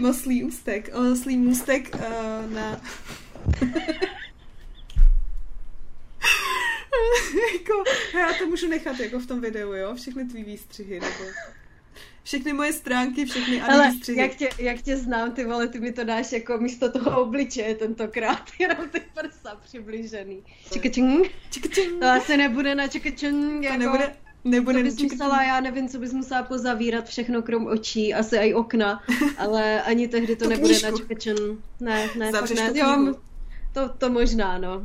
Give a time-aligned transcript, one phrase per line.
[0.00, 2.00] Moslý ústek, oslý můstek uh,
[2.52, 2.70] na...
[7.52, 7.84] jako,
[8.18, 9.94] já to můžu nechat jako v tom videu, jo?
[9.94, 11.24] Všechny tvý výstřihy, nebo...
[12.22, 14.18] Všechny moje stránky, všechny Ale výstřihy.
[14.18, 17.74] Jak tě, jak tě znám, ty vole, ty mi to dáš jako místo toho obličeje
[17.74, 20.44] tentokrát, jenom ty prsa přiblížený.
[20.72, 21.30] Čikačing.
[21.50, 22.00] Čikačing.
[22.00, 23.78] To asi nebude na čikačing, jako...
[23.78, 28.36] nebude, Nebude to bys musela, já nevím, co bys musela pozavírat všechno krom očí, asi
[28.36, 29.02] i okna,
[29.38, 31.36] ale ani tehdy to, nebude na čekačen.
[31.80, 32.72] Ne, ne, Zavřeš ne.
[32.74, 33.14] Jo,
[33.72, 34.82] to, to možná, no.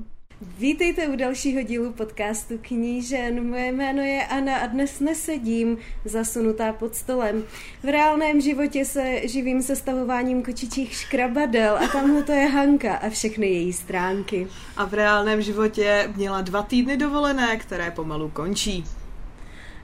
[0.57, 3.49] Vítejte u dalšího dílu podcastu Knížen.
[3.49, 7.43] Moje jméno je Anna a dnes nesedím zasunutá pod stolem.
[7.83, 13.47] V reálném životě se živím sestavováním kočičích škrabadel a tamhle to je Hanka a všechny
[13.47, 14.47] její stránky.
[14.77, 18.83] A v reálném životě měla dva týdny dovolené, které pomalu končí.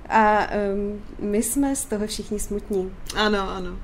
[0.10, 2.94] A um, my jsme z toho všichni smutní.
[3.16, 3.80] Ano, ano.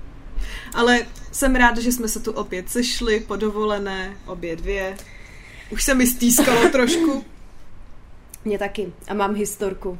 [0.73, 4.97] Ale jsem ráda, že jsme se tu opět sešli, podovolené, obě dvě.
[5.71, 7.25] Už se mi stýskalo trošku.
[8.45, 8.93] Mně taky.
[9.07, 9.99] A mám historku.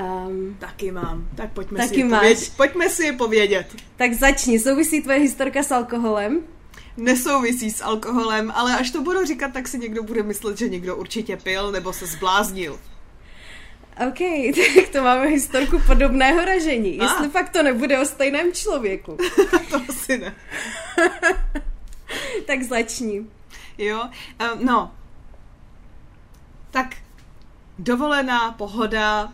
[0.00, 1.28] Um, taky mám.
[1.34, 2.20] Tak pojďme, taky si, máš.
[2.20, 2.52] Povědět.
[2.56, 3.76] pojďme si je povědět.
[3.96, 4.58] Tak začni.
[4.58, 6.40] Souvisí tvoje historka s alkoholem?
[6.96, 10.96] Nesouvisí s alkoholem, ale až to budu říkat, tak si někdo bude myslet, že někdo
[10.96, 12.78] určitě pil nebo se zbláznil.
[14.06, 14.18] OK,
[14.76, 17.00] tak to máme historku podobného ražení.
[17.00, 17.04] A.
[17.04, 19.16] Jestli fakt to nebude o stejném člověku.
[19.70, 20.34] to asi ne.
[22.46, 23.26] tak začni.
[23.78, 24.08] Jo,
[24.54, 24.94] um, no.
[26.70, 26.96] Tak
[27.78, 29.32] dovolená, pohoda,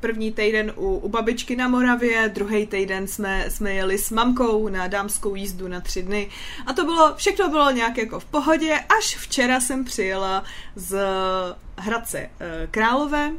[0.00, 4.86] první týden u, u babičky na Moravě, druhý týden jsme, jsme jeli s mamkou na
[4.86, 6.30] dámskou jízdu na tři dny
[6.66, 10.44] a to bylo, všechno bylo nějak jako v pohodě, až včera jsem přijela
[10.76, 10.98] z
[11.76, 13.32] Hradce eh, Králové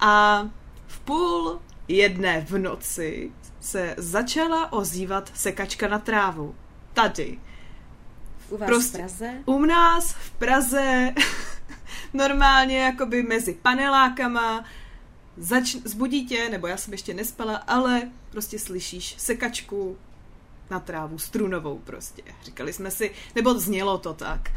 [0.00, 0.44] a
[0.86, 6.54] v půl jedné v noci se začala ozývat sekačka na trávu.
[6.94, 7.38] Tady.
[8.50, 9.34] U vás prostě, v Praze?
[9.46, 11.12] U nás v Praze
[12.12, 14.64] normálně jakoby mezi panelákama
[15.36, 19.98] zač- zbudí tě, nebo já jsem ještě nespala, ale prostě slyšíš sekačku
[20.70, 22.22] na trávu, strunovou prostě.
[22.44, 24.52] Říkali jsme si, nebo znělo to tak.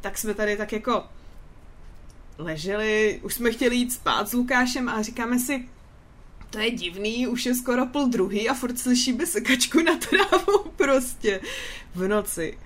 [0.00, 1.04] Tak jsme tady tak jako
[2.38, 5.68] leželi, už jsme chtěli jít spát s Lukášem a říkáme si,
[6.50, 11.40] to je divný, už je skoro půl druhý a furt slyšíme sekačku na trávu prostě
[11.94, 12.58] v noci.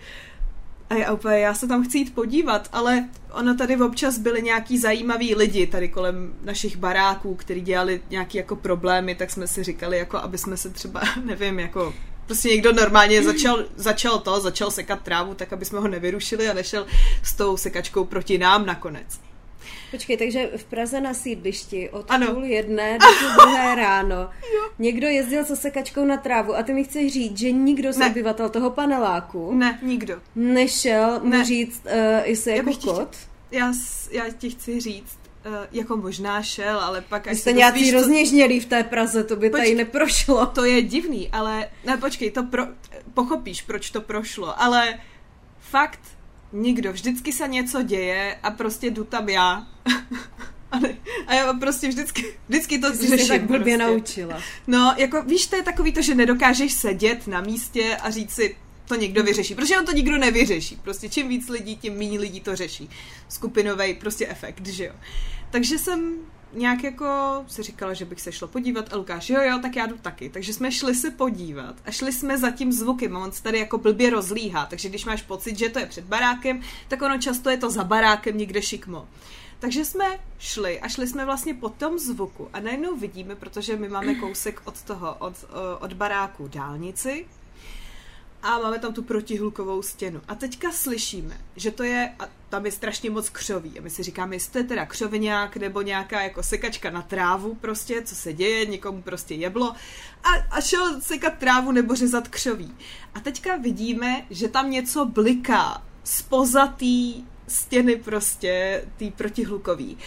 [0.92, 4.78] A já úplně, já se tam chci jít podívat, ale ono tady občas byly nějaký
[4.78, 9.98] zajímaví lidi tady kolem našich baráků, kteří dělali nějaký jako problémy, tak jsme si říkali,
[9.98, 11.94] jako aby jsme se třeba, nevím, jako
[12.26, 16.54] prostě někdo normálně začal, začal to, začal sekat trávu, tak aby jsme ho nevyrušili a
[16.54, 16.86] nešel
[17.22, 19.20] s tou sekačkou proti nám nakonec.
[19.90, 22.34] Počkej, takže v Praze na sídlišti od ano.
[22.34, 24.70] půl jedné do půl druhé ráno jo.
[24.78, 28.06] někdo jezdil se sekačkou na trávu a ty mi chceš říct, že nikdo z ne.
[28.10, 30.20] obyvatel toho paneláku ne, nikdo.
[30.34, 31.38] nešel ne.
[31.38, 31.92] mu říct, uh,
[32.24, 32.76] jestli jako kot?
[32.78, 33.06] Chtěl,
[33.50, 33.72] já,
[34.10, 38.66] já ti chci říct, uh, jako možná šel, ale pak až jste nějaký rozněžnělý v
[38.66, 40.46] té Praze, to by Počkej, tady neprošlo.
[40.46, 42.66] To je divný, ale ne, počkej, to pro,
[43.14, 44.98] pochopíš, proč to prošlo, ale
[45.60, 46.00] fakt
[46.52, 46.92] nikdo.
[46.92, 49.66] Vždycky se něco děje a prostě jdu tam já.
[51.26, 53.28] a já prostě vždycky, vždycky to Jsi řeším.
[53.28, 53.92] tak blbě prostě.
[53.92, 54.40] naučila.
[54.66, 58.56] No, jako víš, to je takový to, že nedokážeš sedět na místě a říct si,
[58.88, 59.54] to někdo vyřeší.
[59.54, 60.76] Protože on to nikdo nevyřeší.
[60.76, 62.90] Prostě čím víc lidí, tím méně lidí to řeší.
[63.28, 64.92] Skupinový prostě efekt, že jo.
[65.50, 66.14] Takže jsem
[66.52, 67.06] nějak jako
[67.46, 70.28] si říkala, že bych se šla podívat a Lukáš, jo, jo, tak já jdu taky.
[70.28, 73.58] Takže jsme šli se podívat a šli jsme za tím zvukem a on se tady
[73.58, 77.50] jako blbě rozlíhá, takže když máš pocit, že to je před barákem, tak ono často
[77.50, 79.08] je to za barákem někde šikmo.
[79.58, 80.04] Takže jsme
[80.38, 84.62] šli a šli jsme vlastně po tom zvuku a najednou vidíme, protože my máme kousek
[84.64, 85.34] od toho, od,
[85.80, 87.26] od baráku dálnici,
[88.42, 90.20] a máme tam tu protihlukovou stěnu.
[90.28, 93.78] A teďka slyšíme, že to je, a tam je strašně moc křoví.
[93.78, 97.54] A my si říkáme, jestli to je teda křoviňák nebo nějaká jako sekačka na trávu
[97.54, 99.74] prostě, co se děje, někomu prostě jeblo.
[100.24, 102.74] A, a šel sekat trávu nebo řezat křoví.
[103.14, 109.98] A teďka vidíme, že tam něco bliká z pozatý stěny prostě, tý protihlukový.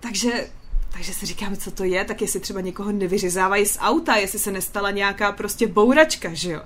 [0.00, 0.50] Takže
[0.92, 4.50] takže si říkáme, co to je, tak jestli třeba někoho nevyřezávají z auta, jestli se
[4.50, 6.62] nestala nějaká prostě bouračka, že jo.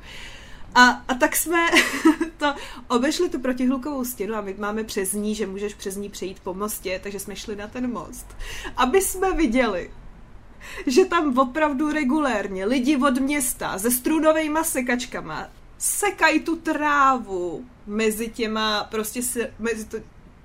[0.74, 1.66] A, a tak jsme
[2.36, 2.54] to
[2.88, 6.54] obešli tu protihlukovou stěnu a my máme přes ní, že můžeš přes ní přejít po
[6.54, 8.26] mostě, takže jsme šli na ten most.
[8.76, 9.90] Aby jsme viděli,
[10.86, 15.48] že tam opravdu regulérně lidi od města se strunovými sekačkama
[15.78, 19.96] sekají tu trávu mezi těma, prostě se, mezi to,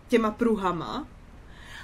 [0.08, 1.08] těma pruhama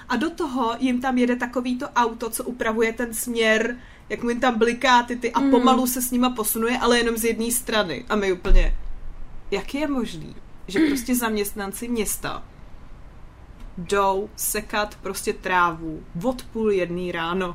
[0.08, 3.76] a do toho jim tam jede takový to auto, co upravuje ten směr
[4.08, 5.50] jak mu jen tam bliká ty, ty a Mm.
[5.50, 8.04] pomalu se s nima posunuje, ale jenom z jedné strany.
[8.08, 8.74] A my úplně,
[9.50, 10.36] jak je možný,
[10.68, 12.42] že prostě zaměstnanci města
[13.78, 17.54] jdou sekat prostě trávu od půl jedný ráno.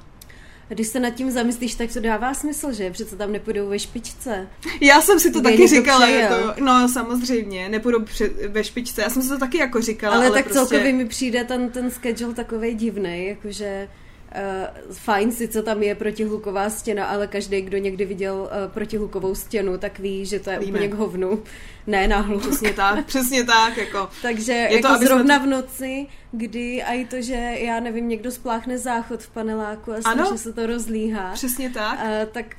[0.69, 2.91] A když se nad tím zamyslíš, tak to dává smysl, že?
[2.91, 4.47] Přece tam nepůjdou ve špičce.
[4.81, 6.33] Já jsem si to Kde taky říkala, přejel.
[6.37, 10.25] jako, no samozřejmě, nepůjdu před, ve špičce, já jsem si to taky jako říkala, Ale,
[10.25, 10.59] ale, tak prostě...
[10.59, 13.89] celkově mi přijde ten, ten schedule takový divný, jakože
[14.35, 19.77] uh, fajn sice tam je protihluková stěna, ale každý, kdo někdy viděl uh, protihlukovou stěnu,
[19.77, 20.71] tak ví, že to je Víme.
[20.71, 21.43] úplně k hovnu.
[21.87, 22.41] Ne na hluk.
[22.41, 24.09] Přesně tak, přesně tak, jako.
[24.21, 28.09] Takže Je to, jako jsme zrovna v noci, kdy a i to, že já nevím,
[28.09, 31.99] někdo spláchne záchod v paneláku a strašně se to rozlíhá, Přesně tak.
[31.99, 32.55] uh, tak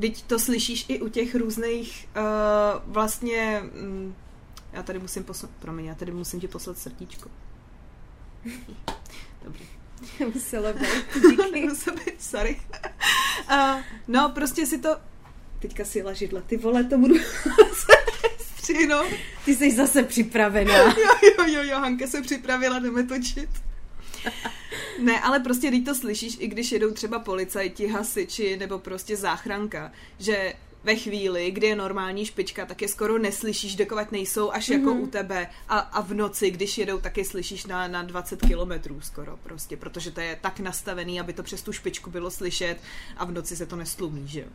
[0.00, 3.62] Teď to slyšíš i u těch různých uh, vlastně...
[3.62, 4.14] Mm,
[4.72, 5.50] já tady musím poslat...
[5.58, 7.30] Promiň, já tady musím ti poslat srdíčko.
[9.44, 9.71] Dobrý.
[10.34, 10.88] muselo být.
[11.30, 11.66] Díky.
[11.68, 12.60] Musím být, sorry.
[13.50, 14.96] Uh, no, prostě si to...
[15.58, 16.40] Teďka si židla.
[16.40, 17.14] Ty vole, to budu
[18.56, 19.06] střihnout.
[19.44, 20.74] Ty jsi zase připravená.
[20.74, 23.48] Jo, jo, jo, jo, Hanka se připravila, jdeme točit.
[24.98, 29.92] Ne, ale prostě když to slyšíš, i když jedou třeba policajti, hasiči nebo prostě záchranka,
[30.18, 30.54] že
[30.84, 34.78] ve chvíli, kdy je normální špička, tak je skoro neslyšíš, dokovat nejsou až mm-hmm.
[34.78, 35.48] jako u tebe.
[35.68, 39.76] A, a v noci, když jedou, tak je slyšíš na, na 20 kilometrů skoro prostě,
[39.76, 42.76] protože to je tak nastavený, aby to přes tu špičku bylo slyšet
[43.16, 44.46] a v noci se to nestlumí, že jo.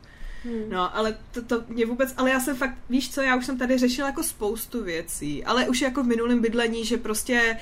[0.43, 0.69] Hmm.
[0.69, 3.57] No, ale to, to mě vůbec, ale já jsem fakt, víš co, já už jsem
[3.57, 7.57] tady řešila jako spoustu věcí, ale už jako v minulém bydlení, že prostě uh,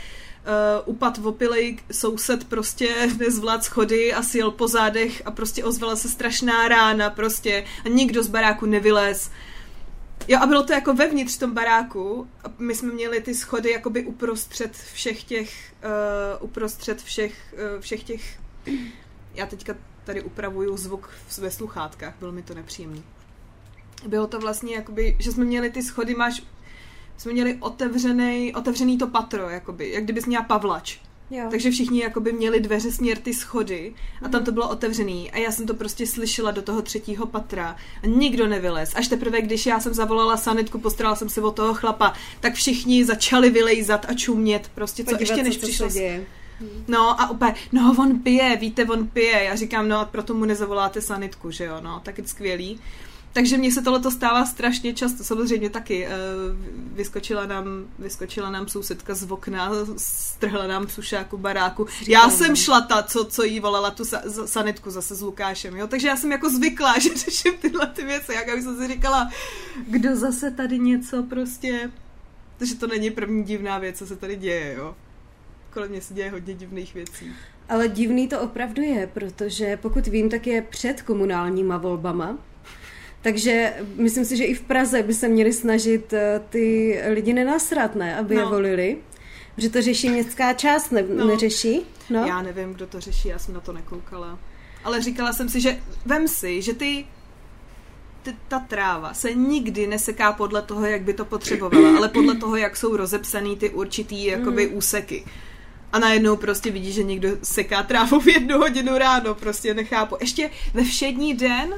[0.86, 6.10] upad v opilej soused prostě nezvlád schody a sjel po zádech a prostě ozvala se
[6.10, 9.32] strašná rána prostě a nikdo z baráku nevylez.
[10.28, 12.28] Jo, a bylo to jako vevnitř tom baráku.
[12.58, 15.74] My jsme měli ty schody jakoby uprostřed všech těch,
[16.40, 18.40] uh, uprostřed všech, uh, všech těch,
[19.36, 23.02] já teďka tady upravuju zvuk ve sluchátkách, bylo mi to nepříjemné.
[24.08, 26.44] Bylo to vlastně jakoby, že jsme měli ty schody, máš,
[27.18, 30.98] jsme měli otevřený, otevřený to patro, jakoby, jak kdybys měla pavlač.
[31.32, 31.48] Jo.
[31.52, 35.52] Takže všichni jakoby měli dveře směr ty schody a tam to bylo otevřený a já
[35.52, 38.94] jsem to prostě slyšela do toho třetího patra a nikdo nevylez.
[38.96, 43.06] Až teprve, když já jsem zavolala sanitku, postarala jsem se o toho chlapa, tak všichni
[43.06, 45.90] začali vylejzat a čumět, prostě co Podívat ještě než přišlo.
[46.88, 49.44] No a úplně, no on pije, víte, on pije.
[49.44, 52.80] Já říkám, no a proto mu nezavoláte sanitku, že jo, no, tak je skvělý.
[53.36, 56.06] Takže mně se tohle stává strašně často, samozřejmě taky.
[56.06, 56.10] eh,
[56.94, 57.66] Vyskočila nám,
[58.00, 61.88] vyskočila nám sousedka z okna, strhla nám sušáku baráku.
[62.08, 65.88] Já jsem šla ta, co, co jí volala tu sa, sanitku zase s Lukášem, jo.
[65.88, 68.34] Takže já jsem jako zvyklá, že řeším tyhle ty věci.
[68.34, 69.30] Jak jsem si říkala,
[69.88, 71.92] kdo zase tady něco prostě...
[72.58, 74.96] Takže to není první divná věc, co se tady děje, jo.
[75.74, 77.34] Kolem mě se děje hodně divných věcí.
[77.70, 82.38] Ale divný to opravdu je, protože pokud vím, tak je před komunálníma volbama.
[83.26, 87.96] Takže myslím si, že i v Praze by se měli snažit eh, ty lidi nenasrat,
[87.96, 88.18] ne?
[88.18, 88.50] Aby je No.
[88.50, 88.98] volili.
[89.58, 91.26] Že to řeší městská část, ne, No.
[91.28, 91.82] neřeší?
[92.10, 92.26] No.
[92.26, 94.40] Já nevím, kdo to řeší, já jsem na to nekoukala.
[94.84, 97.06] Ale říkala jsem si, že vem si, že ty,
[98.48, 102.78] ta tráva se nikdy neseká podle toho, jak by to potřebovala, ale podle toho, jak
[102.78, 105.26] jsou rozepsaný ty určitý jakoby úseky.
[105.94, 110.16] A najednou prostě vidíš, že někdo seká trávu v jednu hodinu ráno, prostě nechápu.
[110.22, 111.74] Ještě ve všední den,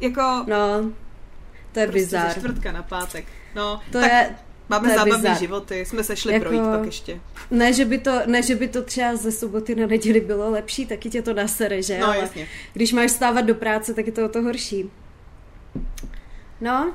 [0.00, 0.90] jako No,
[1.72, 2.28] to je prostě bizar.
[2.34, 3.24] ze čtvrtka na pátek.
[3.54, 4.36] No, To tak je,
[4.68, 5.38] máme to je zábavné bizar.
[5.38, 7.20] životy, jsme se šli Jako- projít pak ještě.
[7.50, 10.86] ne že, by to, ne, že by to třeba ze soboty na neděli bylo lepší,
[10.86, 11.98] taky tě to nasere, že?
[11.98, 12.46] No Ale jasně.
[12.72, 14.90] když máš stávat do práce, tak je to o to horší.
[16.60, 16.94] No,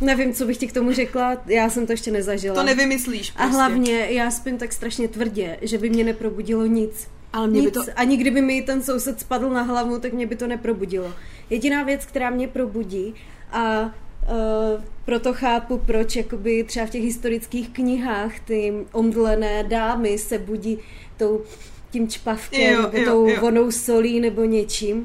[0.00, 2.54] nevím, co bych ti k tomu řekla, já jsem to ještě nezažila.
[2.56, 3.42] To nevymyslíš prostě.
[3.42, 7.08] A hlavně já spím tak strašně tvrdě, že by mě neprobudilo nic.
[7.32, 7.74] Ale mě by Nic.
[7.74, 7.80] to...
[7.96, 11.12] Ani kdyby mi ten soused spadl na hlavu, tak mě by to neprobudilo.
[11.52, 13.14] Jediná věc, která mě probudí
[13.50, 20.38] a uh, proto chápu, proč jakoby třeba v těch historických knihách ty omdlené dámy se
[20.38, 20.78] budí
[21.16, 21.42] tou,
[21.90, 23.40] tím čpavkem, Jo, nebo jo, tou jo.
[23.40, 24.98] vonou solí nebo něčím.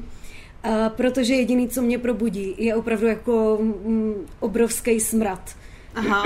[0.66, 5.56] Uh, protože jediný, co mě probudí, je opravdu jako mm, obrovský smrad.
[5.94, 6.24] Aha.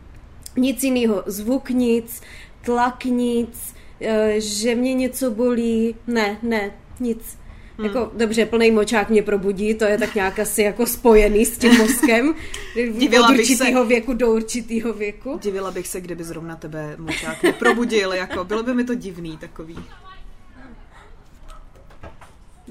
[0.56, 2.20] Nic jiného, zvuk nic,
[2.64, 7.38] tlak nic, eh, že mě něco bolí, ne, ne, nic.
[7.78, 7.86] Hmm.
[7.86, 11.76] Jako, dobře, plný močák mě probudí, to je tak nějak asi jako spojený s tím
[11.78, 12.34] mozkem.
[12.98, 15.38] Divila Od bych se- určitého věku do určitého věku.
[15.42, 19.76] Divila bych se, kdyby zrovna tebe močák neprobudil, jako bylo by mi to divný takový.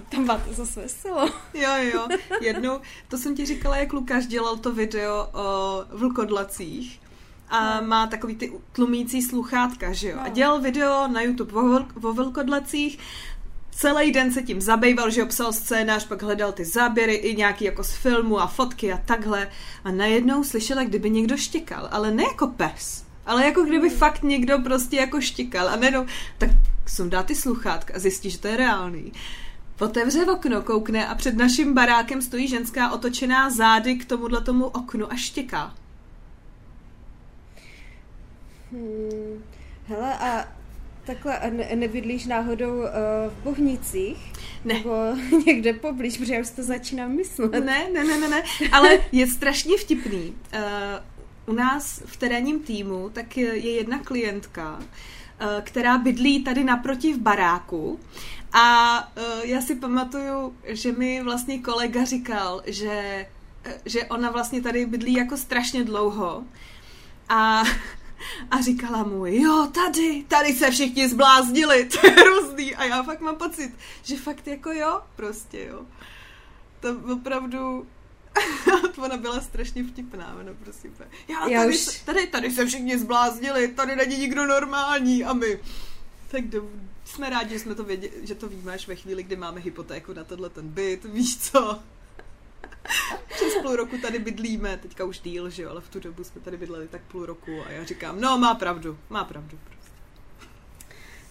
[0.10, 1.30] Tam máte zase veselo.
[1.54, 2.08] Jo, jo,
[2.42, 7.00] jednou, to jsem ti říkala, jak Lukáš dělal to video o vlkodlacích
[7.50, 10.18] a má takový ty tlumící sluchátka, že jo?
[10.22, 13.00] A dělal video na YouTube o, o vlkodlacích
[13.76, 17.84] celý den se tím zabýval, že obsal scénář, pak hledal ty záběry i nějaký jako
[17.84, 19.50] z filmu a fotky a takhle.
[19.84, 24.24] A najednou slyšel, jak kdyby někdo štěkal, ale ne jako pes, ale jako kdyby fakt
[24.24, 26.06] někdo prostě jako štěkal a najednou,
[26.38, 26.50] tak
[26.88, 29.12] sundá ty sluchátka a zjistí, že to je reálný.
[29.80, 35.12] Otevře okno, koukne a před naším barákem stojí ženská otočená zády k tomuhle tomu oknu
[35.12, 35.74] a štěká.
[38.72, 39.44] Hmm.
[39.88, 40.48] Hele, a
[41.06, 42.86] takhle a ne, nebydlíš náhodou uh,
[43.28, 44.34] v Bohnicích?
[44.66, 44.74] Ne.
[44.74, 44.92] Nebo
[45.46, 47.52] někde poblíž, protože já už to začínám myslet.
[47.52, 50.36] Ne, ne, ne, ne, ne, ale je strašně vtipný.
[50.54, 54.86] Uh, u nás v terénním týmu tak je jedna klientka, uh,
[55.64, 58.00] která bydlí tady naproti v baráku
[58.54, 63.26] a uh, já si pamatuju, že mi vlastně kolega říkal, že,
[63.86, 66.44] že ona vlastně tady bydlí jako strašně dlouho
[67.30, 67.64] a
[68.52, 72.76] a říkala mu, jo, tady, tady se všichni zbláznili, to je hrozný.
[72.76, 73.72] A já fakt mám pocit,
[74.04, 75.86] že fakt jako jo, prostě jo.
[76.80, 77.88] To opravdu,
[78.98, 80.90] ona byla strašně vtipná, ona prostě.
[81.28, 85.34] Já, Já tady, už- se, tady, tady se všichni zbláznili, tady není nikdo normální a
[85.34, 85.60] my.
[86.28, 86.70] Tak do,
[87.06, 90.14] jsme rádi, že jsme to věděli, že to víme až ve chvíli, kdy máme hypotéku
[90.14, 91.80] na tenhle ten byt, víš co?
[93.28, 96.42] Přes půl roku tady bydlíme, teďka už díl, že jo, ale v tu dobu jsme
[96.42, 99.60] tady bydleli tak půl roku a já říkám, no má pravdu, má pravdu.
[99.64, 99.94] Prostě.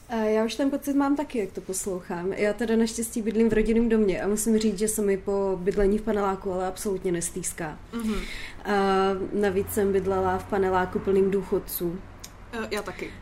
[0.09, 2.33] A já už ten pocit mám taky, jak to poslouchám.
[2.33, 5.99] Já teda naštěstí bydlím v rodinném domě a musím říct, že se mi po bydlení
[5.99, 7.79] v paneláku ale absolutně nestýská.
[7.93, 8.15] Mhm.
[8.65, 8.75] A
[9.33, 12.01] navíc jsem bydlela v paneláku plným důchodců.
[12.53, 13.13] Eh, Já taky.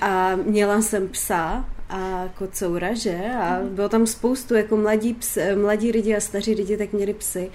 [0.00, 3.20] A měla jsem psa a kocoura, že?
[3.40, 7.50] A bylo tam spoustu, jako mladí, ps, mladí lidi a staří lidi, tak měli psy.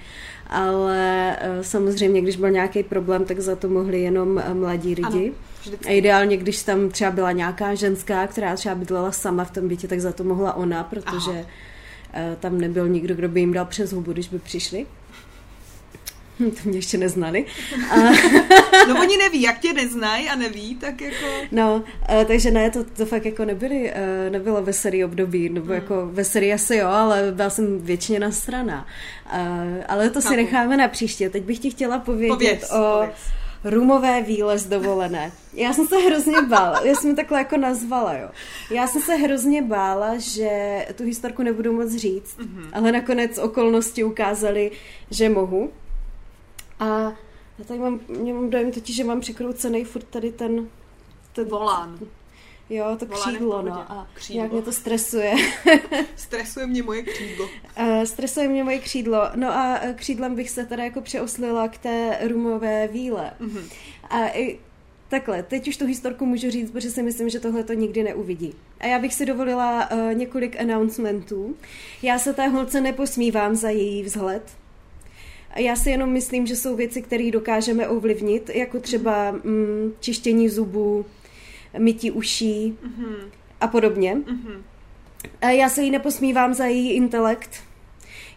[0.46, 5.32] Ale eh, samozřejmě, když byl nějaký problém, tak za to mohli jenom eh, mladí lidi.
[5.66, 9.68] Ano, A ideálně, když tam třeba byla nějaká ženská, která třeba bydlela sama v tom
[9.68, 11.46] bytě, tak za to mohla ona, protože
[12.14, 14.86] eh, tam nebyl nikdo, kdo by jim dal přes hubu, když by přišli.
[16.62, 17.44] To mě ještě neznali.
[17.90, 17.96] A,
[18.88, 21.26] No oni neví, jak tě neznají a neví, tak jako...
[21.52, 25.74] no, eh, takže ne, to, to fakt jako nebyly, eh, nebylo veselý období, nebo Hmm.
[25.74, 28.86] jako veselý asi jo, ale byla jsem většině na strana.
[29.88, 30.36] Ale to si Chápu.
[30.36, 31.30] necháme na příště.
[31.30, 33.14] Teď bych ti chtěla povědět Pověz, o pověz.
[33.64, 35.32] rumové výlez dovolené.
[35.54, 38.28] Já jsem se hrozně bála, já jsem takhle jako nazvala, jo.
[38.70, 40.50] Já jsem se hrozně bála, že
[40.96, 42.48] tu historku nebudu moc říct, Mhm.
[42.48, 42.68] mm-hmm.
[42.72, 44.70] ale nakonec okolnosti ukázaly,
[45.10, 45.70] že mohu.
[46.80, 47.12] A
[47.58, 50.68] já tady mám, mě mám dojem totiž, že mám překroucený furt tady ten,
[51.32, 51.98] ten Volán.
[52.70, 53.72] Jo, to křídlo, no.
[53.72, 54.38] A Křídlo.
[54.38, 55.34] nějak mě to stresuje.
[56.16, 57.48] Stresuje mě moje křídlo.
[57.76, 59.30] Eh, Stresuje mě moje křídlo.
[59.34, 63.30] No a eh, křídlem bych se teda jako přeoslila k té rumové víle.
[63.40, 63.68] Mhm.
[64.10, 64.58] A i
[65.08, 68.54] takhle, teď už tu historku můžu říct, protože si myslím, že tohle to nikdy neuvidí.
[68.80, 71.56] A já bych si dovolila uh, několik announcementů.
[72.02, 74.42] Já se té holce neposmívám za její vzhled.
[75.56, 81.06] Já si jenom myslím, že jsou věci, které dokážeme ovlivnit, jako třeba mm, čištění zubů,
[81.78, 83.14] mytí uší Mhm.
[83.60, 84.14] a podobně.
[84.14, 84.62] Mhm.
[85.40, 87.50] A já se jí neposmívám za její intelekt.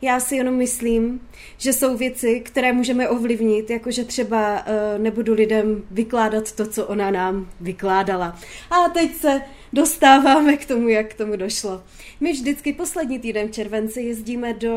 [0.01, 1.22] Já si jenom myslím,
[1.58, 7.12] že jsou věci, které můžeme ovlivnit, jakože třeba uh, nebudu lidem vykládat to, co ona
[7.12, 8.39] nám vykládala.
[8.72, 9.41] A teď se
[9.74, 11.84] dostáváme k tomu, jak k tomu došlo.
[12.20, 14.75] My vždycky poslední týden v červenci jezdíme do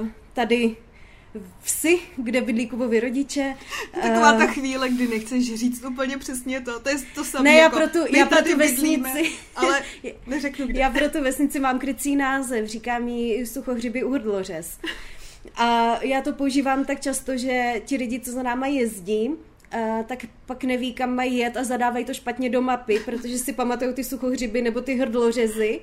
[0.00, 0.76] uh, tady
[1.62, 3.56] vsi, kde bydlí Kubovi rodiče.
[4.02, 7.44] Taková Eh, ta chvíle, kdy nechceš říct úplně přesně to, to je to samé.
[7.50, 9.82] Ne, já jako, pro tu- já pro tu bydlíme, vesnici- Ale
[10.26, 10.80] neřeknu kde.
[10.80, 14.78] Já pro tu vesnici mám krycí název, říkám jí suchohřiby Uhrdlořez.
[15.56, 19.30] A já to používám tak často, že ti lidi, co za náma jezdí,
[19.72, 23.52] eh, tak pak neví, kam mají jet a zadávají to špatně do mapy, protože si
[23.52, 25.80] pamatují ty suchohřiby nebo ty hrdlořezy,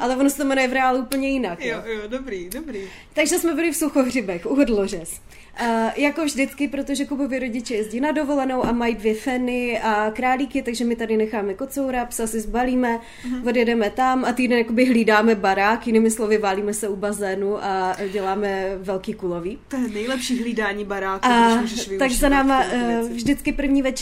[0.00, 1.64] ale ono se to jmenuje v reálu úplně jinak.
[1.64, 1.82] Jo.
[1.86, 2.80] Jo, jo, dobrý, dobrý.
[3.14, 5.20] Takže jsme byli v Suchohřibech, u Hrdlořez.
[5.60, 10.62] Uh, jako vždycky, protože Kubovi rodiče jezdí na dovolenou a mají dvě feny a králíky,
[10.62, 13.48] takže my tady necháme kocoura, psa si zbalíme, uh-huh.
[13.48, 18.70] odjedeme tam a týden jakoby hlídáme barák, jinými slovy válíme se u bazénu a děláme
[18.78, 19.58] velký kulový.
[19.68, 23.12] To je nejlepší hlídání baráku, A když můžeš tak za náma věci.
[23.12, 23.99] vždycky první večer,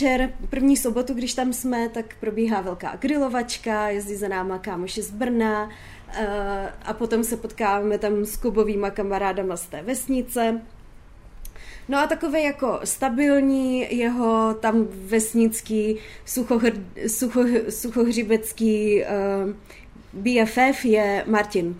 [0.49, 5.69] první sobotu, když tam jsme, tak probíhá velká grilovačka, jezdí za náma kámoši z Brna
[6.13, 10.61] eh, a potom se potkáváme tam s Kubovýma kamarádama z té vesnice.
[11.89, 16.71] No a takový jako stabilní jeho tam vesnický suchohr,
[17.07, 19.53] sucho, suchohřibecký uh,
[20.13, 21.75] BFF je Martin.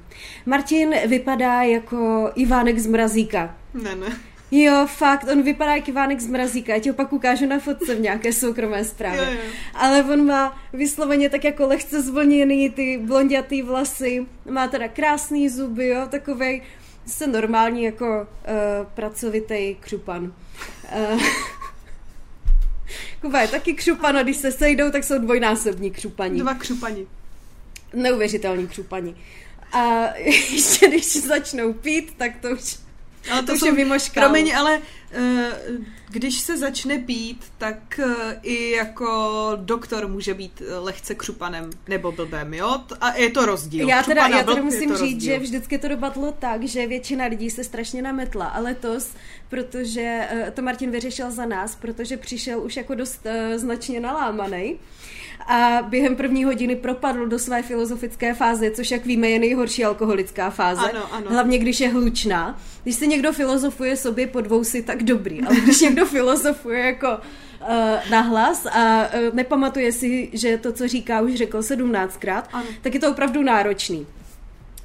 [0.46, 3.56] Martin vypadá jako Ivánek z Mrazíka.
[3.74, 4.29] Ne, ne.
[4.52, 7.96] Jo, fakt, on vypadá jak Ivánek z mrazíka, já ti ho pak ukážu na fotce
[7.96, 9.26] v nějaké soukromé zprávě.
[9.26, 9.52] Jo, jo.
[9.74, 15.88] Ale on má vysloveně tak jako lehce zvlněný ty blondětý vlasy, má teda krásný zuby,
[15.88, 16.62] jo, takovej
[17.06, 20.34] se normální jako uh, pracovitý křupan.
[21.14, 21.22] Uh,
[23.22, 26.40] Kuba je taky křupan a když se sejdou, tak jsou dvojnásobní křupaní.
[26.40, 27.08] Dva křupani.
[27.94, 29.16] Neuvěřitelní křupaní.
[29.72, 30.06] A
[30.52, 32.78] ještě když začnou pít, tak to už
[33.32, 34.28] Ale To už je mimo škálu.
[34.28, 35.52] Promiň, ale eh,
[36.10, 42.12] když se začne pít, tak eh, i jako doktor může být eh, lehce křupanem nebo
[42.12, 42.84] blbem, jo?
[43.02, 43.90] A je to rozdíl.
[43.90, 45.20] Já teda, a já teda blb musím říct, rozdíl.
[45.20, 49.14] že vždycky to dopadlo tak, že většina lidí se strašně nametla, ale letos,
[49.50, 54.80] protože to Martin vyřešil za nás, protože přišel už jako dost značně nalámaný
[55.48, 60.50] a během první hodiny propadl do své filozofické fáze, což jak víme je nejhorší alkoholická
[60.50, 60.82] fáze.
[60.92, 61.26] Ano, ano.
[61.30, 62.60] Hlavně když je hlučná.
[62.84, 67.08] Když se někdo filozofuje sobě po dvou si, tak dobrý, ale když někdo filozofuje jako
[67.62, 67.68] uh,
[68.12, 72.50] nahlas a uh, nepamatuje si, že to, co říká, už řekl sedmnáctkrát,
[72.82, 74.08] tak je to opravdu náročný.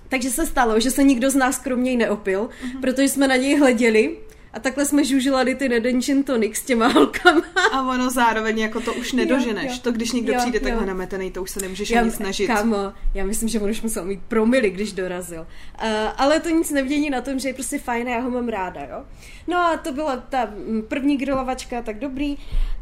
[0.09, 2.81] Takže se stalo, že se nikdo z nás kromě něj neopil, Mhm.
[2.81, 4.17] protože jsme na něj hleděli
[4.55, 7.43] a takhle jsme žužilali ty Neden Gin Tonic s těma holkama.
[7.73, 9.73] A ono zároveň jako to už nedoženeš.
[9.73, 9.79] jo.
[9.83, 10.65] To když někdo Jo, přijde jo.
[10.65, 12.47] takhle nametený, to už se nemůžeš ani snažit.
[12.47, 15.41] Kámo, já myslím, že on už musel mít promily, když dorazil.
[15.41, 18.49] Uh, ale to nic nemění na tom, že je prostě fajn a já ho mám
[18.49, 19.05] ráda, jo.
[19.47, 22.37] No a to byla ta mm, první grilovačka, tak dobrý.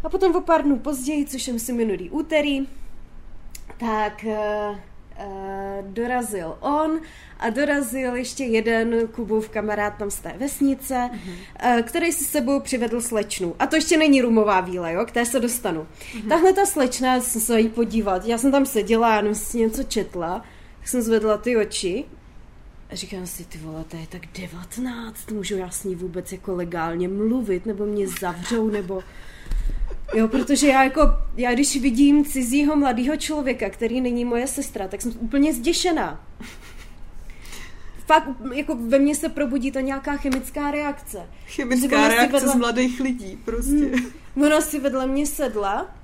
[0.04, 2.66] A potom o pár dnů později, což je myslím minulý úterý,
[3.78, 4.76] tak uh,
[5.82, 7.00] dorazil on
[7.38, 11.76] a dorazil ještě jeden Kubův kamarád tam z té vesnice, mm-hmm.
[11.76, 13.54] uh, který si s sebou přivedl slečnu.
[13.58, 15.80] A to ještě není rumová víle, jo, k té se dostanu.
[15.80, 16.28] Mm-hmm.
[16.28, 20.44] Tahle ta slečna, jsem se jí podívat, já jsem tam seděla, jenom si něco četla,
[20.78, 22.04] tak jsem zvedla ty oči
[22.92, 26.54] a říkám si, ty vole, to je tak 19, můžu já s ní vůbec jako
[26.54, 29.02] legálně mluvit, nebo mě zavřou, nebo...
[30.14, 31.00] Jo, protože já jako,
[31.36, 36.26] já když vidím cizího mladého člověka, který není moje sestra, tak jsem úplně zděšená.
[38.06, 41.26] Fakt, jako ve mně se probudí to nějaká chemická reakce.
[41.46, 43.70] Chemická reakce vedla- z mladých lidí, prostě.
[44.34, 44.44] Hmm.
[44.46, 45.94] Ona si vedle mě sedla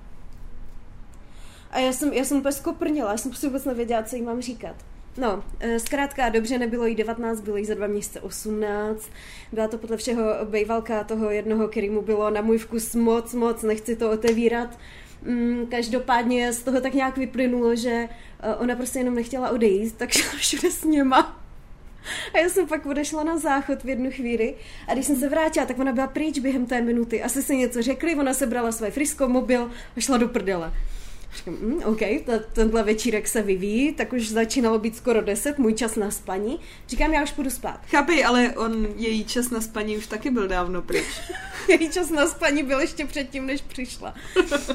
[1.70, 4.40] a já jsem, já jsem úplně skoprnila, já jsem prostě vůbec nevěděla, co jí mám
[4.40, 4.76] říkat.
[5.18, 9.10] No, eh, zkrátka dobře, nebylo jí 19, bylo jí za dva měsíce 18.
[9.52, 13.62] Byla to podle všeho bejvalka toho jednoho, který mu bylo na můj vkus moc, moc,
[13.62, 14.78] nechci to otevírat.
[15.22, 18.08] Mm, každopádně z toho tak nějak vyplynulo, že
[18.40, 21.42] eh, ona prostě jenom nechtěla odejít, tak šla všude s něma.
[22.34, 24.54] A já jsem pak odešla na záchod v jednu chvíli
[24.88, 27.22] a když jsem se vrátila, tak ona byla pryč během té minuty.
[27.22, 30.72] Asi si něco řekli, ona se brala své frisko, mobil a šla do prdele.
[31.36, 35.74] Říkám, mm, OK, ta, tenhle večírek se vyvíjí, tak už začínalo být skoro 10, můj
[35.74, 36.60] čas na spaní.
[36.88, 37.80] Říkám, já už půjdu spát.
[37.90, 41.06] Chápej, ale on, její čas na spaní už taky byl dávno pryč.
[41.68, 44.14] Její čas na spaní byl ještě předtím, než přišla.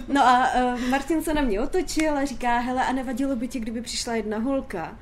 [0.07, 3.59] No a uh, Martin se na mě otočil a říká, hele, a nevadilo by ti,
[3.59, 4.97] kdyby přišla jedna holka?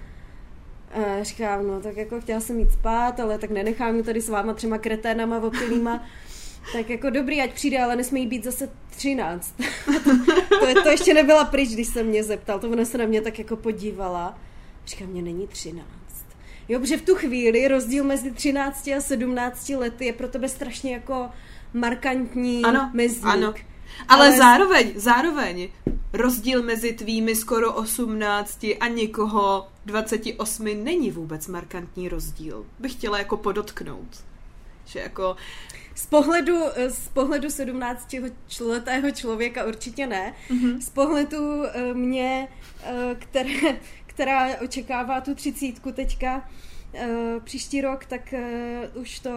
[0.92, 4.30] A říkám, no tak jako chtěla jsem jít spát, ale tak nenechám ji tady s
[4.30, 6.04] váma třema kreténama opilýma.
[6.74, 9.56] Tak jako dobrý, ať přijde, ale nesmí být zase 13.
[10.60, 12.60] to, je, to ještě nebyla pryč, když se mě zeptal.
[12.60, 14.38] To ona se na mě tak jako podívala.
[14.86, 15.86] Říká, mě není 13.
[16.70, 20.94] Jo, protože v tu chvíli rozdíl mezi 13 a 17 lety je pro tebe strašně
[20.94, 21.30] jako
[21.74, 23.26] markantní Ano, mezník.
[23.26, 23.54] ano.
[24.08, 25.70] Ale, Ale- zároveň, zároveň
[26.14, 32.66] rozdíl mezi tvými skoro 18 a někoho 28 není vůbec markantní rozdíl.
[32.80, 34.24] Bych chtěla jako podotknout.
[34.86, 35.36] Že jako,
[36.02, 40.34] Z pohledu, z pohledu 17-letého člověka určitě ne.
[40.50, 40.80] Mm-hmm.
[40.80, 42.48] Z pohledu eh, mě,
[42.84, 46.50] eh, které, která očekává tu třicítku teďka
[46.94, 47.08] eh,
[47.44, 49.30] příští rok, tak eh, už to...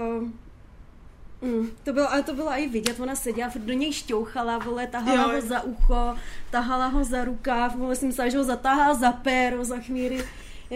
[1.43, 5.33] Mm, to bylo, ale to bylo i vidět, ona seděla, do něj šťouchala, vole, tahala
[5.33, 5.41] Jo.
[5.41, 6.17] ho za ucho,
[6.51, 10.25] tahala ho za rukáv, vole, jsem myslela, že ho zatáhá za péro za chvíli.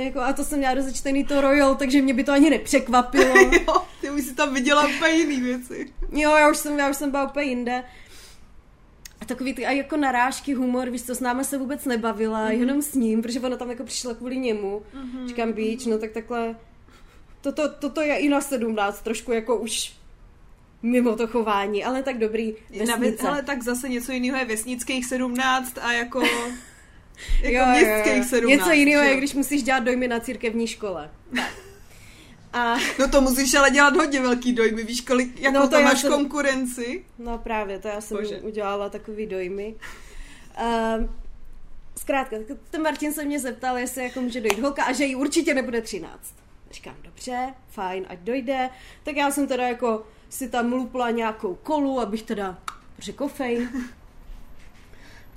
[0.04, 3.34] Jako, a to jsem měla rozečtený to Royal, takže mě by to ani nepřekvapilo.
[3.52, 5.92] jo, ty už si tam viděla úplně jiný věci.
[6.12, 7.84] Jo, já už jsem, já už jsem byla úplně jinde.
[9.20, 12.60] A takový ty a jako narážky, humor, víš co, s náma se vůbec nebavila, mm-hmm.
[12.60, 14.82] jenom s ním, protože ona tam jako přišla kvůli němu.
[14.94, 15.28] Mm-hmm.
[15.28, 16.56] Říkám, bíč, no tak takhle,
[17.40, 19.92] toto, toto je i na 17, trošku jako už
[20.82, 22.54] mimo to chování, ale tak dobrý,
[22.86, 23.28] Na, vesnice.
[23.28, 26.22] ale tak zase něco jiného je vesnických 17 a jako,
[27.42, 27.94] jako Jo, jo, jo.
[27.94, 28.48] městských 17.
[28.58, 31.10] Něco jiného je, když musíš dělat dojmy na církevní škole.
[31.36, 31.50] Tak.
[32.52, 35.70] A No to musíš ale dělat hodně velký dojmy, víš kolik, jakou No, no, to
[35.76, 37.04] tam máš jsem- konkurenci.
[37.18, 38.36] No právě, to já jsem Bože.
[38.40, 39.74] Udělala takový dojmy.
[40.98, 41.10] Um,
[41.96, 42.36] zkrátka,
[42.70, 45.80] ten Martin se mě zeptal, jestli jako může dojít holka a že jí určitě nebude
[45.80, 46.34] 13.
[46.70, 48.70] Říkám, dobře, fajn, ať dojde.
[49.02, 52.58] Tak já jsem teda jako si tam lupla nějakou kolu, abych teda,
[52.96, 53.68] protože kofein.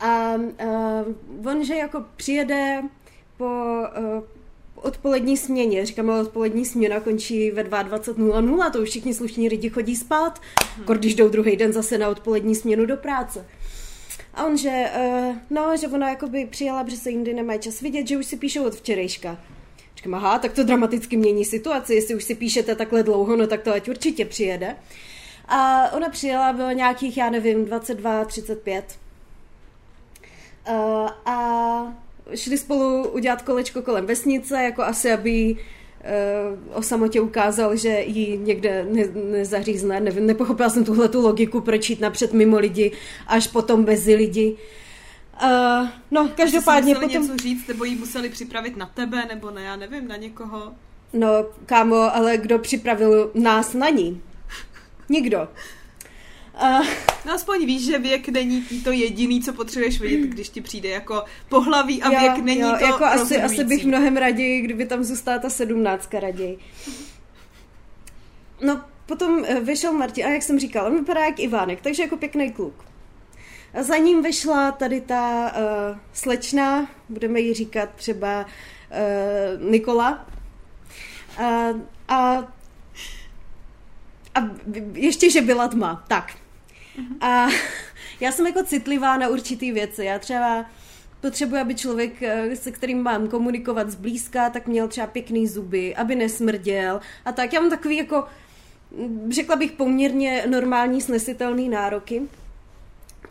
[0.02, 2.84] A uh, on, že jako přijede
[3.38, 4.24] po uh,
[4.76, 9.96] odpolední směně, říkám, ale odpolední směna končí ve 22.00, to už všichni slušní lidi chodí
[9.96, 10.42] spát,
[10.76, 10.98] hmm.
[10.98, 13.48] když jdou druhý den zase na odpolední směnu do práce.
[14.34, 18.08] A on, že, uh, no, že ona jakoby přijela, že se jindy nemají čas vidět,
[18.08, 19.38] že už si píšou od včerejška.
[19.96, 23.62] Říkám, aha, tak to dramaticky mění situaci, jestli už si píšete takhle dlouho, no tak
[23.62, 24.76] to ať určitě přijede.
[25.48, 29.01] A ona přijela, bylo nějakých, já nevím, 22, 35.
[30.70, 31.94] Uh, a
[32.36, 38.38] šli spolu udělat kolečko kolem vesnice, jako asi, aby uh, o samotě ukázal, že ji
[38.38, 40.00] někde ne, nezařízne.
[40.00, 42.92] Nevím, nepochopila jsem tuhle tu logiku, proč jít napřed mimo lidi,
[43.28, 44.58] až potom mezi lidi.
[45.44, 47.10] Uh, no, každopádně potom...
[47.10, 50.72] něco říct, nebo jí museli připravit na tebe, nebo ne, já nevím, na někoho?
[51.14, 51.28] No,
[51.66, 54.22] kámo, ale kdo připravil nás na ní?
[55.10, 55.48] Nikdo.
[56.62, 56.86] Uh,
[57.26, 61.24] no aspoň víš, že věk není to jediný, co potřebuješ vidět, když ti přijde jako
[61.50, 65.04] pohlaví a jo, věk není jo, to jako asi, asi bych mnohem raději, kdyby tam
[65.04, 66.60] zůstala ta sedmnáctka raději.
[68.62, 72.18] No, potom eh, vyšel Martin a jak jsem říkala, on vypadá jak Ivánek, takže jako
[72.18, 72.86] pěkný kluk.
[73.74, 80.28] A za ním vyšla tady ta uh, slečna, budeme jí říkat třeba uh, Nikola.
[81.40, 82.38] Uh, a,
[84.36, 84.50] a
[84.94, 86.04] ještě, že byla tma.
[86.08, 86.41] Tak.
[87.00, 87.28] Uh-huh.
[87.28, 87.50] A
[88.20, 90.06] já jsem jako citlivá na určitý věci.
[90.06, 90.66] Já třeba
[91.22, 92.14] potřebuji, aby člověk,
[92.54, 97.54] se kterým mám komunikovat zblízka, tak měl třeba pěkný zuby, aby nesmrděl a tak.
[97.54, 98.26] Já mám takový jako,
[99.30, 102.22] řekla bych, poměrně normální snesitelný nároky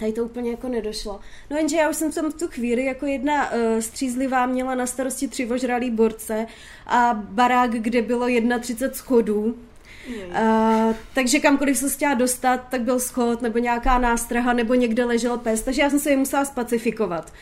[0.01, 1.21] tady to úplně jako nedošlo.
[1.51, 4.87] No jenže já už jsem tam v tu chvíli jako jedna uh, střízlivá měla na
[4.87, 6.47] starosti tři ožralý borce
[6.87, 8.27] a barák, kde bylo
[8.61, 9.57] 31 schodů,
[10.11, 15.39] Uh, takže kamkoliv se chtěla dostat, tak byl schod nebo nějaká nástraha nebo někde ležel
[15.39, 17.33] pes, takže já jsem se je musela spacifikovat.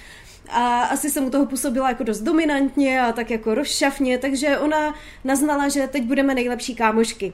[0.50, 4.94] A asi jsem u toho působila jako dost dominantně a tak jako rozšafně, takže ona
[5.24, 7.32] naznala, že teď budeme nejlepší kámošky.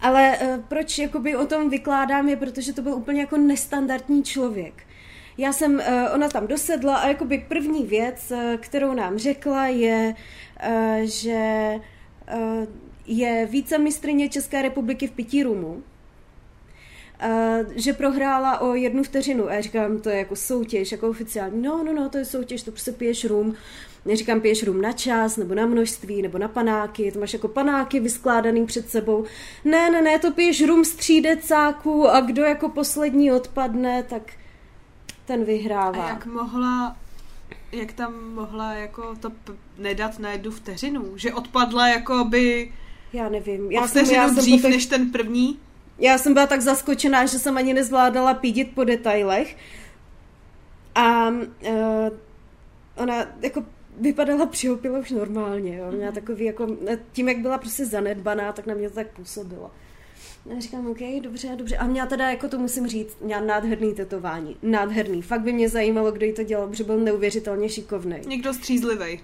[0.00, 4.74] Ale uh, proč jakoby o tom vykládám je, protože to byl úplně jako nestandardní člověk.
[5.38, 5.80] Já jsem, uh,
[6.14, 10.14] ona tam dosedla a jakoby první věc, kterou nám řekla, je,
[11.02, 11.72] že
[13.06, 15.82] je vícemistrině České republiky v pití rumu.
[17.74, 19.48] Že prohrála o jednu vteřinu.
[19.48, 21.62] A já říkám, to je jako soutěž, jako oficiální.
[21.62, 23.54] No, no, no, to je soutěž, to prostě piješ rum.
[24.04, 28.00] Neříkám, piješ rum na čas, nebo na množství, nebo na panáky, to máš jako panáky
[28.00, 29.24] vyskládaný před sebou.
[29.64, 34.22] Ne, ne, ne, to piješ rum z tří decáků a kdo jako poslední odpadne, tak
[35.24, 36.04] ten vyhrává.
[36.04, 36.96] A jak mohla
[37.72, 41.12] jak tam mohla jako to p- nedat na jednu vteřinu?
[41.16, 42.72] Že odpadla jako by
[43.12, 43.72] já nevím.
[43.72, 45.58] Já jsem, já jsem dřív než ten první?
[45.98, 49.56] Já jsem byla tak zaskočená, že jsem ani nezvládala pídit po detailech.
[50.94, 51.38] A uh,
[52.96, 53.64] ona jako
[54.00, 55.92] vypadala přiopila už normálně, jo.
[55.92, 56.20] Měla mhm.
[56.20, 56.76] takový jako,
[57.12, 59.70] tím jak byla prostě zanedbaná, tak na mě to tak působilo.
[60.46, 61.76] Já říkám, OK, dobře, dobře.
[61.76, 64.56] A měla teda, jako to musím říct, měla nádherný tetování.
[64.62, 65.22] Nádherný.
[65.22, 68.16] Fakt by mě zajímalo, kdo jí to dělal, protože byl neuvěřitelně šikovný.
[68.26, 69.20] Někdo střízlivý.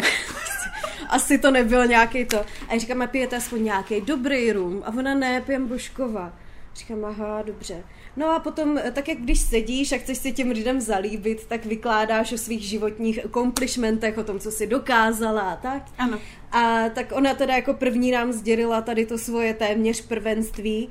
[1.08, 2.40] Asi to nebyl nějaký to.
[2.40, 4.82] A já říkám, a pijete aspoň nějaký dobrý rum?
[4.86, 6.32] A ona ne, pijem Božkova.
[6.74, 7.84] Říkám, aha, dobře.
[8.16, 11.66] No a potom, eh, tak jak když sedíš a chceš si těm lidem zalíbit, tak
[11.66, 15.82] vykládáš o svých životních accomplishmentech, o tom, co si dokázala a tak.
[15.98, 16.18] Ano.
[16.52, 20.88] A tak ona teda jako první nám sdělila tady to svoje téměř prvenství.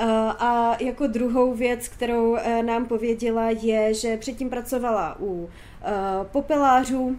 [0.00, 0.06] Uh,
[0.38, 5.50] a jako druhou věc, kterou uh, nám pověděla, je, že předtím pracovala u
[6.32, 7.18] popelářů,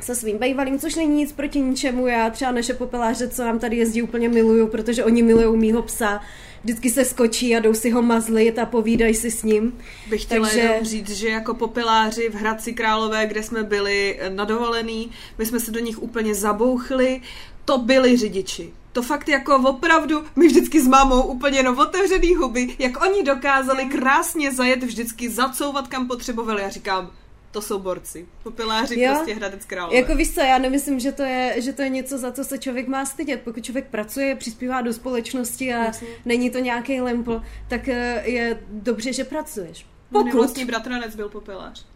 [0.00, 2.06] se svým bejvalým, což není nic proti ničemu.
[2.06, 6.20] Já třeba naše popeláře, co nám tady jezdí, úplně miluju, protože oni milují mýho psa.
[6.64, 9.78] Vždycky se skočí a jdou si ho mazlit a povídají si s ním.
[10.10, 10.60] Bych chtěla Takže...
[10.60, 15.60] jenom říct, že jako popeláři v Hradci Králové, kde jsme byli na dovolený, my jsme
[15.60, 17.20] se do nich úplně zabouchli,
[17.64, 18.72] to byli řidiči.
[18.92, 23.84] To fakt jako opravdu, my vždycky s mámou úplně jenom otevřený huby, jak oni dokázali
[23.84, 26.62] krásně zajet, vždycky zacouvat kam potřebovali.
[26.62, 27.10] Já říkám,
[27.56, 28.26] to jsou borci.
[28.42, 29.14] Popeláři jo?
[29.14, 29.96] prostě Hradec Králové.
[29.96, 32.58] Jako víš co, já nemyslím, že to, je, že to je něco, za co se
[32.58, 33.42] člověk má stydět.
[33.42, 36.08] Pokud člověk pracuje, přispívá do společnosti a Jasně.
[36.24, 39.86] není to nějaký lempl, tak eh, je dobře, že pracuješ.
[40.12, 40.24] Pokud...
[40.24, 41.86] Můj vlastní bratranec byl popelář.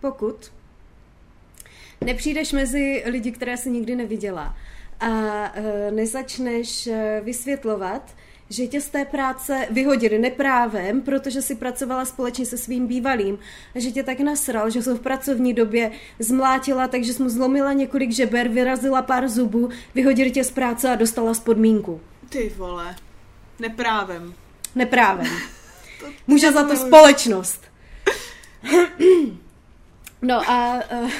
[0.00, 0.52] Pokud
[2.00, 4.56] nepřijdeš mezi lidi, které se nikdy neviděla
[5.00, 8.14] a uh, nezačneš uh, vysvětlovat,
[8.54, 13.38] že tě z té práce vyhodili neprávem, protože si pracovala společně se svým bývalým
[13.74, 17.72] a že tě tak nasral, že se v pracovní době zmlátila, takže jsi mu zlomila
[17.72, 22.00] několik žeber, vyrazila pár zubů, vyhodili tě z práce a dostala z podmínku.
[22.28, 22.96] Ty vole.
[23.58, 24.34] Neprávem.
[24.74, 25.26] Neprávem.
[26.26, 27.62] Může za to společnost.
[30.22, 30.80] No a...
[31.02, 31.10] Uh...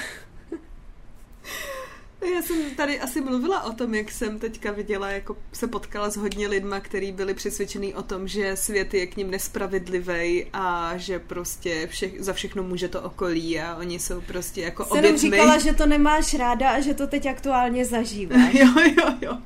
[2.34, 6.16] Já jsem tady asi mluvila o tom, jak jsem teďka viděla, jako se potkala s
[6.16, 11.18] hodně lidma, kteří byli přesvědčení o tom, že svět je k ním nespravedlivý a že
[11.18, 15.18] prostě vše, za všechno může to okolí a oni jsou prostě jako Jsem obětmi.
[15.18, 18.54] říkala, že to nemáš ráda a že to teď aktuálně zažíváš.
[18.54, 18.66] Jo,
[18.98, 19.38] jo, jo.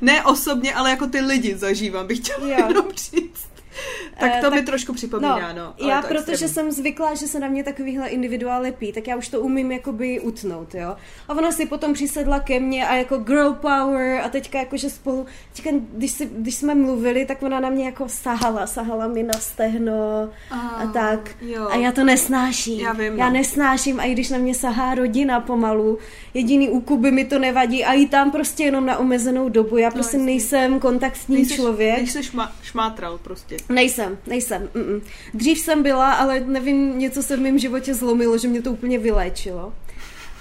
[0.00, 2.66] Ne osobně, ale jako ty lidi zažívám, bych chtěla Jo.
[2.68, 3.51] jenom říct.
[4.20, 5.74] Tak Eh, to mi tak- trošku připomíná, no.
[5.80, 6.54] ale já to protože extrémní.
[6.54, 10.20] jsem zvyklá, že se na mě takovýhle individuál lepí, tak já už to umím jakoby
[10.20, 10.96] utnout, jo.
[11.28, 15.26] A ona si potom přisedla ke mně a jako girl power a teďka jakože spolu,
[15.56, 19.32] teďka když, si, když jsme mluvili, tak ona na mě jako sahala, sahala mi na
[19.34, 21.30] stehno a Ah, tak.
[21.40, 21.68] jo.
[21.70, 22.80] A já to nesnáším.
[22.80, 23.32] Já vím, já no.
[23.32, 25.98] nesnáším a i když na mě sahá rodina pomalu,
[26.34, 29.76] jediný úkuby mi to nevadí a i tam prostě jenom na omezenou dobu.
[29.76, 30.26] Já prostě jasně.
[30.26, 31.96] nejsem kontaktní člověk.
[31.96, 33.56] Nejseš šma, šmátral prostě.
[33.68, 34.68] Nejsem, nejsem.
[34.74, 35.02] Mm-mm.
[35.34, 38.98] Dřív jsem byla, ale nevím, něco se v mém životě zlomilo, že mě to úplně
[38.98, 39.74] vyléčilo.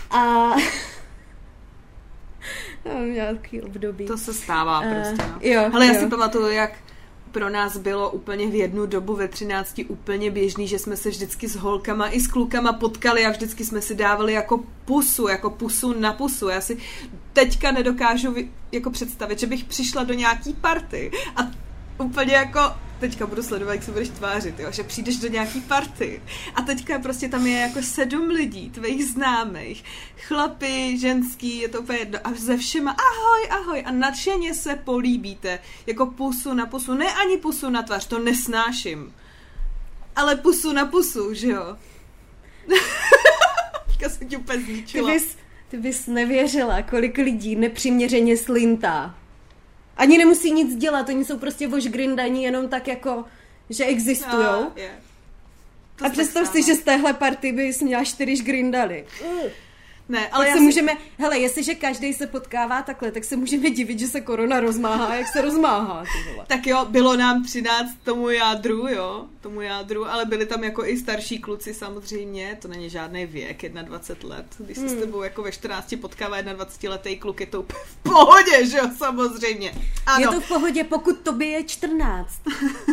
[0.10, 0.52] A...
[3.06, 4.06] Nějaký období.
[4.06, 5.40] To se stává Eh, prostě, no.
[5.42, 6.00] jo, Ale já jo.
[6.00, 6.72] si pamatuju, jak
[7.32, 11.48] pro nás bylo úplně v jednu dobu ve 13 úplně běžný, že jsme se vždycky
[11.48, 16.00] s holkama i s klukama potkali a vždycky jsme si dávali jako pusu, jako pusu
[16.00, 16.50] na pusu.
[16.50, 16.78] Já si
[17.34, 18.36] teďka nedokážu
[18.72, 21.42] jako představit, že bych přišla do nějaký party a
[22.02, 22.60] úplně jako
[23.00, 24.72] teďka budu sledovat, jak se budeš tvářit, jo?
[24.72, 26.22] že přijdeš do nějaký party
[26.56, 29.84] a teďka prostě tam je jako sedm lidí, tvých známých,
[30.18, 35.60] chlapy, ženský, je to úplně jedno a ze všema ahoj, ahoj a nadšeně se políbíte,
[35.88, 39.14] jako pusu na pusu, ne ani pusu na tvář, to nesnáším,
[40.16, 41.78] ale pusu na pusu, že jo?
[43.88, 45.14] Teďka jsem ti úplně Ty zničila.
[45.14, 45.38] bys,
[45.70, 49.16] ty bys nevěřila, kolik lidí nepřiměřeně slintá.
[49.98, 53.26] Ani nemusí nic dělat, oni jsou prostě vožgrindaní jenom tak jako,
[53.70, 54.42] že existujou.
[54.42, 54.72] No.
[55.96, 59.06] To A představ si, že z téhle party bys měla čtyři žgrindali.
[60.12, 60.64] Ne, Ale tak se si...
[60.64, 65.16] můžeme, hele, jestliže každý se potkává takhle, tak se můžeme divit, že se korona rozmáhá,
[65.16, 66.04] jak se rozmáhá.
[66.48, 70.98] Tak jo, bylo nám 13 tomu jádru, jo, tomu jádru, ale byli tam jako i
[70.98, 74.46] starší kluci samozřejmě, to není žádný věk, 21 let.
[74.60, 75.02] Když se s Hmm.
[75.02, 78.90] tebou jako ve 14 potkává 21 letý kluk, je to úplně v pohodě, že jo,
[78.98, 79.74] samozřejmě.
[80.06, 82.42] Ano, Je to v pohodě, pokud tobě je 14.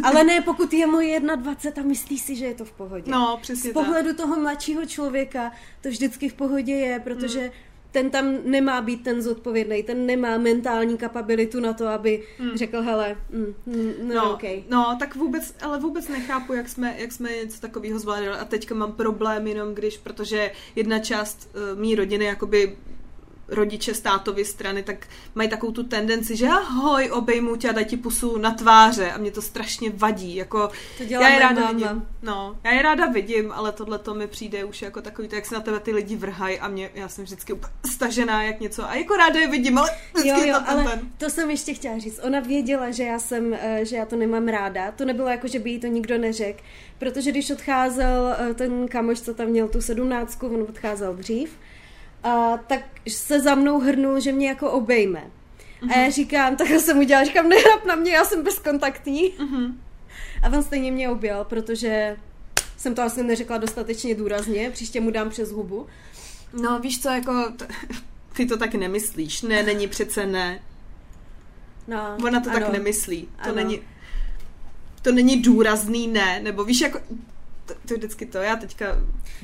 [0.05, 0.99] Ale ne, pokud je mu
[1.37, 3.11] 21 a myslí si, že je to v pohodě.
[3.11, 7.51] no, přesně Z pohledu toho mladšího člověka to vždycky v pohodě je, protože Hmm.
[7.91, 12.57] ten tam nemá být ten zodpovědný, ten nemá mentální kapabilitu na to, aby Hmm.
[12.57, 14.63] řekl, hele, mm, mm, no, No, okay.
[14.69, 18.75] no, tak vůbec, ale vůbec nechápu, jak jsme, jak jsme něco takového zvládali a teďka
[18.75, 22.77] mám problém jenom, když, protože jedna část uh, mý rodiny, jakoby
[23.49, 27.85] rodiče z tátovy strany, tak mají takovou tu tendenci, že ahoj, obejmu tě a daj
[27.85, 31.61] ti pusu na tváře a mě to strašně vadí, jako To dělá já je ráda
[31.61, 31.73] máma.
[31.73, 35.35] vidím, no, já je ráda vidím, ale tohle to mi přijde už jako takový, to,
[35.35, 37.55] jak se na tebe ty lidi vrhají a mě, já jsem vždycky
[37.93, 40.85] stažená jak něco a jako ráda je vidím, ale vždycky Jo, jo, to ten, ale
[40.85, 41.01] ten.
[41.19, 42.21] to jsem ještě chtěla říct.
[42.23, 44.93] Ona věděla, že já jsem, eh, že já to nemám ráda.
[44.93, 46.61] To nebylo jako, že by jí to nikdo neřekl,
[46.99, 51.51] protože když odcházel eh, ten kamoš, co tam měl tu sedmnáctku, on odcházel dřív,
[52.23, 55.21] a tak se za mnou hrnul, že mě jako obejme.
[55.83, 55.91] A Mhm.
[56.01, 59.33] já říkám, tak jsem udělala, říkám, nehrab na mě, já jsem bezkontaktní.
[59.39, 59.81] Mhm.
[60.43, 62.17] A on stejně mě objel, protože
[62.77, 65.87] jsem to asi neřekla dostatečně důrazně, příště mu dám přes hubu.
[66.63, 67.69] No, víš co, jako, t-
[68.37, 69.43] ty to tak nemyslíš.
[69.43, 70.61] Ne, není přece ne.
[71.89, 72.61] No, Ona to ano.
[72.61, 73.23] tak nemyslí.
[73.23, 73.55] To Ano.
[73.55, 73.81] není,
[75.03, 77.01] to není důrazný ne, nebo víš, jako,
[77.69, 78.87] to, to je vždycky to, já teďka...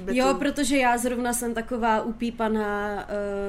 [0.05, 3.07] betu- Jo, protože já zrovna jsem taková upípaná...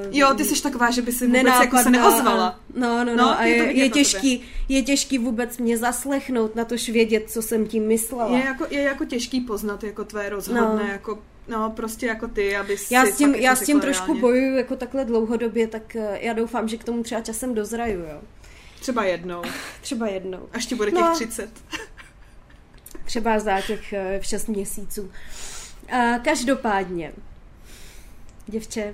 [0.07, 2.47] Uh, jo, ty jsi taková, že by si vůbec jako se neozvala.
[2.47, 6.55] a- No, no, no, No, a je je, je, těžký, je těžký vůbec mě zaslechnout,
[6.55, 8.37] na tož vědět, co jsem tím myslela.
[8.37, 10.91] Je jako, je jako těžký poznat jako tvé rozhodné, No.
[10.91, 13.79] jako, no, prostě jako ty, aby si já s tím, fakt já jako s tím
[13.81, 14.21] trošku reálně.
[14.21, 18.21] bojuju jako takhle dlouhodobě, tak eh, já doufám, že k tomu třeba časem dozraju, jo.
[18.79, 19.41] Třeba jednou,
[19.81, 20.39] Třeba jednou.
[20.53, 21.01] až ti bude No.
[21.01, 21.49] těch 30.
[23.05, 25.11] Třeba za těch eh, 6 měsíců.
[25.89, 27.11] A každopádně,
[28.47, 28.93] děvče,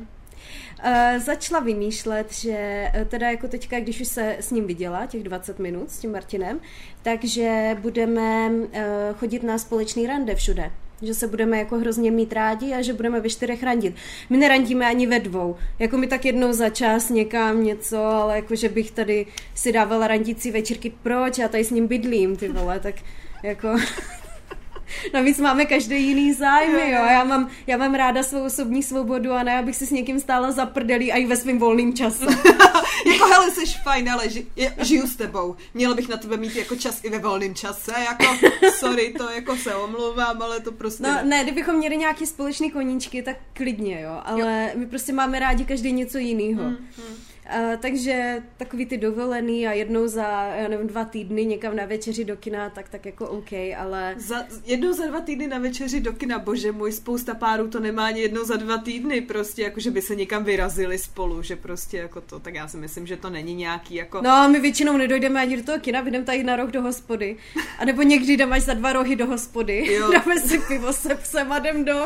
[0.84, 2.58] eh, začala vymýšlet, že
[2.94, 6.12] eh, teda jako teďka, když už se s ním viděla, těch 20 minut s tím
[6.12, 6.60] Martinem,
[7.02, 10.72] takže budeme eh, chodit na společný rande všude.
[11.02, 13.96] Že se budeme jako hrozně mít rádi a že budeme ve čtyřech randit.
[14.30, 15.56] My nerandíme ani ve dvou.
[15.80, 20.08] Jako mi tak jednou za čas někam něco, ale jako že bych tady si dávala
[20.08, 20.94] randící večírky.
[21.04, 21.38] Proč?
[21.38, 22.96] Já tady s ním bydlím, ty vole, tak
[23.44, 23.76] jako...
[25.14, 27.06] Navíc máme každý jiný zájmy, jo.
[27.06, 30.52] Já mám, já mám ráda svou osobní svobodu a ne, abych si s někým stála
[30.52, 32.26] za prdelí a i ve svém volném čase.
[33.12, 35.56] jako hele, jsi fajn, ale ži, je, žiju s tebou.
[35.74, 38.48] Měla bych na tebe mít jako čas i ve volném čase, jako
[38.80, 43.24] sorry, to jako se omlouvám, ale to prostě No ne, kdybychom měli nějaký společný koníčky,
[43.24, 44.80] tak klidně, jo, ale jo.
[44.80, 46.64] my prostě máme rádi každý něco jiného.
[46.64, 47.31] Hmm, hmm.
[47.46, 52.26] Uh, takže takový ty dovolený a jednou za, já nevím, dva týdny někam na večeři
[52.26, 54.16] do kina, tak tak jako OK, ale...
[54.18, 58.06] Za, jednou za dva týdny na večeři do kina, bože můj, spousta párů to nemá
[58.06, 61.98] ani jednou za dva týdny, prostě jako, že by se někam vyrazili spolu, že prostě
[61.98, 64.22] jako to, tak já si myslím, že to není nějaký jako...
[64.22, 67.38] No, my většinou nedojdeme ani do toho kina, jdeme tady na rok do hospody,
[67.80, 70.12] a nebo někdy jdeme až za dva rohy do hospody, jo.
[70.14, 72.06] dáme si pivo se psem a jdem do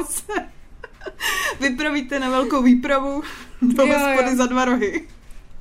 [1.59, 3.23] Vypravíte na velkou výpravu
[3.61, 4.35] do jo, hospody jo.
[4.35, 5.07] za dva rohy.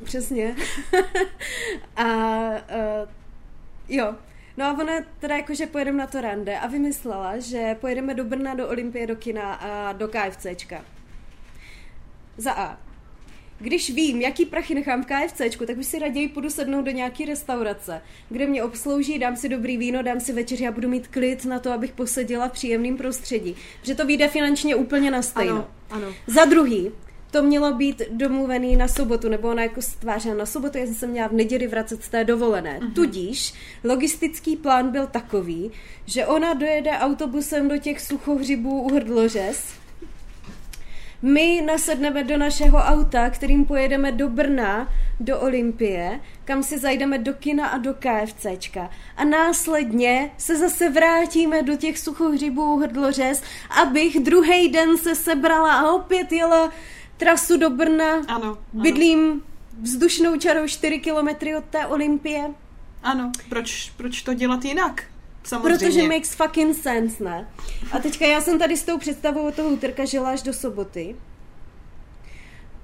[0.05, 0.57] Přesně.
[1.97, 2.05] a
[2.51, 3.09] uh,
[3.89, 4.15] jo,
[4.57, 8.55] No a ona teda jakože pojedeme na to rande a vymyslela, že pojedeme do Brna,
[8.55, 10.85] do Olympie, do kina a do KFCčka.
[12.37, 12.79] Za A.
[13.59, 17.25] Když vím, jaký prachy nechám v KFCčku, tak bych si raději půjdu sednout do nějaké
[17.25, 21.45] restaurace, kde mě obslouží, dám si dobrý víno, dám si večeři a budu mít klid
[21.45, 23.57] na to, abych posedila v příjemném prostředí.
[23.83, 25.69] Že to vyjde finančně úplně na stejno.
[25.91, 26.15] Ano, ano.
[26.27, 26.91] Za druhý,
[27.35, 31.07] to mělo být domluvený na sobotu, nebo ona jako stvářila na sobotu, já jsem se
[31.07, 32.79] měla v neděli vracet z té dovolené.
[32.79, 32.93] Uh-huh.
[32.93, 35.71] Tudíž logistický plán byl takový,
[36.07, 39.75] že ona dojede autobusem do těch suchohřibů u Hrdlořez,
[41.23, 44.89] my nasedneme do našeho auta, kterým pojedeme do Brna,
[45.21, 48.91] do Olympie, kam si zajdeme do kina a do KFCčka.
[49.17, 53.43] A následně se zase vrátíme do těch suchohřibů Hrdlořez,
[53.83, 56.73] abych druhý den se sebrala a opět jela
[57.17, 58.59] trasu do Brna, ano, ano.
[58.73, 59.43] bydlím
[59.83, 62.51] vzdušnou čarou 4 kilometry od té Olympie.
[63.03, 65.05] Ano, proč, proč to dělat jinak?
[65.45, 65.79] Samozřejmě.
[65.79, 67.49] Protože makes fucking sense, ne?
[67.93, 71.17] A teďka já jsem tady s tou představou toho úterka žila až do soboty.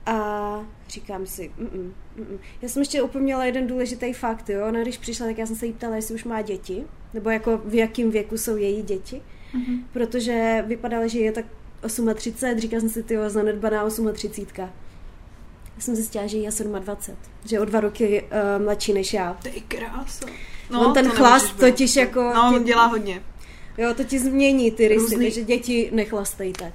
[0.07, 2.39] A říkám si, mm-mm, mm-mm.
[2.63, 4.67] já jsem ještě opomněla jeden důležitý fakt, jo.
[4.69, 7.61] Ona když přišla, tak já jsem se jí ptala, jestli už má děti, nebo jako
[7.65, 9.23] v jakém věku jsou její děti.
[9.55, 9.83] Mm-hmm.
[9.93, 11.45] Protože vypadalo, že je tak
[11.81, 14.71] 38, říkala jsem si, ty zanedbaná 38.
[15.77, 19.39] Já jsem zjistila, že je 27, že je o dva roky uh, mladší než já.
[19.43, 20.27] Ty krása.
[20.71, 22.33] No, on ten to chlast totiž jako...
[22.35, 23.23] No, on dělá hodně.
[23.79, 25.27] Jo, to ti změní ty rysy, Různý...
[25.27, 26.73] takže děti nechlastejte.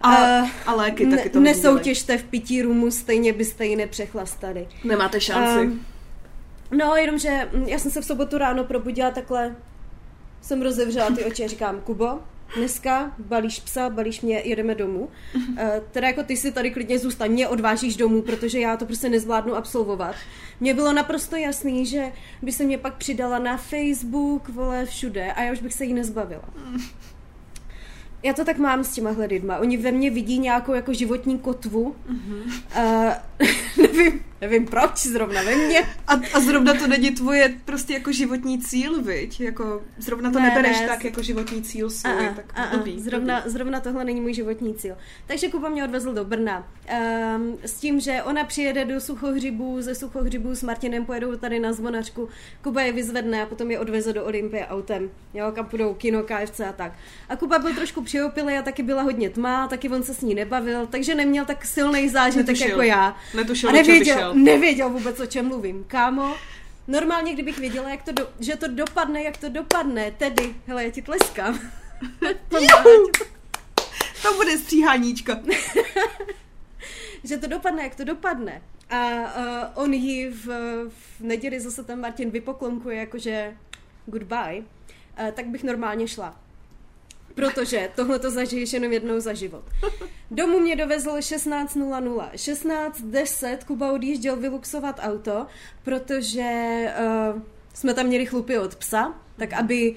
[0.00, 4.68] A, uh, a léky taky to Nesoutěžte v pití rumu, stejně byste ji nepřechlastali.
[4.84, 5.66] Nemáte šanci.
[5.66, 5.80] Um,
[6.70, 9.56] no, jenomže hm, já jsem se v sobotu ráno probudila takhle,
[10.40, 12.18] jsem rozevřela ty oči a říkám, Kubo,
[12.56, 15.08] dneska balíš psa, balíš mě, jedeme domů.
[15.34, 15.58] Uh,
[15.90, 19.54] teda jako ty si tady klidně zůstaň, mě odvážíš domů, protože já to prostě nezvládnu
[19.54, 20.14] absolvovat.
[20.60, 25.42] Mně bylo naprosto jasný, že by se mě pak přidala na Facebook, vole, všude a
[25.42, 26.44] já už bych se jí nezbavila.
[28.22, 29.58] Já to tak mám s těma lidma.
[29.58, 31.96] Oni ve mně vidí nějakou jako životní kotvu.
[32.12, 33.14] Uh-huh.
[33.38, 33.46] Uh,
[33.86, 35.80] nevím, nevím proč zrovna ve mně.
[36.06, 39.40] A, a zrovna to není tvoje prostě jako životní cíl, viď?
[39.40, 42.26] Jako zrovna to ne, nebereš ne, tak jako životní cíl svůj.
[42.28, 43.50] A, tak a, blbý, zrovna, blbý.
[43.50, 44.96] zrovna tohle není můj životní cíl.
[45.26, 46.68] Takže Kuba mě odvezl do Brna.
[47.36, 51.72] Um, s tím, že ona přijede do Suchohřibů, ze Suchohřibů s Martinem pojedou tady na
[51.72, 52.28] zvonařku.
[52.62, 55.10] Kuba je vyzvedne a potom je odveze do Olympie autem.
[55.34, 56.92] Jo, kam půjdou kino, KFC a tak.
[57.28, 60.34] A Kuba byl trošku přiopilý a taky byla hodně tma, taky on se s ní
[60.34, 63.16] nebavil, takže neměl tak silný zážitek jako já.
[63.34, 65.84] Netušil, a nevěděl, nevěděl vůbec, o čem mluvím.
[65.84, 66.36] Kámo,
[66.88, 70.90] normálně, kdybych věděla, jak to do, že to dopadne, jak to dopadne, tedy, hele, já
[70.90, 71.58] ti tleskám.
[74.22, 75.40] to bude stříháníčka.
[77.24, 78.62] že to dopadne, jak to dopadne.
[78.90, 80.46] A uh, on ji v,
[80.88, 83.56] v neděli zase tam Martin vypoklonkuje, jakože
[84.06, 86.43] goodbye, uh, tak bych normálně šla
[87.34, 89.64] protože tohle to zažiješ jenom jednou za život.
[90.30, 92.30] Domů mě dovezl 16.00.
[92.34, 95.46] 16.10 Kuba odjížděl vyluxovat auto,
[95.82, 96.84] protože
[97.34, 97.42] uh,
[97.74, 99.96] jsme tam měli chlupy od psa, tak aby uh,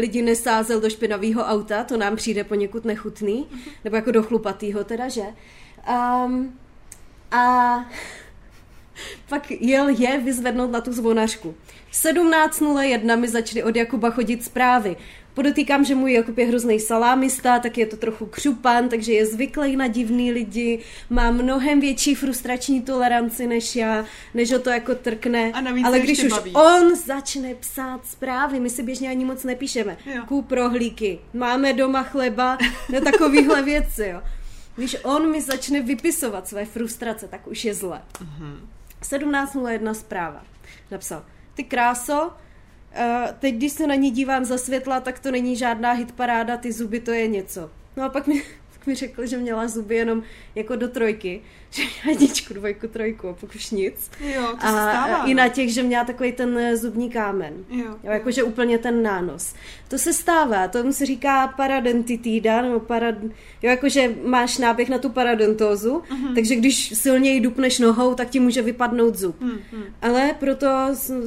[0.00, 3.46] lidi nesázel do špinavého auta, to nám přijde poněkud nechutný,
[3.84, 5.24] nebo jako do chlupatýho teda, že?
[6.24, 6.58] Um,
[7.30, 7.74] a
[9.28, 11.54] pak jel je vyzvednout na tu zvonařku.
[11.92, 14.96] 17.01 mi začaly od Jakuba chodit zprávy.
[15.34, 19.76] Podotýkám, že můj Jakub je hrozný salámista, tak je to trochu křupan, takže je zvyklý
[19.76, 20.78] na divný lidi,
[21.10, 25.52] má mnohem větší frustrační toleranci než já, než ho to jako trkne.
[25.52, 26.52] A navíc Ale když už baví.
[26.52, 29.96] on začne psát zprávy, my si běžně ani moc nepíšeme.
[30.14, 30.22] Jo.
[30.26, 32.58] Kůp rohlíky, máme doma chleba,
[32.92, 34.22] na takovýhle věci, jo.
[34.76, 38.02] Když on mi začne vypisovat své frustrace, tak už je zle.
[38.22, 38.56] Uh-huh.
[39.02, 40.44] 17.01 zpráva.
[40.90, 41.24] Napsal,
[41.54, 42.30] ty kráso,
[42.98, 46.72] Uh, teď, když se na ní dívám za světla, tak to není žádná hitparáda, ty
[46.72, 47.70] zuby to je něco.
[47.96, 48.42] No a pak mi,
[48.78, 50.22] pak mi řekl, že měla zuby jenom
[50.54, 54.10] jako do trojky, že jedničku, dvojku, trojku a pak už nic.
[54.34, 55.24] Jo, to a se stává.
[55.26, 55.38] i no.
[55.42, 57.52] na těch, že měla takový ten zubní kámen.
[57.70, 57.84] Jo.
[58.04, 59.54] Jo, jakože úplně ten nános.
[59.88, 63.14] To se stává, tomu se říká paradentitída, nebo parad...
[63.62, 66.34] jo, jakože máš náběh na tu paradontózu, Mhm.
[66.34, 69.36] takže když silněji dupneš nohou, tak ti může vypadnout zub.
[69.40, 69.58] Hm.
[70.02, 70.66] Ale proto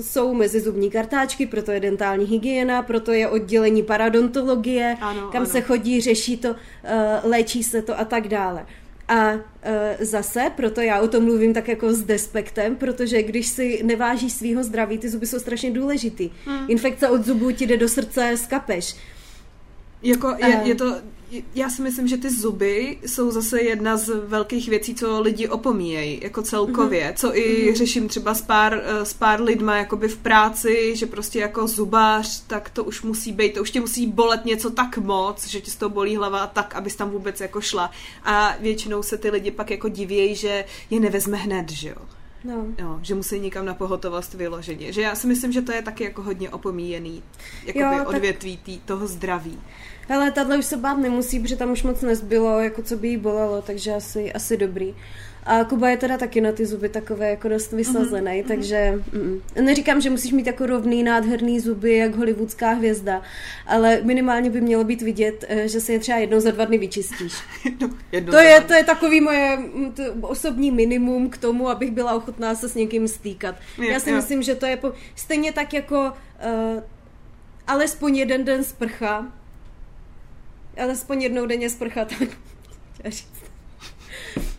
[0.01, 5.45] jsou mezizubní kartáčky, proto je dentální hygiena, proto je oddělení paradontologie, Ano, kam ano.
[5.51, 8.65] se chodí, řeší to, eh, léčí se to a tak dále.
[9.08, 9.32] A
[9.64, 14.34] e, zase, proto já o tom mluvím tak jako s despektem, protože když si nevážíš
[14.34, 16.30] svýho zdraví, ty zuby jsou strašně důležitý.
[16.45, 16.66] Hmm.
[16.70, 18.95] Infekce od zubů ti jde do srdce, skapeš.
[20.04, 20.68] Jako je, Eh.
[20.68, 20.95] je to,
[21.56, 26.20] já si myslím, že ty zuby jsou zase jedna z velkých věcí, co lidi opomíjejí,
[26.24, 27.14] jako celkově, Mhm.
[27.16, 31.39] co i řeším třeba s pár, eh, s pár lidma jakoby v práci, že prostě
[31.39, 35.47] jako zubář, tak to už musí být, to už tě musí bolet něco tak moc,
[35.47, 37.91] že ti z toho bolí hlava tak, abys tam vůbec jako šla.
[38.24, 41.95] A většinou se ty lidi pak jako divějí, že je nevezme hned, že jo.
[42.43, 42.65] No.
[42.77, 44.93] Jo, že musí někam na pohotovost vyloženě.
[44.93, 47.23] Že já si myslím, že to je taky jako hodně opomíjený
[47.65, 49.59] jakoby Jo, tak- odvětví tý, toho zdraví.
[50.07, 53.17] Hele, tahle už se bát nemusí, protože tam už moc nezbylo, jako co by jí
[53.17, 54.95] bolelo, takže asi, asi dobrý.
[55.45, 58.47] A Kuba je teda taky na ty zuby takové jako dost vysazený, mm-hmm.
[58.47, 63.21] takže mm, neříkám, že musíš mít jako rovný, nádherný zuby, jak hollywoodská hvězda,
[63.67, 66.77] ale minimálně by mělo být vidět, eh, že se je třeba jednou za dva dny
[66.77, 67.33] vyčistíš.
[67.65, 71.91] Jedno, jedno To je, to je takový moje mm, to osobní minimum k tomu, abych
[71.91, 73.55] byla ochotná se s někým stýkat.
[73.77, 74.15] Jo, Já si jo.
[74.15, 76.83] myslím, že to je po, stejně tak jako uh,
[77.67, 79.33] alespoň jeden den sprcha,
[80.77, 82.29] alespoň jednou denně sprcha, tak
[83.05, 83.42] říct.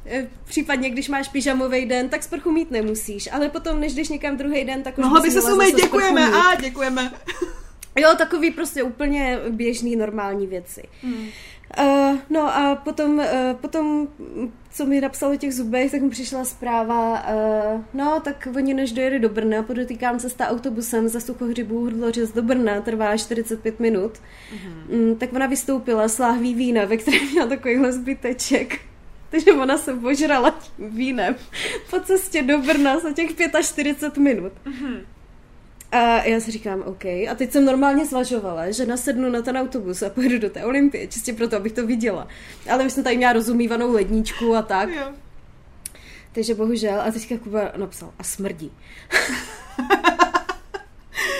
[0.06, 4.36] Eh, Případně, když máš pyžamový den, tak sprchu mít nemusíš, ale potom, než jdeš někam
[4.36, 7.12] druhý den, tak už Mohla bys by se sprchu děkujeme, a děkujeme.
[7.98, 10.82] Jo, takový prostě úplně běžný, normální věci.
[11.02, 11.26] Hmm.
[11.80, 13.24] Uh, no a potom, uh,
[13.60, 14.08] potom,
[14.72, 17.12] co mi napsal o těch zubech, tak mi přišla zpráva,
[17.74, 22.42] uh, no tak oni než dojeli do Brna, podotýkám cesta autobusem za Suchohřibů Hrdlořez do
[22.42, 24.12] Brna, trvá 45 minut,
[24.52, 24.98] Mhm.
[25.00, 28.78] mm, tak ona vystoupila s láhví vína, ve kterém měla takovýhle zbyteček.
[29.34, 31.36] Takže ona se požrala tím vínem
[31.90, 33.30] po cestě do Brna za těch
[33.62, 34.52] 45 minut.
[34.64, 35.00] Mhm.
[35.92, 37.04] A já si říkám, OK.
[37.04, 41.06] A teď jsem normálně zvažovala, že nasednu na ten autobus a pojedu do té Olympie,
[41.06, 42.28] čistě proto, abych to viděla.
[42.70, 44.88] Ale už jsem tady měla rozumívanou ledničku a tak.
[44.88, 45.12] Jo.
[46.32, 47.00] Takže bohužel.
[47.00, 48.72] A teďka Kuba napsal, a smrdí.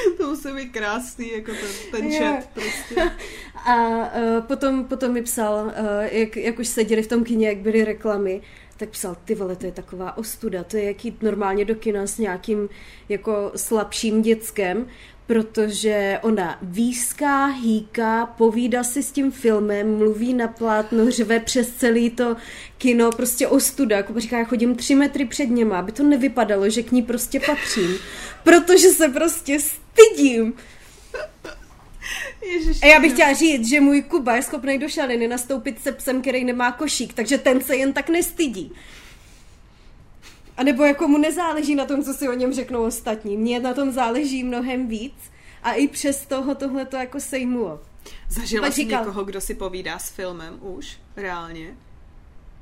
[0.17, 3.11] To musí být krásný, jako ten, ten chat prostě.
[3.67, 5.73] A uh, potom, potom mi psal, uh,
[6.11, 8.41] jak, jak už seděli v tom kině, jak byly reklamy,
[8.77, 12.07] tak psal, ty vole, to je taková ostuda, to je jak jít normálně do kina
[12.07, 12.69] s nějakým
[13.09, 14.87] jako slabším dětskem,
[15.27, 22.11] protože ona výská, hýká, povídá si s tím filmem, mluví na plátno, řve přes celý
[22.11, 22.37] to
[22.79, 23.97] kino, prostě ostuda.
[23.97, 27.41] Jako říká, já chodím tři metry před něma, aby to nevypadalo, že k ní prostě
[27.41, 27.99] patřím,
[28.45, 30.55] protože se prostě stydím.
[32.43, 35.93] Ježiš, A já bych chtěla říct, že můj Kuba je schopný do šaliny nastoupit se
[35.93, 38.73] psem, který nemá košík, takže ten se jen tak nestydí.
[40.57, 43.37] A nebo jako mu nezáleží na tom, co si o něm řeknou ostatní.
[43.37, 45.15] Mně na tom záleží mnohem víc
[45.63, 47.81] a i přes toho tohle to jako sejmulo.
[48.29, 50.99] Zažila jsi někoho, kdo si povídá s filmem už?
[51.17, 51.75] Reálně?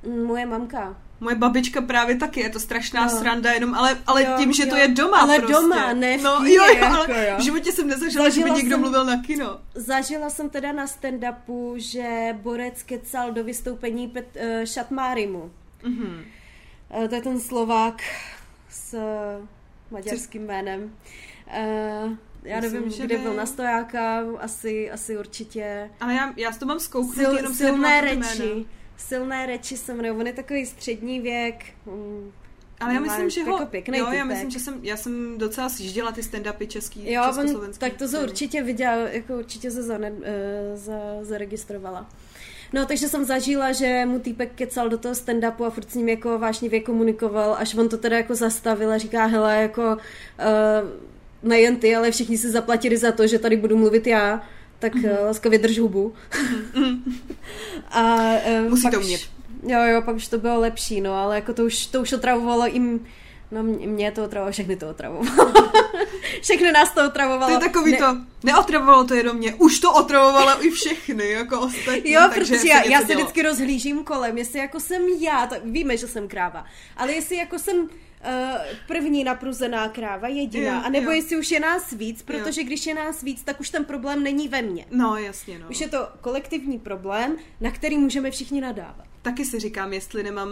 [0.06, 0.96] Mm, Moje mamka.
[1.20, 3.10] Moje babička právě taky, je to strašná No.
[3.10, 4.82] sranda, jenom, ale, ale Jo, tím, že to jo.
[4.82, 5.52] je doma Ale prostě.
[5.54, 7.34] doma, ne v No jo, jo, jako ale jo.
[7.38, 9.58] v životě jsem nezažila, že by Zažila někdo jsem- mluvil na kino.
[9.74, 15.50] Zažila jsem teda na stand-upu, že Borec kecal do vystoupení Pet, uh, Šatmárimu.
[15.84, 16.24] Mhm.
[16.98, 18.02] Uh, to je ten Slovák
[18.70, 19.46] s uh,
[19.90, 20.82] maďarským jménem.
[21.46, 22.12] Uh,
[22.42, 23.22] já Myslím, nevím, že kde ne.
[23.22, 25.90] byl na stojáka, asi, asi určitě.
[26.00, 28.42] Ale já, já to mám zkouknout, Sil, jenom si silné reči.
[28.42, 28.64] jméno.
[28.96, 30.12] Silné reči se jmenuje.
[30.12, 31.64] On je takový střední věk.
[31.86, 32.32] Mm,
[32.80, 33.68] Ale já myslím, že ho...
[33.72, 37.28] jako jo, já myslím, že jsem, já jsem docela sjížděla ty stand-upy český, Jo, on,
[37.28, 37.80] československý.
[37.80, 42.06] tak to se určitě viděl, jako určitě se zane, eh, za, zaregistrovala.
[42.72, 46.08] No, takže jsem zažila, že mu týpek kecal do toho stand-upu a furt s ním
[46.08, 51.76] jako vášnivě komunikoval, až on to teda jako zastavil a říká, hele, jako uh, nejen
[51.76, 54.42] ty, ale všichni si zaplatili za to, že tady budu mluvit já,
[54.78, 55.04] tak Mhm.
[55.04, 55.24] mm-hmm.
[55.26, 56.14] laskavě drž hubu.
[57.90, 59.20] a, uh, Musí to už- umět.
[59.66, 62.66] Jo, jo, pak už to bylo lepší, no, ale jako to už, to už otravovalo
[62.66, 63.06] jim,
[63.52, 65.52] no mě, to otravovalo, všechny to otravovalo.
[66.42, 67.46] všechny nás to otravovalo.
[67.46, 71.60] To je takový Ne- to, neotravovalo to jenom mě, už to otravovalo i všechny, jako
[71.60, 72.10] ostatní.
[72.10, 73.20] Jo, takže protože já, já se dělo.
[73.20, 76.64] vždycky rozhlížím kolem, jestli jako jsem já, tak víme, že jsem kráva,
[76.96, 77.88] ale jestli jako jsem uh,
[78.86, 80.74] první napruzená kráva, jediná.
[80.74, 81.16] Jo, a nebo jo.
[81.16, 84.48] jestli už je nás víc, protože když je nás víc, tak už ten problém není
[84.48, 84.86] ve mně.
[84.90, 85.66] No, jasně, no.
[85.70, 89.06] Už je to kolektivní problém, na který můžeme všichni nadávat.
[89.22, 90.48] Taky si říkám, jestli nemám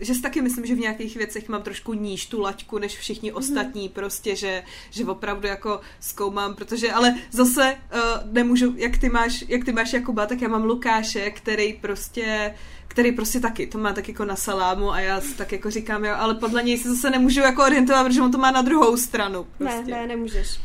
[0.00, 3.30] že si taky myslím, že v nějakých věcech mám trošku níž tu laťku než všichni
[3.30, 3.38] Mhm.
[3.38, 9.44] ostatní, prostě, že, že opravdu jako zkoumám, protože, ale zase uh, nemůžu, jak ty, máš,
[9.48, 12.54] jak ty máš Jakuba, tak já mám Lukáše, který prostě
[12.88, 16.04] který prostě taky, to má tak jako na salámu a já si tak jako říkám,
[16.04, 18.96] jo, ale podle něj se zase nemůžu jako orientovat, protože on to má na druhou
[18.96, 19.46] stranu.
[19.58, 19.82] Prostě.
[19.90, 20.58] Ne, ne, nemůžeš.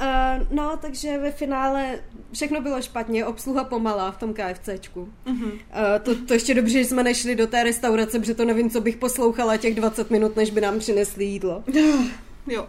[0.00, 1.98] Uh, no, takže ve finále
[2.32, 5.08] všechno bylo špatně, obsluha pomalá v tom KFCčku.
[5.26, 5.44] Mhm.
[5.44, 5.58] Uh,
[6.02, 8.96] to, to ještě dobře, že jsme nešli do té restaurace, protože to nevím, co bych
[8.96, 11.64] poslouchala těch 20 minut, než by nám přinesli jídlo.
[12.46, 12.66] Jo.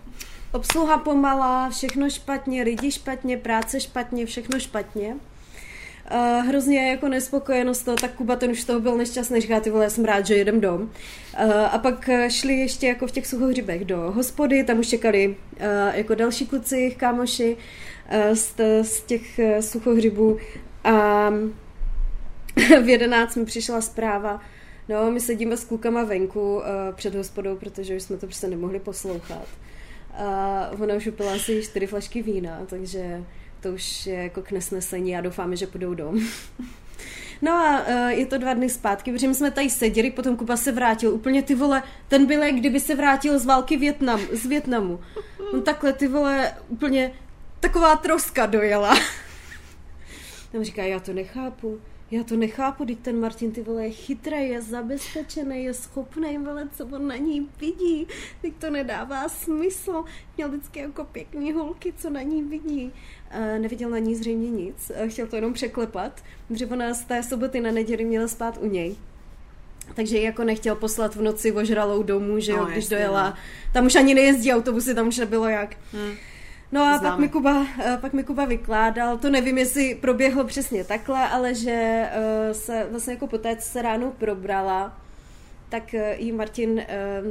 [0.51, 5.15] Obsluha pomalá, všechno špatně, lidi špatně, práce špatně, všechno špatně.
[6.11, 9.83] Uh, hrozně jako nespokojenost toho, tak Kuba ten už toho byl nešťastný, říká ty vole,
[9.83, 10.91] já jsem rád, že jedem dom.
[11.71, 15.35] A pak šli ještě jako v těch suchohřibech do hospody, tam už čekali
[15.93, 17.57] jako další kluci, kámoši
[18.33, 20.37] z, těch uh, suchohřibů
[20.83, 21.29] a
[22.83, 24.41] v 11 mi přišla zpráva,
[24.89, 26.63] no my sedíme s klukama venku uh,
[26.95, 29.47] před hospodou, protože už jsme to prostě nemohli poslouchat.
[30.13, 33.23] A ona už upila asi čtyři flašky vína, takže
[33.65, 36.19] to už je jako k nesnesení a doufáme, že půjdou dom.
[37.41, 40.57] No a uh, je to dva dny zpátky, protože my jsme tady seděli, potom Kuba
[40.57, 41.13] se vrátil.
[41.13, 44.99] Úplně ty vole, ten byl, kdyby se vrátil z války Větnam, z Větnamu.
[45.53, 47.11] On takhle ty vole, úplně
[47.59, 48.97] taková troska dojela.
[50.51, 51.79] Tam říká, já to nechápu.
[52.11, 56.69] Já to nechápu, teď ten Martin ty vole je chytrý, je zabezpečený, je schopný, vole,
[56.77, 58.07] co on na ní vidí.
[58.41, 60.03] Teď to nedává smysl.
[60.37, 62.93] Měl vždycky jako pěkný holky, co na ní vidí.
[63.39, 67.23] Uh, neviděl na ní zřejmě nic, uh, chtěl to jenom překlepat, protože ona z té
[67.23, 68.95] soboty na neděli měla spát u něj.
[69.93, 73.29] Takže jako nechtěl poslat v noci ožralou domů, že jo, No, když jasně, dojela.
[73.29, 73.35] no.
[73.73, 75.75] Tam už ani nejezdí autobusy, tam už nebylo jak.
[75.93, 76.13] Hm.
[76.71, 80.83] No a pak mi, Kuba, eh, pak mi Kuba vykládal, to nevím, jestli proběhlo přesně
[80.83, 84.97] takhle, ale že eh, se vlastně jako poté, co se ráno probrala,
[85.69, 87.21] tak eh, jí Martin eh,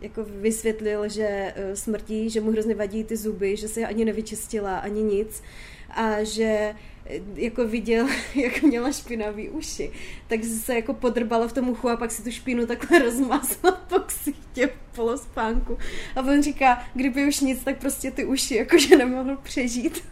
[0.00, 4.78] jako vysvětlil, že eh, smrtí, že mu hrozně vadí ty zuby, že se ani nevyčistila,
[4.78, 5.42] ani nic
[5.90, 6.74] a že
[7.06, 9.92] eh, jako viděl, jak měla špinavý uši,
[10.26, 14.00] tak se jako podrbala v tom uchu a pak si tu špínu takhle rozmázla po
[14.00, 15.78] ksichtě v polospánku.
[16.16, 20.02] A on říká, kdyby už nic, tak prostě ty uši jakože nemohl přežít.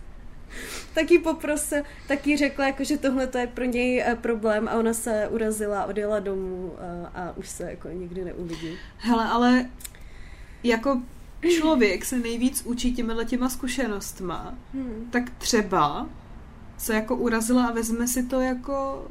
[0.97, 4.68] Tak jí poprosil, tak jí řekla, jako, že tohle to je pro něj eh, problém
[4.68, 6.72] a ona se urazila, odjela domů
[7.14, 8.70] a, a už se jako nikdy neuvidí.
[8.99, 9.66] Hele, ale
[10.64, 11.03] jako
[11.59, 15.09] člověk se nejvíc učí těmihle těma zkušenostma, Hmm.
[15.11, 16.07] tak třeba
[16.78, 19.07] se jako urazila a vezme si to jako...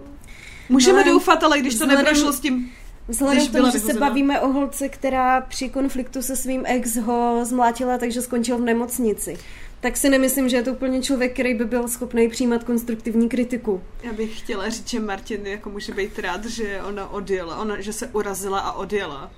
[0.70, 2.72] Můžeme Ale doufat, ale když to vzhledem- neprošlo s tím...
[3.08, 6.96] Vzhledem Když k tomu, že se bavíme o holce, která při konfliktu se svým ex
[6.96, 9.38] ho zmlátila, takže skončil v nemocnici,
[9.86, 13.84] tak si nemyslím, že je to úplně člověk, který by byl schopný přijímat konstruktivní kritiku.
[14.04, 17.94] Já bych chtěla říct, že Martin jako může být rád, že ona odjela, ona, že
[17.94, 19.32] se urazila a odjela.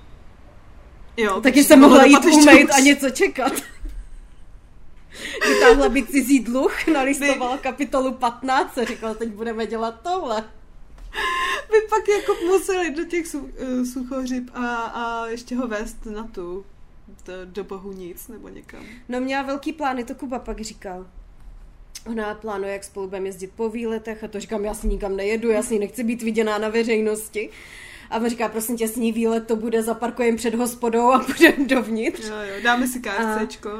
[1.16, 2.46] Jo, Taky se mohla jít hůř.
[2.76, 3.52] a něco čekat.
[5.48, 10.44] Vytáhla by cizí dluh, nalistovala kapitolu 15 a říkala, teď budeme dělat tohle.
[11.70, 16.28] By pak jako museli do těch su, uh, suchořib a, a ještě ho vést na
[16.32, 16.64] tu
[17.28, 18.84] do, do bohu nic nebo někam.
[19.08, 21.06] No měla velký plány, to Kuba pak říkal.
[22.06, 25.50] Ona plánuje, jak spolu budeme jezdit po výletech a to říkám, já si nikam nejedu,
[25.50, 27.50] já si nechci být viděná na veřejnosti.
[28.10, 31.66] A on říká, prosím tě, s ní výlet to bude, zaparkujeme před hospodou a půjdeme
[31.66, 32.28] dovnitř.
[32.28, 33.70] Jo, jo, dáme si KFCčko.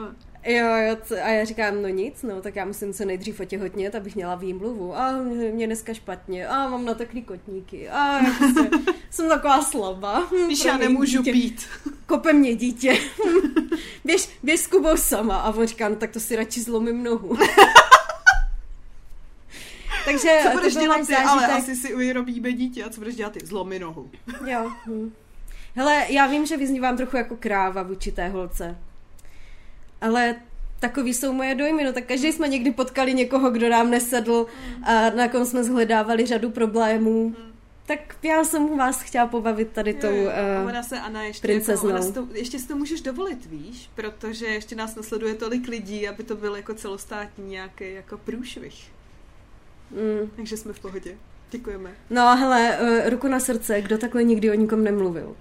[0.48, 3.94] Jo, jo, co- a já říkám, no nic, no, tak já musím se nejdřív otěhotnět,
[3.94, 4.96] abych měla výmluvu.
[4.96, 5.12] A
[5.52, 8.70] mě, dneska špatně, a mám nateklý kotníky, a já prostě,
[9.10, 10.20] jsem taková slabá.
[10.20, 11.32] Hm, Víš, já nemůžu dítě.
[11.32, 11.66] pít.
[12.06, 12.98] Kope mě dítě.
[14.04, 15.36] běž, běž s Kubou sama.
[15.36, 17.38] A on říká, no tak to si radši zlomím nohu.
[20.04, 21.14] Takže Co budeš dělat ty?
[21.16, 22.84] Ale asi si vyrobíme dítě.
[22.84, 23.46] A co budeš dělat ty?
[23.46, 24.10] Zlomy nohu.
[24.46, 24.70] Jo.
[24.86, 25.12] Hm.
[25.74, 28.78] Hele, já vím, že vyznívám trochu jako kráva vůči té holce.
[30.00, 30.36] Ale
[30.80, 34.46] takový jsou moje dojmy, no tak každý jsme někdy potkali někoho, kdo nám nesedl
[34.82, 37.34] a na kom jsme zhledávali řadu problémů.
[37.86, 40.06] Tak já jsem vás chtěla pobavit tady tou...
[40.06, 41.88] Jo, jo, a Uh, ona se, Ana, ještě, princeznou.
[41.88, 43.90] jako, ona si to, ještě si to můžeš dovolit, víš?
[43.94, 48.74] Protože ještě nás nasleduje tolik lidí, aby to byl jako celostátní nějaký jako průšvih.
[49.90, 50.30] mm.
[50.36, 51.14] Takže jsme v pohodě.
[51.50, 51.90] Děkujeme.
[52.10, 55.36] No hele, uh, ruku na srdce, kdo takhle nikdy o nikom nemluvil.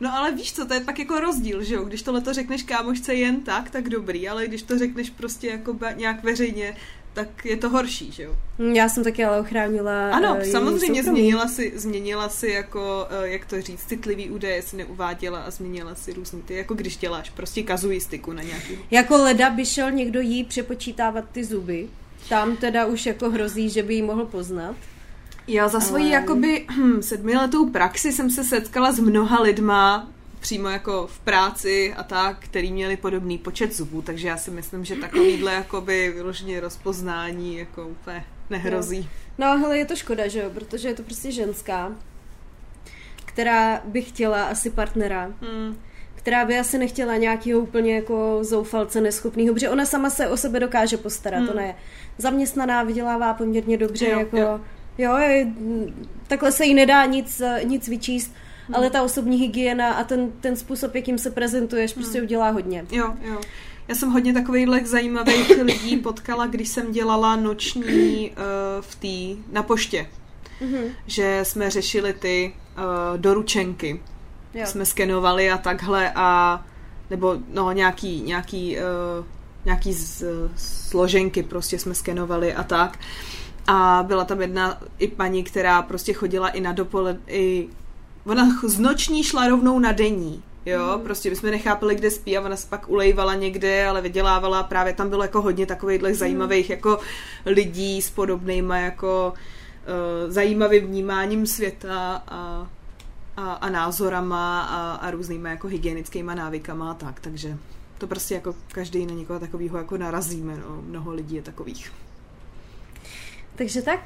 [0.00, 1.84] No ale víš co, to je pak jako rozdíl, že jo?
[1.84, 5.78] Když tohle to řekneš kámošce jen tak, tak dobrý, ale když to řekneš prostě jako
[5.96, 6.76] nějak veřejně,
[7.12, 8.36] tak je to horší, že jo?
[8.58, 13.46] Já jsem taky ale ochránila Ano, uh, samozřejmě změnila si, změnila si jako, uh, jak
[13.46, 17.62] to říct, citlivý údaje si neuváděla a změnila si různý ty, jako když děláš prostě
[17.62, 18.78] kazuistiku na nějaký.
[18.90, 21.88] Jako leda by šel někdo jí přepočítávat ty zuby.
[22.28, 24.76] Tam teda už jako hrozí, že by jí mohl poznat.
[25.48, 26.12] Já za svoji ale...
[26.12, 30.08] jakoby hm, sedmiletou praxi jsem se setkala s mnoha lidma,
[30.40, 34.84] přímo jako v práci a tak, který měli podobný počet zubů, takže já si myslím,
[34.84, 39.08] že takovýhle jakoby vyloženě rozpoznání jako úplně nehrozí.
[39.38, 41.92] No, no hele, je to škoda, že jo, protože je to prostě ženská,
[43.24, 45.76] která by chtěla asi partnera, hmm.
[46.14, 50.60] která by asi nechtěla nějakého úplně jako zoufalce neschopného, protože ona sama se o sebe
[50.60, 51.48] dokáže postarat, hmm.
[51.48, 51.74] ona je
[52.18, 54.60] zaměstnaná, vydělává poměrně dobře, jo, jako jo.
[54.98, 55.52] Jo, je,
[56.26, 58.32] takhle se jí nedá nic, nic vyčíst
[58.66, 58.74] hmm.
[58.74, 62.02] ale ta osobní hygiena a ten, ten způsob, jakým se prezentuješ, hmm.
[62.02, 62.86] prostě udělá hodně.
[62.90, 63.40] Jo, jo.
[63.88, 68.36] Já jsem hodně takových zajímavých lidí potkala, když jsem dělala noční uh,
[68.80, 70.06] v té, na poště.
[70.60, 70.90] Mm-hmm.
[71.06, 74.00] Že jsme řešili ty uh, doručenky.
[74.54, 74.66] Jo.
[74.66, 76.60] Jsme skenovali a takhle a
[77.10, 79.26] nebo no nějaký, nějaký, uh,
[79.64, 80.24] nějaký z,
[80.56, 82.98] složenky prostě jsme skenovali a tak.
[83.66, 87.68] A byla tam jedna i paní, která prostě chodila i na dopoled, i
[88.26, 90.42] ona z noční šla rovnou na denní.
[90.66, 91.02] Jo, mm.
[91.02, 95.08] prostě bychom nechápali, kde spí a ona se pak ulejvala někde, ale vydělávala, právě tam
[95.08, 96.14] bylo jako hodně takových mm.
[96.14, 96.98] zajímavých jako
[97.46, 102.66] lidí s podobnýma jako uh, zajímavým vnímáním světa a,
[103.36, 107.56] a, a názorama a, a různýma jako hygienickýma návykama a tak, takže
[107.98, 111.92] to prostě jako každý na někoho takového jako narazíme, no, mnoho lidí je takových.
[113.56, 114.00] Takže tak,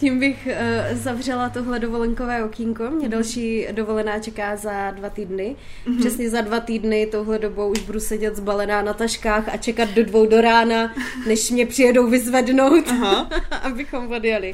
[0.00, 2.90] tím bych uh, zavřela tohle dovolenkové okýnko.
[2.90, 3.10] Mě mm-hmm.
[3.10, 5.56] další dovolená čeká za dva týdny.
[5.86, 5.98] Mm-hmm.
[5.98, 10.04] Přesně za dva týdny touhle dobou už budu sedět zbalená na taškách a čekat do
[10.04, 10.94] dvou do rána,
[11.26, 13.30] než mě přijedou vyzvednout, Aha.
[13.62, 14.52] abychom odjeli.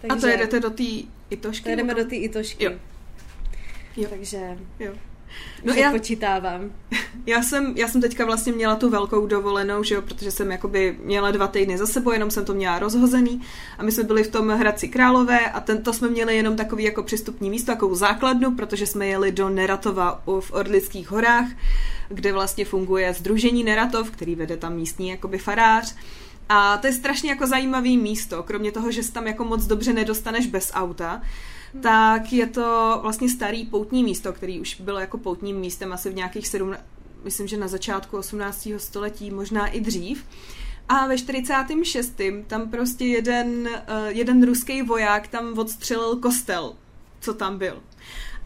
[0.00, 0.84] Takže, a to jedete do té
[1.30, 1.64] Itošky?
[1.64, 2.64] To jedeme do té Itošky.
[2.64, 2.72] Jo.
[3.96, 4.06] jo.
[4.10, 4.38] Takže...
[4.80, 4.92] Jo.
[5.64, 6.70] No já počítávám.
[7.26, 10.96] Já jsem, já jsem teďka vlastně měla tu velkou dovolenou, že jo, protože jsem jakoby
[11.02, 13.42] měla dva týdny za sebou, jenom jsem to měla rozhozený
[13.78, 17.02] a my jsme byli v tom Hradci Králové a tento jsme měli jenom takový jako
[17.02, 21.46] přistupní místo, takovou základnu, protože jsme jeli do Neratova v Orlických horách,
[22.08, 25.94] kde vlastně funguje Združení Neratov, který vede tam místní jakoby farář.
[26.48, 29.92] A to je strašně jako zajímavý místo, kromě toho, že se tam jako moc dobře
[29.92, 31.22] nedostaneš bez auta,
[31.82, 36.14] tak je to vlastně starý poutní místo, který už bylo jako poutním místem asi v
[36.14, 36.76] nějakých sedm,
[37.24, 38.68] myslím, že na začátku 18.
[38.76, 40.24] století, možná i dřív.
[40.88, 42.20] A ve 46.
[42.46, 46.74] tam prostě jeden, uh, jeden ruský voják tam odstřelil kostel,
[47.20, 47.82] co tam byl.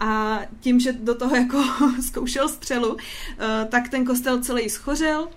[0.01, 1.65] A tím, že do toho jako
[2.07, 2.99] zkoušel střelu, uh,
[3.69, 5.29] tak ten kostel celý schořel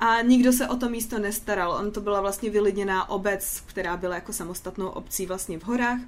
[0.00, 1.72] a nikdo se o to místo nestaral.
[1.72, 5.98] On to byla vlastně vylidněná obec, která byla jako samostatnou obcí vlastně v horách.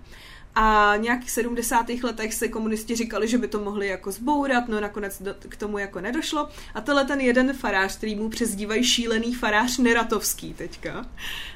[0.61, 1.87] A nějakých 70.
[2.03, 5.79] letech se komunisti říkali, že by to mohli jako zbourat, no nakonec do, k tomu
[5.79, 6.49] jako nedošlo.
[6.75, 11.07] A tenhle ten jeden farář, který mu přezdívají šílený farář Neratovský teďka,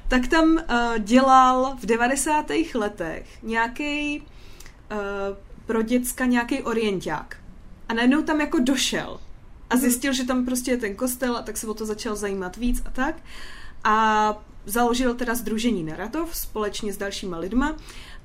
[0.08, 2.46] tak tam uh, dělal v 90.
[2.74, 4.98] letech nějaký uh,
[5.66, 7.36] pro děcka nějaký orienták.
[7.88, 9.20] A najednou tam jako došel
[9.70, 12.56] a zjistil, že tam prostě je ten kostel a tak se o to začal zajímat
[12.56, 13.16] víc a tak.
[13.84, 17.76] A založil teda Združení Neratov společně s dalšíma lidma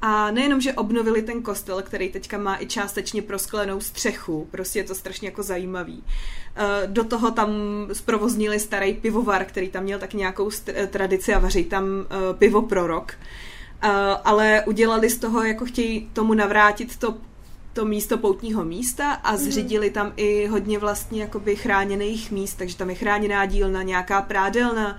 [0.02, 4.84] a nejenom, že obnovili ten kostel, který teďka má i částečně prosklenou střechu, prostě je
[4.84, 6.04] to strašně jako zajímavý.
[6.56, 7.50] Eh, do toho tam
[7.94, 12.62] zprovoznili starý pivovar, který tam měl tak nějakou eh, tradici a vaří tam eh, pivo
[12.62, 13.14] pro rok.
[14.24, 17.16] Ale udělali z toho, jako chtějí tomu navrátit to
[17.74, 19.40] to místo poutního místa a mhm.
[19.40, 24.98] zřídili tam i hodně vlastně jakoby chráněných míst, takže tam je chráněná dílna, nějaká prádelna,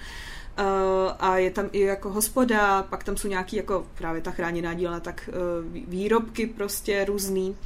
[1.19, 5.01] a je tam i jako hospoda, pak tam jsou nějaký jako právě ta chráněná dílna,
[5.01, 7.57] tak uh, výrobky prostě různý.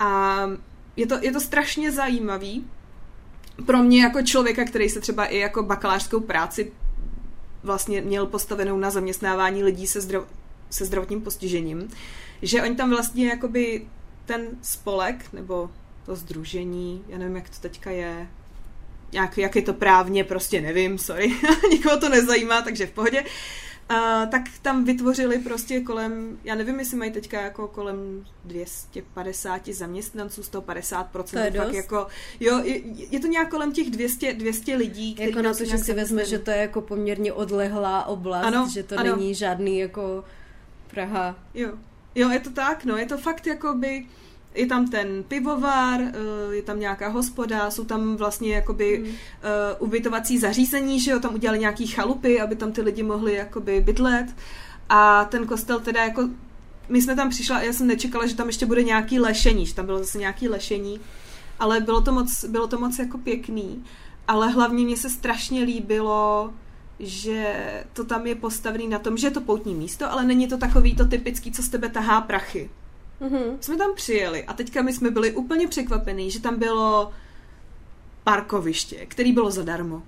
[0.00, 0.40] A
[0.96, 2.64] je to, je to strašně zajímavý
[3.66, 6.72] pro mě jako člověka, který se třeba i jako bakalářskou práci
[7.62, 10.24] vlastně měl postavenou na zaměstnávání lidí se, zdrav,
[10.70, 11.88] se zdravotním postižením,
[12.42, 13.86] že oni tam vlastně jakoby
[14.26, 15.70] ten spolek nebo
[16.06, 18.28] to združení, já nevím, jak to teďka je,
[19.12, 21.32] jak, jak je to právně, prostě nevím, sorry,
[21.70, 23.24] nikoho to nezajímá, takže v pohodě.
[23.90, 30.40] Uh, tak tam vytvořili prostě kolem, já nevím, jestli mají teďka jako kolem 250 zaměstnanců,
[30.40, 31.74] 150% to je dost.
[31.74, 32.06] jako,
[32.40, 32.80] jo, je,
[33.10, 35.16] je, to nějak kolem těch 200, 200 lidí.
[35.18, 38.82] Jako na to, že si vezme, že to je jako poměrně odlehlá oblast, ano, že
[38.82, 39.16] to ano.
[39.16, 40.24] není žádný jako
[40.90, 41.36] Praha.
[41.54, 41.70] Jo,
[42.14, 44.06] jo, je to tak, no, je to fakt jako by
[44.54, 49.06] je tam ten pivovar, eh, je tam nějaká hospoda, jsou tam vlastně jakoby hmm.
[49.06, 49.14] uh,
[49.78, 54.26] ubytovací zařízení, že jo, tam udělali nějaký chalupy, aby tam ty lidi mohli jakoby bydlet
[54.88, 56.28] a ten kostel teda jako
[56.88, 59.86] my jsme tam přišla já jsem nečekala, že tam ještě bude nějaký lešení, že tam
[59.86, 61.00] bylo zase nějaký lešení,
[61.58, 63.84] ale bylo to moc, bylo to moc jako pěkný,
[64.28, 66.52] ale hlavně mě se strašně líbilo,
[67.00, 67.56] že
[67.92, 70.96] to tam je postavený na tom, že je to poutní místo, ale není to takový
[70.96, 72.70] to typický, co z tebe tahá prachy.
[73.20, 73.56] Mm-hmm.
[73.60, 77.12] Jsme tam přijeli a teďka my jsme byli úplně překvapení, že tam bylo
[78.24, 80.02] parkoviště, který bylo zadarmo.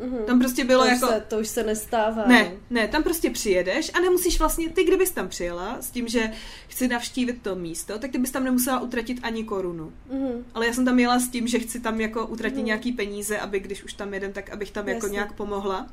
[0.00, 0.24] Mm-hmm.
[0.24, 1.06] Tam prostě bylo to jako...
[1.06, 2.26] Se, to už se nestává.
[2.26, 6.32] Ne, ne, tam prostě přijedeš a nemusíš vlastně, ty kdybys tam přijela s tím, že
[6.68, 9.92] chci navštívit to místo, tak ty bys tam nemusela utratit ani korunu.
[10.12, 10.42] Mm-hmm.
[10.54, 12.64] Ale já jsem tam jela s tím, že chci tam jako utratit mm-hmm.
[12.64, 15.06] nějaký peníze, aby když už tam jedem, tak abych tam jako Jasně.
[15.06, 15.86] jako nějak pomohla.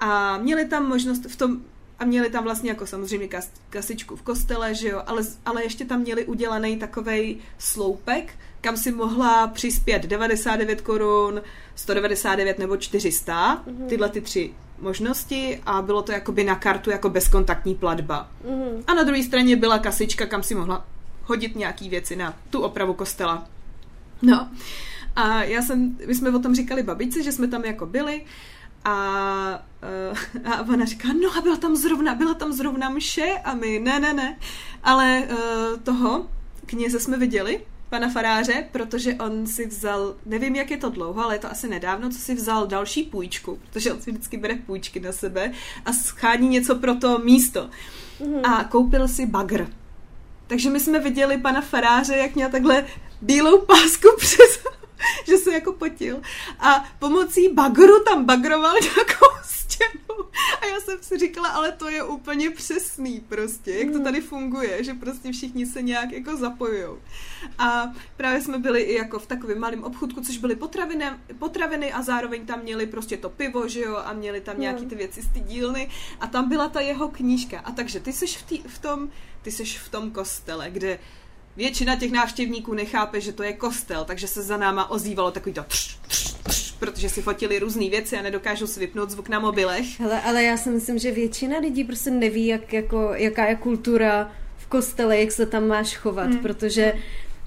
[0.00, 1.62] A měli tam možnost v tom,
[1.98, 5.84] a měli tam vlastně jako samozřejmě kas, kasičku v kostele, že jo, ale, ale ještě
[5.84, 11.42] tam měli udělaný takovej sloupek, kam si mohla přispět 99 korun,
[11.74, 13.86] 199 nebo 400, mm-hmm.
[13.86, 18.30] tyhle ty tři možnosti a bylo to jakoby na kartu jako bezkontaktní platba.
[18.44, 18.82] Mm-hmm.
[18.86, 20.86] A na druhé straně byla kasička, kam si mohla
[21.24, 23.46] hodit nějaký věci na tu opravu kostela.
[24.22, 24.48] No.
[25.16, 28.24] A já jsem, my jsme o tom říkali babičce, že jsme tam jako byli
[28.86, 29.62] a,
[30.42, 33.78] uh, a ona říká, no a byla tam zrovna, byla tam zrovna mše a my,
[33.78, 34.38] ne, ne, ne,
[34.82, 35.36] ale uh,
[35.82, 36.26] toho
[36.66, 41.34] kněze jsme viděli, pana faráře, protože on si vzal, nevím, jak je to dlouho, ale
[41.34, 45.00] je to asi nedávno, co si vzal další půjčku, protože on si vždycky bere půjčky
[45.00, 45.52] na sebe
[45.84, 47.70] a schání něco pro to místo.
[48.20, 48.50] Mm-hmm.
[48.52, 49.68] A koupil si bagr.
[50.46, 52.84] Takže my jsme viděli pana faráře, jak měl takhle
[53.22, 54.64] bílou pásku přes
[55.26, 56.22] že se jako potil
[56.60, 60.24] a pomocí bagru tam bagroval nějakou stěnu
[60.62, 64.04] a já jsem si říkala, ale to je úplně přesný prostě, jak to hmm.
[64.04, 66.98] tady funguje, že prostě všichni se nějak jako zapojujou.
[67.58, 71.04] A právě jsme byli i jako v takovém malém obchudku, což byly potraviny,
[71.38, 74.88] potraviny a zároveň tam měli prostě to pivo, že jo, a měli tam nějaký hmm.
[74.88, 75.90] ty věci z té dílny
[76.20, 77.60] a tam byla ta jeho knížka.
[77.60, 79.08] A takže ty jsi v, tý, v tom,
[79.42, 80.98] ty jsi v tom kostele, kde
[81.56, 85.62] většina těch návštěvníků nechápe, že to je kostel, takže se za náma ozývalo takový to
[85.62, 90.00] tř, tř, tř, protože si fotili různé věci a nedokážou si vypnout zvuk na mobilech.
[90.00, 94.32] Hele, ale já si myslím, že většina lidí prostě neví, jak, jako, jaká je kultura
[94.56, 96.38] v kostele, jak se tam máš chovat, hmm.
[96.38, 96.94] protože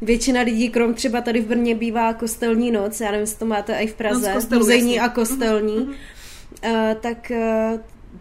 [0.01, 3.73] většina lidí, krom třeba tady v Brně bývá kostelní noc, já nevím, jestli to máte
[3.79, 6.89] i v Praze, noc muzejní a kostelní, mm-hmm.
[6.89, 7.79] uh, tak uh,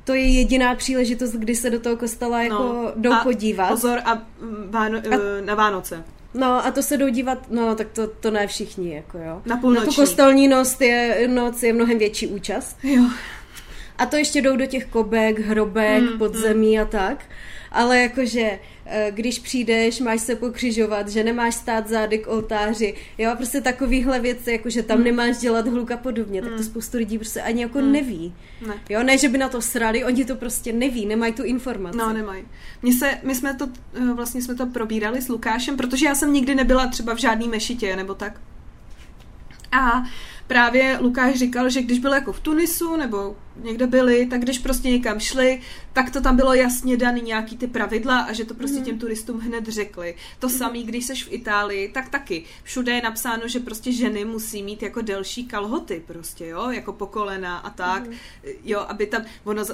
[0.09, 3.69] to je jediná příležitost, kdy se do toho kostela jako no, jdou a podívat.
[3.69, 4.23] Pozor, a,
[4.71, 6.05] Váno, a na Vánoce.
[6.35, 9.43] No a to se jdou dívat, no tak to, to ne všichni, jako jo.
[9.47, 9.87] Na půlnoční.
[9.87, 12.79] Na tu kostelní noc je, noc je mnohem větší účast.
[12.83, 13.03] Jo.
[13.99, 16.83] A to ještě jdou do těch kobek, hrobek, mm, podzemí mm.
[16.83, 17.25] a tak.
[17.73, 18.59] Ale jakože Eh,
[19.11, 24.53] když přijdeš, máš se pokřižovat, že nemáš stát zády k oltáři, jo, prostě takovýhle věci,
[24.53, 25.05] jako že tam hmm.
[25.05, 26.65] nemáš dělat hluk a podobně, tak to hmm.
[26.65, 27.93] spoustu lidí prostě ani jako hmm.
[27.93, 28.35] neví.
[28.67, 28.75] Ne.
[28.89, 31.99] Jo, ne, že by na to srali, oni to prostě neví, nemají tu informaci.
[31.99, 32.45] No, nemají.
[32.83, 36.33] My, se, my jsme to, eh, vlastně jsme to probírali s Lukášem, protože já jsem
[36.33, 38.41] nikdy nebyla třeba v žádný mešitě, nebo tak.
[39.73, 40.05] A
[40.49, 44.91] právě Lukáš říkal, že když byl jako v Tunisu nebo někde byli, tak když prostě
[44.91, 45.61] někam šli,
[45.93, 48.85] tak to tam bylo jasně daný nějaký ty pravidla a že to prostě mm.
[48.85, 50.15] těm turistům hned řekli.
[50.39, 50.53] To mm.
[50.53, 52.45] samý, když seš v Itálii, tak taky.
[52.63, 57.07] Všude je napsáno, že prostě ženy musí mít jako delší kalhoty prostě, jo, jako po
[57.07, 58.15] kolena a tak, mm.
[58.65, 59.65] jo, aby tam, ono,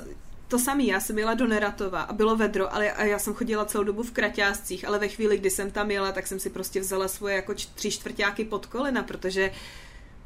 [0.48, 3.64] to samý, já jsem jela do Neratova a bylo vedro, ale a já jsem chodila
[3.64, 6.80] celou dobu v kraťáscích, ale ve chvíli, kdy jsem tam jela, tak jsem si prostě
[6.80, 9.50] vzala svoje jako tři čtvrtáky pod kolena, protože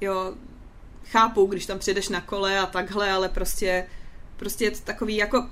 [0.00, 0.34] jo,
[1.04, 3.86] chápu, když tam přijdeš na kole a takhle, ale prostě,
[4.36, 5.46] prostě je to takový jako,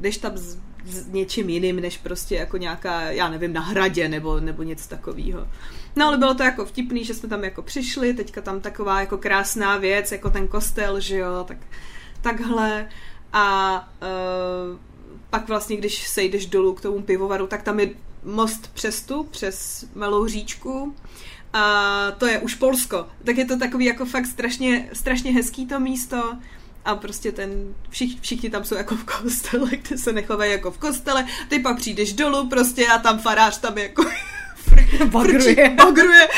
[0.00, 4.40] jdeš tam s, s něčím jiným, než prostě jako nějaká, já nevím, na hradě nebo,
[4.40, 5.48] nebo něco takového.
[5.96, 9.18] No ale bylo to jako vtipný, že jsme tam jako přišli, teďka tam taková jako
[9.18, 11.56] krásná věc, jako ten kostel, že jo, tak
[12.20, 12.88] takhle
[13.32, 14.78] a uh,
[15.30, 17.90] pak vlastně, když sejdeš dolů k tomu pivovaru, tak tam je
[18.24, 20.94] most přes tu, přes malou říčku
[21.52, 23.06] a to je už Polsko.
[23.24, 26.38] Tak je to takový jako fakt strašně, strašně hezký to místo
[26.84, 30.78] a prostě ten, všichni, všichni tam jsou jako v kostele, kde se nechovají jako v
[30.78, 34.04] kostele, ty pak přijdeš dolů prostě a tam farář tam jako
[35.06, 35.70] bagruje.
[35.70, 36.28] bagruje.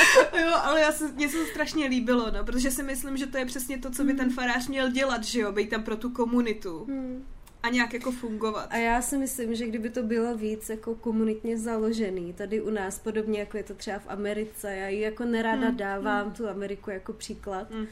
[0.40, 3.38] Jo, ale já se, mně se to strašně líbilo, no, protože si myslím, že to
[3.38, 6.10] je přesně to, co by ten farář měl dělat, že jo, být tam pro tu
[6.10, 6.84] komunitu.
[6.88, 7.24] Hmm
[7.62, 8.66] a nějak jako fungovat.
[8.70, 12.98] A já si myslím, že kdyby to bylo víc jako komunitně založený, tady u nás,
[12.98, 15.76] podobně jako je to třeba v Americe, já ji jako nerada hmm.
[15.76, 16.34] dávám hmm.
[16.34, 17.86] tu Ameriku jako příklad, hmm.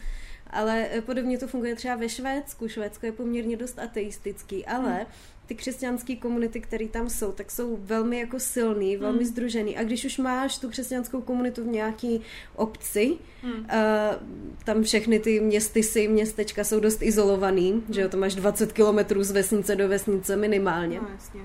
[0.51, 2.68] Ale podobně to funguje třeba ve Švédsku.
[2.68, 5.07] Švédsko je poměrně dost ateistický, ale hmm
[5.51, 9.24] ty křesťanské komunity, které tam jsou, tak jsou velmi jako silný, velmi mm.
[9.24, 9.76] združený.
[9.76, 12.20] A když už máš tu křesťanskou komunitu v nějaký
[12.57, 13.53] obci, mm.
[13.53, 13.66] uh,
[14.64, 17.82] tam všechny ty městysy, městečka jsou dost izolovaný, mm.
[17.94, 21.01] že jo, to máš 20 kilometrů z vesnice do vesnice minimálně.
[21.01, 21.40] No, jasně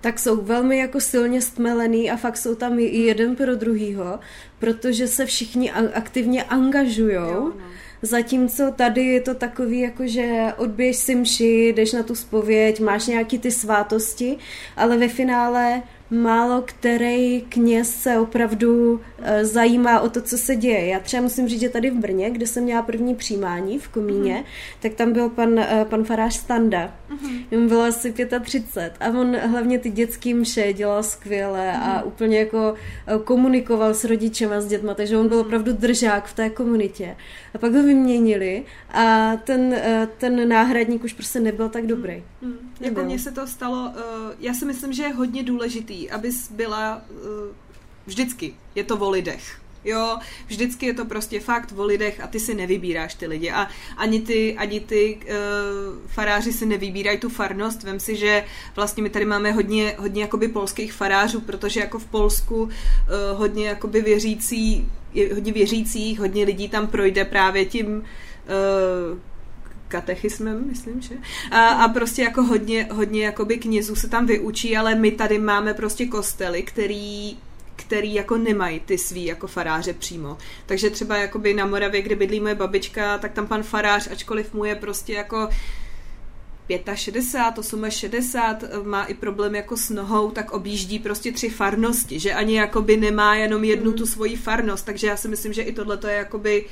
[0.00, 4.18] tak jsou velmi jako silně stmelený a fakt jsou tam i jeden pro druhýho,
[4.58, 7.30] protože se všichni aktivně angažujou.
[7.30, 7.64] Jo, no
[8.02, 13.06] Zatímco tady je to takový, jako že odběž si mši, jdeš na tu spověď, máš
[13.06, 14.36] nějaký ty svátosti,
[14.76, 15.82] ale ve finále
[16.12, 19.00] málo který kněz se opravdu uh,
[19.42, 20.86] zajímá o to, co se děje.
[20.86, 24.34] Já třeba musím říct, že tady v Brně, kde jsem měla první přijímání v Komíně,
[24.34, 24.80] mm-hmm.
[24.80, 26.94] tak tam byl pan, uh, pan farář Standa.
[27.10, 27.60] Mm-hmm.
[27.60, 31.82] Mu bylo asi 35 a on hlavně ty dětský mše dělal skvěle mm-hmm.
[31.82, 32.06] a mhm.
[32.06, 32.74] úplně jako
[33.14, 35.46] uh, komunikoval s rodičema, s dětma, takže on byl mhm.
[35.46, 37.16] opravdu držák v té komunitě.
[37.54, 39.76] A pak ho vyměnili a ten,
[40.18, 42.22] ten náhradník už prostě nebyl tak dobrý.
[42.42, 42.56] Mm-hmm.
[42.80, 43.92] Jako mně se to stalo,
[44.40, 47.26] já si myslím, že je hodně důležitý abys byla uh,
[48.06, 49.62] vždycky, je to o lidech.
[49.84, 53.50] Jo, vždycky je to prostě fakt o lidech a ty si nevybíráš ty lidi.
[53.50, 55.32] A ani ty, ani ty uh,
[56.06, 57.82] faráři si nevybírají tu farnost.
[57.82, 58.44] Vem si, že
[58.76, 62.70] vlastně my tady máme hodně, hodně jakoby polských farářů, protože jako v Polsku uh,
[63.34, 64.88] hodně jakoby věřící,
[65.34, 69.18] hodně věřících, hodně lidí tam projde právě tím uh,
[69.92, 71.14] katechismem, myslím, že.
[71.50, 75.74] A, a prostě jako hodně, hodně jakoby knězů se tam vyučí, ale my tady máme
[75.74, 77.36] prostě kostely, který
[77.76, 80.38] který jako nemají ty svý jako faráře přímo.
[80.66, 84.64] Takže třeba jakoby na Moravě, kde bydlí moje babička, tak tam pan farář, ačkoliv mu
[84.64, 85.48] je prostě jako
[86.94, 92.56] 65, 60, má i problém jako s nohou, tak objíždí prostě tři farnosti, že ani
[92.56, 93.96] jakoby nemá jenom jednu mm.
[93.96, 96.70] tu svoji farnost, takže já si myslím, že i tohle to je jakoby uh,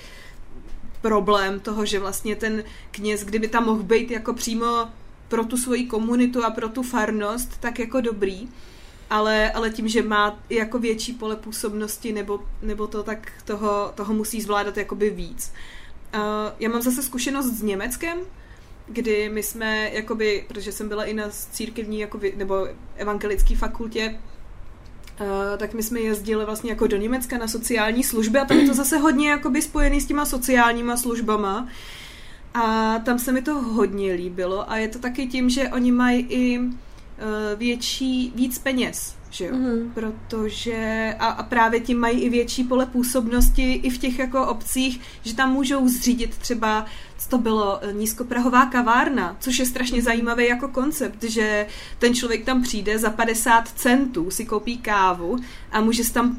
[1.01, 4.88] problém toho, že vlastně ten kněz, kdyby tam mohl být jako přímo
[5.28, 8.48] pro tu svoji komunitu a pro tu farnost, tak jako dobrý,
[9.11, 14.14] ale, ale tím, že má jako větší pole působnosti nebo, nebo to, tak toho, toho
[14.14, 15.53] musí zvládat jakoby víc.
[16.14, 16.20] Uh,
[16.61, 18.18] já mám zase zkušenost s Německem,
[18.86, 24.20] kdy my jsme, jakoby, protože jsem byla i na církevní jako, nebo evangelické fakultě,
[25.57, 28.75] tak my jsme jezdili vlastně jako do Německa na sociální služby a tam je to
[28.75, 31.68] zase hodně jakoby spojený s těma sociálníma službama.
[32.55, 36.27] A tam se mi to hodně líbilo a je to taky tím, že oni mají
[36.29, 36.68] i uh,
[37.57, 39.57] větší, víc peněz že jo?
[39.57, 39.91] Mm.
[39.95, 45.01] Protože a, a právě tím mají i větší pole působnosti i v těch jako obcích,
[45.22, 46.87] že tam můžou zřídit třeba,
[47.18, 51.66] co to bylo, e, nízkoprahová kavárna, což je strašně zajímavý jako koncept, že
[51.99, 55.37] ten člověk tam přijde za 50 centů, si koupí kávu
[55.72, 56.39] a může si tam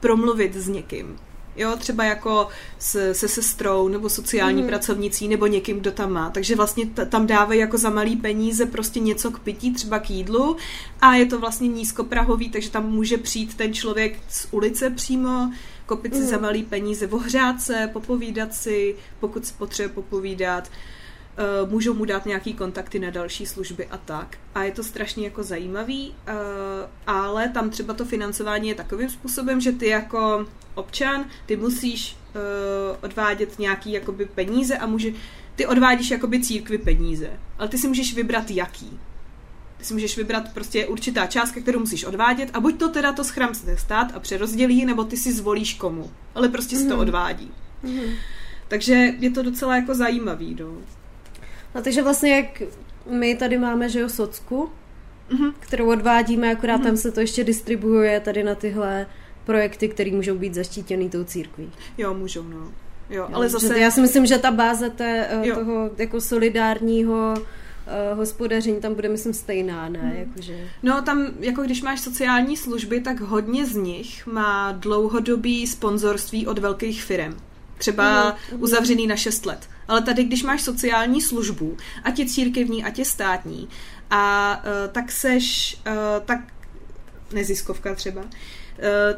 [0.00, 1.16] promluvit s někým.
[1.56, 2.48] Jo, třeba jako
[2.78, 4.68] se, se sestrou nebo sociální mm.
[4.68, 6.30] pracovnicí nebo někým, kdo tam má.
[6.30, 10.10] Takže vlastně t- tam dávají jako za malý peníze prostě něco k pití, třeba k
[10.10, 10.56] jídlu
[11.00, 15.52] a je to vlastně nízkoprahový, takže tam může přijít ten člověk z ulice přímo,
[15.86, 16.26] kopit si mm.
[16.26, 20.68] za malý peníze, ohřát se, popovídat si, pokud se potřebuje popovídat.
[20.68, 20.74] Uh,
[21.70, 24.38] můžou mu dát nějaký kontakty na další služby a tak.
[24.54, 26.34] A je to strašně jako zajímavý, uh,
[27.06, 32.96] ale tam třeba to financování je takovým způsobem, že ty jako občan, ty musíš uh,
[33.02, 35.12] odvádět nějaký jakoby peníze a může,
[35.56, 38.98] ty odvádíš jakoby církvi peníze, ale ty si můžeš vybrat jaký.
[39.76, 43.24] Ty si můžeš vybrat prostě určitá částka, kterou musíš odvádět a buď to teda to
[43.24, 46.12] schrám stát a přerozdělí, nebo ty si zvolíš komu.
[46.34, 46.82] Ale prostě mm-hmm.
[46.82, 47.00] si to mhm.
[47.00, 47.50] odvádí.
[47.84, 48.14] Mm-hmm.
[48.68, 50.76] Takže je to docela jako zajímavý, no.
[51.74, 52.62] No takže vlastně jak
[53.10, 54.70] my tady máme, že jo, socku,
[55.30, 55.52] mm-hmm.
[55.60, 56.84] kterou odvádíme, akorát mm-hmm.
[56.84, 59.06] tam se to ještě distribuuje tady na tyhle
[59.44, 61.72] projekty, které můžou být zaštítěny tou církví.
[61.98, 62.72] Jo, můžou, no.
[63.10, 63.78] Jo, ale zase...
[63.78, 65.54] Já si myslím, že ta báze té, eh, jo.
[65.54, 70.00] toho jako solidárního uh, hospodaření tam bude, myslím, stejná, ne?
[70.00, 70.16] Hmm.
[70.16, 70.68] Jakože...
[70.82, 76.58] No, tam, jako když máš sociální služby, tak hodně z nich má dlouhodobý sponzorství od
[76.58, 77.36] velkých firm.
[77.78, 78.62] Třeba hmm.
[78.62, 79.68] uzavřený na 6 let.
[79.88, 83.68] Ale tady, když máš sociální službu, ať je církevní, ať je státní,
[84.10, 85.92] a uh, tak seš, uh,
[86.24, 86.40] tak
[87.32, 88.28] neziskovka třeba, uh,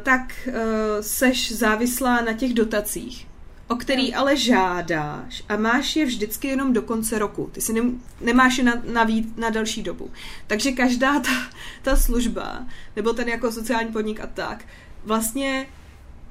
[0.03, 0.53] tak uh,
[1.01, 3.27] seš závislá na těch dotacích,
[3.67, 7.49] o který ale žádáš a máš je vždycky jenom do konce roku.
[7.51, 7.81] Ty si ne,
[8.21, 9.07] nemáš je na, na,
[9.37, 10.11] na další dobu.
[10.47, 11.31] Takže každá ta,
[11.81, 12.65] ta služba,
[12.95, 14.65] nebo ten jako sociální podnik a tak,
[15.03, 15.67] vlastně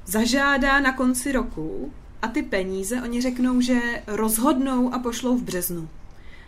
[0.06, 1.92] zažádá na konci roku
[2.22, 5.88] a ty peníze, oni řeknou, že rozhodnou a pošlou v březnu.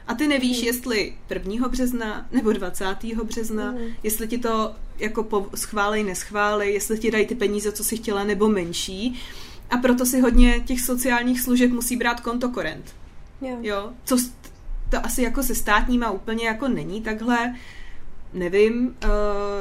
[0.07, 0.67] A ty nevíš, mm.
[0.67, 1.69] jestli 1.
[1.69, 2.85] března nebo 20.
[3.25, 3.79] března, mm.
[4.03, 8.25] jestli ti to jako po schválej, neschválej, jestli ti dají ty peníze, co si chtěla,
[8.25, 9.21] nebo menší.
[9.71, 12.95] A proto si hodně těch sociálních služeb musí brát kontokorent.
[13.41, 13.59] Jo.
[13.63, 14.17] Jo, co
[14.91, 17.55] to asi jako se státníma úplně jako není takhle,
[18.33, 19.09] nevím, eh,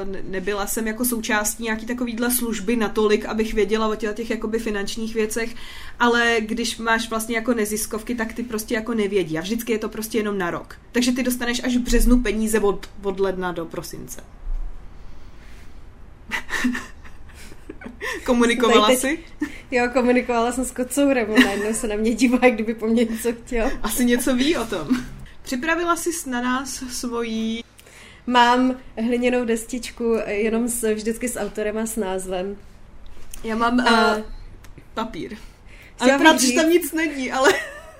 [0.05, 4.59] ne- nebyla jsem jako součástí nějaký takovýhle služby natolik, abych věděla o těch, těch jakoby
[4.59, 5.55] finančních věcech,
[5.99, 9.89] ale když máš vlastně jako neziskovky, tak ty prostě jako nevědí a vždycky je to
[9.89, 10.75] prostě jenom na rok.
[10.91, 14.23] Takže ty dostaneš až v březnu peníze od, od ledna do prosince.
[18.25, 19.19] Komunikovala teď- jsi?
[19.71, 23.33] Jo, komunikovala jsem s kocourem, a najednou se na mě dívá, kdyby po mně něco
[23.33, 23.71] chtěl.
[23.83, 24.87] Asi něco ví o tom.
[25.43, 27.63] Připravila jsi na nás svojí
[28.27, 32.57] Mám hliněnou destičku jenom s, vždycky s autorem a s názvem.
[33.43, 34.23] Já mám A- uh,
[34.93, 35.37] papír.
[35.99, 37.49] Ale pravda, že tam nic není, ale,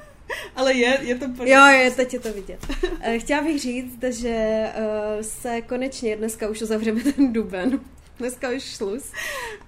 [0.56, 1.48] ale je, je to pořád.
[1.54, 2.60] Jo, je, teď je to vidět.
[3.02, 4.74] Eh, Chtěla bych říct, že eh,
[5.24, 7.80] se konečně dneska už uzavřeme ten duben.
[8.20, 9.12] Dneska už šluz.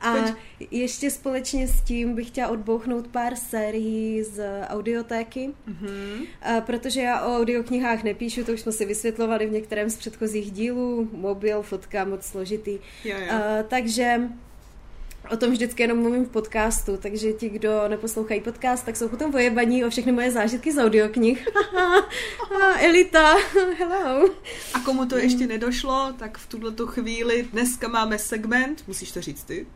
[0.02, 0.34] A Poč-
[0.72, 6.24] ještě společně s tím bych chtěla odbouchnout pár sérií z audiotéky, Mhm.
[6.41, 10.52] a protože já o audioknihách nepíšu, to už jsme si vysvětlovali v některém z předchozích
[10.52, 12.72] dílů, mobil, fotka, moc složitý.
[13.06, 13.34] Jo, jo.
[13.34, 14.22] Uh, takže
[15.32, 19.32] o tom vždycky jenom mluvím v podcastu, takže ti, kdo neposlouchají podcast, tak jsou potom
[19.32, 21.47] vojebaní o všechny moje zážitky z audioknih.
[22.80, 23.36] Elita,
[23.77, 24.30] hello.
[24.73, 29.43] A komu to ještě nedošlo, tak v tuto chvíli dneska máme segment, musíš to říct
[29.43, 29.67] ty,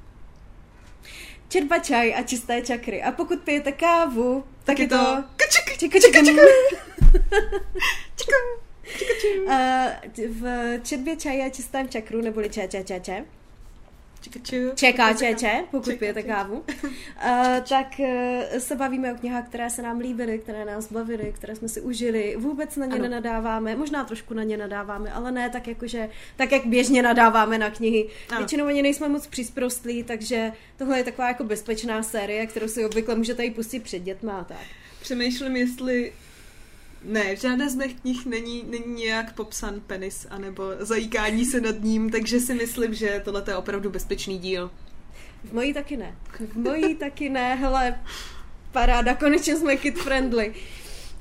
[1.49, 3.03] Čerpa čaj a čisté čakry.
[3.03, 5.23] A pokud pijete kávu, tak, je to...
[5.35, 6.21] Kačik, Čika, čika, čika.
[6.21, 6.41] čika,
[8.15, 8.35] čika, čika,
[9.47, 10.45] Uh, v
[10.83, 13.13] četbě čaje a čistém čakru, neboli ča, ča, ča, ča,
[14.75, 16.63] čeká čeče, pokud Čeká, pijete kávu, uh,
[17.69, 21.67] tak uh, se bavíme o knihách, které se nám líbily, které nás bavily, které jsme
[21.67, 22.35] si užili.
[22.39, 23.03] Vůbec na ně Ano.
[23.03, 27.69] nenadáváme, možná trošku na ně nadáváme, ale ne tak jakože, tak jak běžně nadáváme na
[27.69, 28.09] knihy.
[28.29, 28.37] Ano.
[28.37, 33.15] Většinou ani nejsme moc přísprostlí, takže tohle je taková jako bezpečná série, kterou si obvykle
[33.15, 34.57] můžete i pustit před dětma a tak.
[35.01, 36.13] Přemýšlím, jestli
[37.03, 41.79] ne, v žádné z mých knih není, není nějak popsan penis anebo zajíkání se nad
[41.79, 44.71] ním, takže si myslím, že tohle je opravdu bezpečný díl.
[45.43, 46.15] V mojí taky ne.
[46.39, 47.99] V mojí taky ne, hele,
[48.71, 50.53] paráda, konečně jsme kid friendly.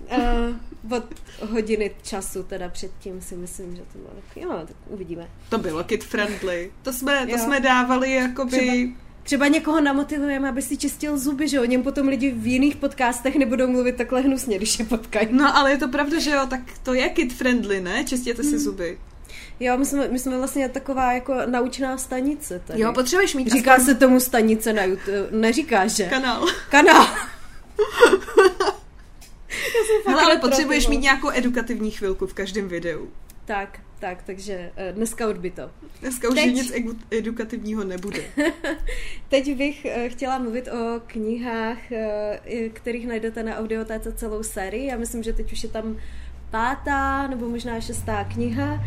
[0.00, 1.04] Uh, od
[1.50, 5.30] hodiny času teda předtím si myslím, že to bylo no, tak uvidíme.
[5.48, 6.72] To bylo kid friendly.
[6.82, 7.38] To jsme, to Jo.
[7.38, 8.50] jsme dávali jakoby...
[8.50, 12.76] Třeba- Třeba někoho namotivujeme, aby si čistil zuby, že o něm potom lidi v jiných
[12.76, 15.28] podcastech nebudou mluvit takhle hnusně, když je potkají.
[15.30, 18.04] No ale je to pravda, že jo, tak to je kid friendly, ne?
[18.04, 18.98] Čistěte si zuby.
[19.60, 22.80] Jo, my jsme, my jsme vlastně taková jako naučná stanice tady.
[22.80, 26.04] Jo, potřebuješ mít Říká se tomu stanice na YouTube, neříká, že?
[26.04, 26.46] kanál.
[26.70, 27.06] Kanál.
[30.06, 31.02] Hele, ale potřebuješ mít vole.
[31.02, 33.08] nějakou edukativní chvilku v každém videu.
[33.44, 35.70] Tak, tak, takže eh, dneska odbyto.
[36.00, 36.54] Dneska už Teď.
[36.54, 36.72] nic
[37.10, 38.18] edukativního nebude.
[39.28, 44.86] Teď bych eh, chtěla mluvit o knihách, eh, kterých najdete na audiotéce celou sérii.
[44.86, 45.96] Já myslím, že teď už je tam
[46.50, 48.84] pátá nebo možná šestá kniha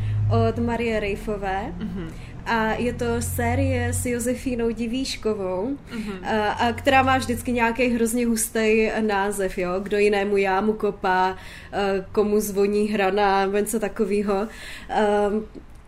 [0.49, 1.73] od Marie Rejfové.
[1.77, 2.13] Mhm.
[2.45, 6.25] A je to série s Josefínou Divíškovou, Mhm.
[6.25, 9.69] a, a která má vždycky nějaký hrozně hustý název, jo?
[9.79, 11.37] Kdo jinému jámu kopá,
[12.11, 14.47] komu zvoní hrana, něco takového.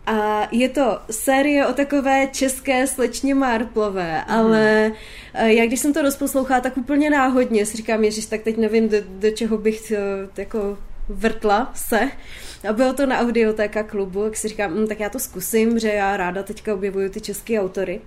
[0.06, 4.92] A je to série o takové české slečně Marplové, ale
[5.34, 8.88] eh, já když jsem to rozposlouchala, tak úplně náhodně si říkám, ježiš, tak teď nevím,
[8.88, 9.98] do, do čeho bych eh,
[10.36, 10.78] jako
[11.08, 12.10] vrtla se.
[12.68, 15.88] A bylo to na audiotéka klubu, jak si říkám, hm, tak já to zkusím, že
[15.88, 18.00] já ráda teďka objevuju ty české autory.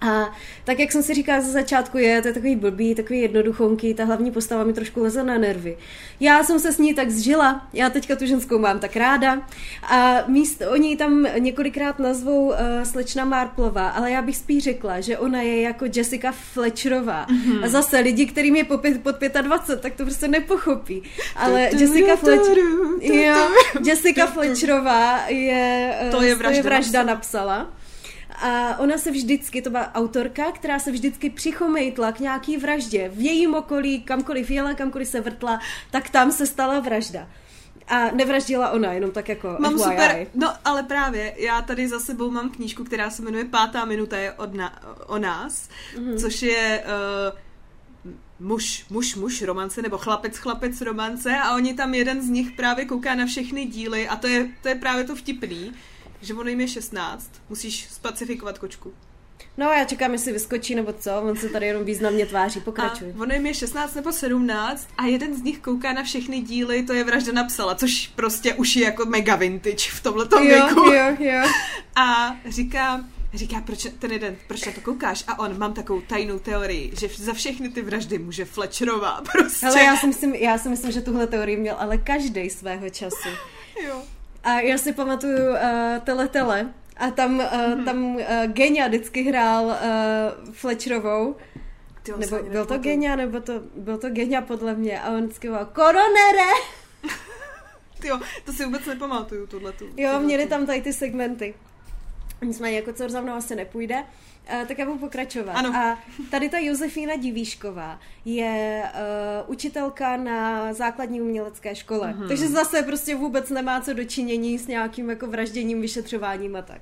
[0.00, 0.32] A
[0.64, 4.04] tak, jak jsem si říkala ze začátku, je to je takový blbý, takový jednoduchonký, ta
[4.04, 5.76] hlavní postava mi trošku leze na nervy.
[6.20, 9.42] Já jsem se s ní tak zžila, já teďka tu ženskou mám tak ráda
[9.82, 15.18] a místo, oni tam několikrát nazvou uh, slečna Marplová, ale já bych spíš řekla, že
[15.18, 17.26] ona je jako Jessica Fletcherová.
[17.26, 17.64] Mm-hmm.
[17.64, 21.02] A zase lidi, kterým je po pět, pod 25, tak to prostě nepochopí.
[21.36, 22.46] Ale Jessica tu, Fletch...
[22.46, 23.88] tu, tu, Jo, tu.
[23.88, 24.26] Jessica.
[24.26, 27.72] Fletcherová je, eh, To je vražda vražda napsala.
[28.42, 33.08] A ona se vždycky, to byla autorka, která se vždycky přichomejtla k nějaký vraždě.
[33.14, 35.60] V jejím okolí, kamkoliv jela, kamkoliv se vrtla,
[35.90, 37.28] tak tam se stala vražda.
[37.88, 39.82] A nevraždila ona, jenom tak jako Mám FYI.
[39.82, 44.16] super, no ale právě, já tady za sebou mám knížku, která se jmenuje Pátá minuta
[44.18, 46.04] je od na, o nás, Mhm.
[46.10, 46.20] mm-hmm.
[46.20, 46.84] což je
[47.30, 47.38] uh,
[48.48, 52.84] muž, muž, muž romance, nebo chlapec, chlapec romance a oni tam jeden z nich právě
[52.84, 55.72] kouká na všechny díly a to je, to je právě to vtipný,
[56.22, 58.92] že ono jim je 16, musíš spacifikovat kočku.
[59.56, 63.14] No já čekám, jestli vyskočí nebo co, on se tady jenom významně tváří, pokračuj.
[63.18, 66.82] A ono jim je 16 nebo 17 a jeden z nich kouká na všechny díly,
[66.82, 70.80] to je vražda napsala, což prostě už je jako mega vintage v tomhletom jo, věku.
[70.80, 71.48] jo, jo.
[71.96, 73.04] A říká,
[73.34, 75.24] Říká, proč ten jeden, proč na to koukáš?
[75.26, 79.66] A on, mám takovou tajnou teorii, že za všechny ty vraždy může Fletcherová prostě.
[79.66, 83.28] Ale já si myslím, já si myslím že tuhle teorii měl ale každý svého času.
[83.86, 84.02] jo.
[84.44, 85.58] A já si pamatuju uh,
[86.04, 87.84] Tele Tele a tam, uh, mm-hmm.
[87.84, 91.36] tam uh, Genia vždycky hrál uh, Fletcherovou.
[92.02, 95.48] Ty, Nebo byl to Genia, nebo to, byl to Genia podle mě a on vždycky
[95.48, 96.50] byl Koronere!
[98.04, 99.84] jo, to si vůbec nepamatuju, tohletu.
[99.96, 101.54] Jo, měli tam tady ty segmenty.
[102.42, 104.04] Nicméně, jako co za mnou asi nepůjde,
[104.60, 105.52] uh, tak já budu pokračovat.
[105.52, 105.76] Ano.
[105.76, 105.98] A
[106.30, 112.12] tady ta Josefína Divíšková je uh, učitelka na základní umělecké škole.
[112.12, 112.28] Mhm.
[112.28, 116.80] Takže zase prostě vůbec nemá co dočinění s nějakým jako vražděním, vyšetřováním a tak.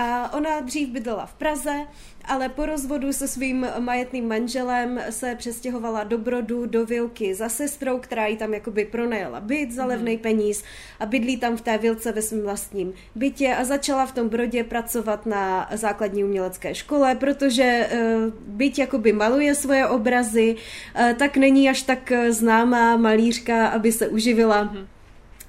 [0.00, 1.86] A ona dřív bydlela v Praze,
[2.24, 7.98] ale po rozvodu se svým majetným manželem se přestěhovala do Brodu, do Vilky za sestrou,
[7.98, 10.64] která jí tam jakoby pronajala byt za levný peníz
[11.00, 14.64] a bydlí tam v té Vilce ve svém vlastním bytě a začala v tom Brodě
[14.64, 21.70] pracovat na základní umělecké škole, protože uh, byť jakoby maluje svoje obrazy, uh, tak není
[21.70, 24.74] až tak eh, známá malířka, aby se uživila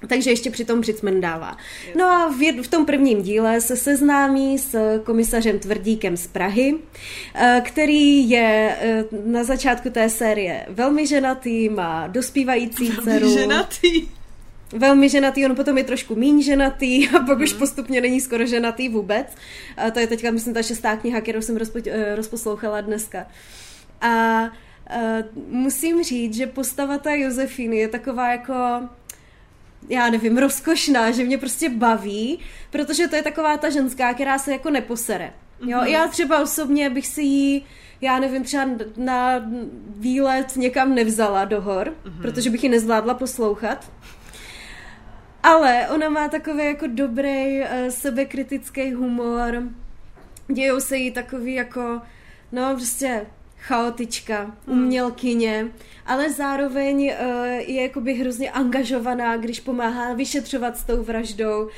[0.06, 1.56] takže ještě přitom přicmendává.
[1.96, 6.74] No a v, v tom prvním díle se seznámí s komisařem Tvrdíkem z Prahy,
[7.34, 13.34] eh, který je eh, na začátku té série velmi ženatý, má dospívající dceru.
[13.34, 14.08] Ženatý.
[14.72, 18.88] Velmi ženatý, on potom je trošku míň ženatý a pak už postupně není skoro ženatý
[18.88, 19.26] vůbec.
[19.76, 23.26] A to je teďka, myslím, ta šestá kniha, kterou jsem rozpo, eh, rozposlouchala dneska.
[24.00, 24.50] A uh,
[25.48, 28.54] musím říct, že postava té Josefíny je taková jako
[29.90, 32.38] já nevím, rozkošná, že mě prostě baví,
[32.70, 35.32] protože to je taková ta ženská, která se jako neposere.
[35.66, 35.86] Jo, Mhm.
[35.86, 37.62] já třeba osobně bych si ji
[38.02, 38.66] já nevím, třeba
[38.96, 39.42] na
[39.96, 42.22] výlet někam nevzala do hor, Mhm.
[42.22, 43.90] protože bych ji nezvládla poslouchat.
[45.42, 49.62] Ale ona má takový jako dobrý uh, sebekritický humor.
[50.54, 52.00] Dějou se jí takový jako,
[52.52, 53.26] no prostě
[53.60, 55.66] chaotička, umělkyně,
[56.06, 61.68] ale zároveň uh, je jakoby hrozně angažovaná, když pomáhá vyšetřovat s tou vraždou.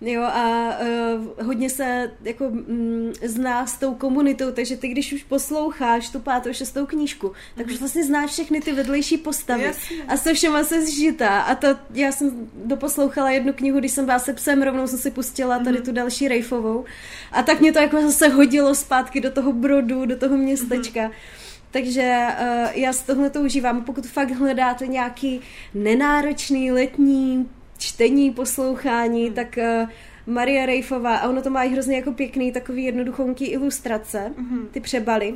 [0.00, 5.22] Jo, a uh, hodně se jako mm, zná s tou komunitou, takže ty, když už
[5.22, 9.62] posloucháš tu pátou, šestou knížku, tak už vlastně znáš všechny ty vedlejší postavy.
[9.62, 9.96] Jasně.
[10.08, 11.40] A se všema se zžitá.
[11.40, 15.10] A to já jsem doposlouchala jednu knihu, když jsem byla se psem, rovnou jsem si
[15.10, 16.84] pustila tady tu další Rejfovou.
[17.32, 21.10] A tak mě to jako zase hodilo zpátky do toho brodu, do toho městečka.
[21.70, 23.82] Takže uh, já z tohle to užívám.
[23.82, 25.40] Pokud fakt hledáte nějaký
[25.74, 29.34] nenáročný letní čtení, poslouchání, hmm.
[29.34, 29.88] tak uh,
[30.34, 34.68] Maria Rejfová, a ono to má i hrozně jako pěkný, takový jednoduchonký ilustrace, Mhm.
[34.70, 35.34] ty přebaly.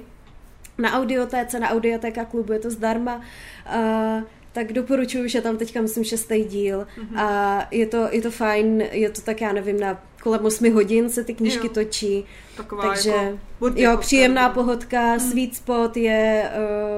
[0.79, 3.17] Na audiotéce, na audiotéka klubu je to zdarma.
[3.17, 4.23] Uh,
[4.53, 7.19] tak doporučuji, že tam teďka myslím šestý díl Mhm.
[7.19, 11.11] a je to, je to fajn, je to tak já nevím, na kolem 8 hodin
[11.11, 11.73] se ty knížky Jo.
[11.73, 12.25] točí,
[12.57, 14.61] Taková takže jako jo, jako příjemná opravdu.
[14.71, 16.51] pohodka, sweet spot je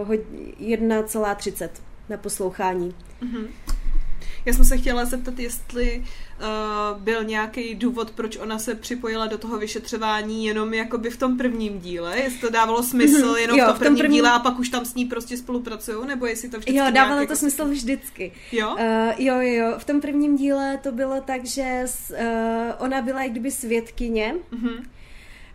[0.03, 0.24] uh, hod-
[0.61, 1.68] 1,30
[2.09, 2.95] na poslouchání.
[3.20, 3.47] Mhm.
[4.47, 6.05] Já jsem se chtěla zeptat, jestli
[6.40, 11.36] uh, byl nějaký důvod, proč ona se připojila do toho vyšetřování jenom jakoby v tom
[11.38, 13.36] prvním díle, jestli to dávalo smysl Mhm.
[13.36, 15.05] jenom Jo, v tom v tom prvním prvním- díle a pak už tam s ní
[15.05, 18.32] prostě spolupracují, nebo jestli to vždycky Jo, dávalo jako to smysl vždycky.
[18.53, 18.70] Jo?
[18.74, 18.80] Uh,
[19.18, 19.74] jo, jo, jo.
[19.78, 24.34] V tom prvním díle to bylo tak, že s, uh, ona byla jak kdyby svědkyně.
[24.51, 24.84] Mhm.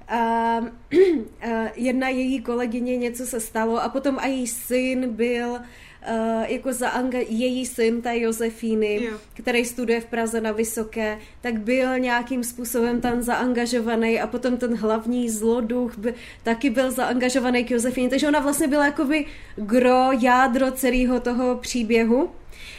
[0.07, 0.57] A
[1.75, 5.59] jedna její kolegyně něco se stalo a potom a její syn byl
[6.07, 9.17] uh, jako zaanga- její syn, ta Josefíny, Jo.
[9.33, 14.75] který studuje v Praze na Vysoké, tak byl nějakým způsobem tam zaangažovaný a potom ten
[14.75, 19.25] hlavní zloduch by, taky byl zaangažovaný k Josefíně, takže ona vlastně byla jakoby
[19.55, 22.29] gro, jádro celého toho příběhu.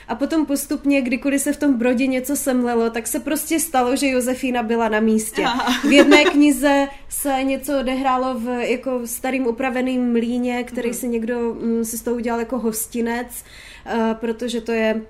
[0.09, 4.09] A potom postupně, kdykoliv se v tom brodě něco semlelo, tak se prostě stalo, že
[4.09, 5.43] Josefína byla na místě.
[5.45, 5.81] Aha.
[5.89, 10.99] V jedné knize se něco odehrálo v jako starým upraveným mlíně, který Mhm.
[10.99, 13.45] si někdo mm, si z toho udělal jako hostinec,
[13.95, 15.03] uh, protože to je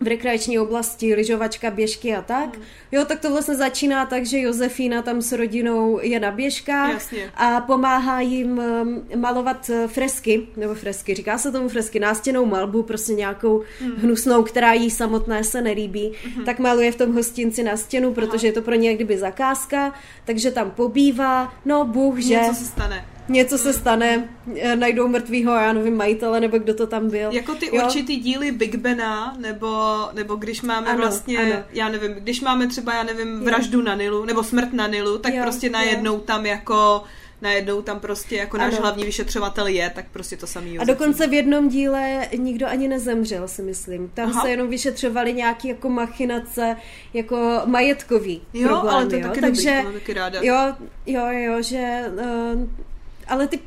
[0.00, 2.56] v rekreační oblasti, lyžovačka, běžky a tak.
[2.56, 2.64] Mhm.
[2.92, 7.30] Jo, tak to vlastně začíná tak, že Josefína tam s rodinou je na běžkách Jasně.
[7.36, 12.82] a pomáhá jim um, malovat eh, fresky, nebo fresky, říká se tomu fresky, nástěnou malbu,
[12.82, 13.92] prostě nějakou Mhm.
[13.96, 16.12] hnusnou, která jí samotné se nelíbí,
[16.44, 19.94] tak maluje v tom hostinci na stěnu, protože je to pro ně jak kdyby zakázka,
[20.24, 23.04] takže tam pobývá, no bůh, že Něco se stane.
[23.28, 24.28] Něco se stane,
[24.60, 27.32] eh, najdou mrtvýho, já nevím, majitele, nebo kdo to tam byl.
[27.32, 27.84] Jako ty Jo.
[27.84, 31.64] určitý díly Big Bena, nebo, nebo když máme Ano, vlastně, ano.
[31.72, 33.44] já nevím, když máme třeba, já nevím, Jo.
[33.44, 35.72] vraždu na Nilu, nebo smrt na Nilu, tak Jo, prostě jo.
[35.72, 37.02] najednou tam jako
[37.42, 38.82] najednou tam prostě jako náš Ano.
[38.82, 43.48] hlavní vyšetřovatel je, tak prostě to samý A dokonce v jednom díle nikdo ani nezemřel,
[43.48, 44.08] si myslím.
[44.14, 44.42] Tam Aha.
[44.42, 46.76] se jenom vyšetřovaly nějaké jako machinace,
[47.14, 49.28] jako majetkový Jo, problémy, ale to je jo.
[49.28, 50.40] taky Takže, dobrý, to taky ráda.
[50.42, 50.74] Jo,
[51.06, 52.04] jo, jo, že...
[52.54, 52.68] Uh,
[53.30, 53.58] ale ty,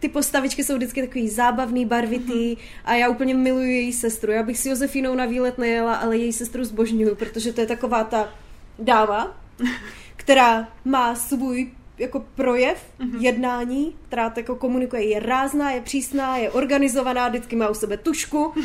[0.00, 2.56] ty postavičky jsou vždycky takový zábavný, barvitý Mhm.
[2.84, 4.32] a já úplně miluji její sestru.
[4.32, 8.04] Já bych s Josefínou na výlet nejela, ale její sestru zbožňuju, protože to je taková
[8.04, 8.28] ta
[8.78, 9.36] dáma,
[10.16, 13.16] která má svůj jako projev, Mhm.
[13.20, 18.54] jednání, která jako komunikuje, je rázná, je přísná, je organizovaná, vždycky má u sebe tušku.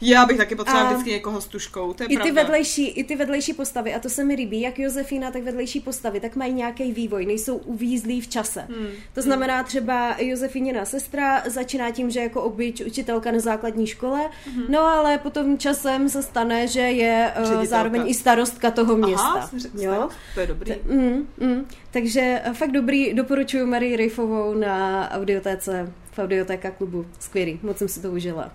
[0.00, 2.42] Já bych taky potřebovala A- vždycky někoho s tuškou, to je I ty, pravda.
[2.42, 6.20] vedlejší, I ty vedlejší postavy, a to se mi líbí, jak Josefína, tak vedlejší postavy,
[6.20, 8.60] tak mají nějaký vývoj, nejsou uvízlí v čase.
[8.60, 8.88] Hmm.
[9.14, 14.20] To znamená třeba Josefíněna sestra začíná tím, že jako obyč učitelka na základní škole,
[14.68, 17.66] no ale potom časem se stane, že je uh, Ředitelka.
[17.66, 19.26] zároveň i starostka toho města.
[19.26, 20.08] Aha, jo?
[20.34, 20.74] to je dobrý.
[20.90, 21.66] Mm, mm.
[21.90, 27.06] Takže eh, fakt dobrý, doporučuji Marii Rejfovou na audiotéce v audiotéka klubu.
[27.18, 28.52] Skvělý, moc jsem si to užila.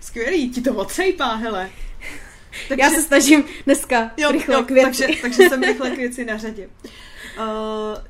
[0.00, 1.70] Skvělý, ti to odsejpá, hele.
[2.68, 5.02] Takže, Já se snažím dneska jo, rychle jo, k věci.
[5.06, 6.68] takže, takže jsem rychle k věci na řadě.
[7.38, 7.44] Uh,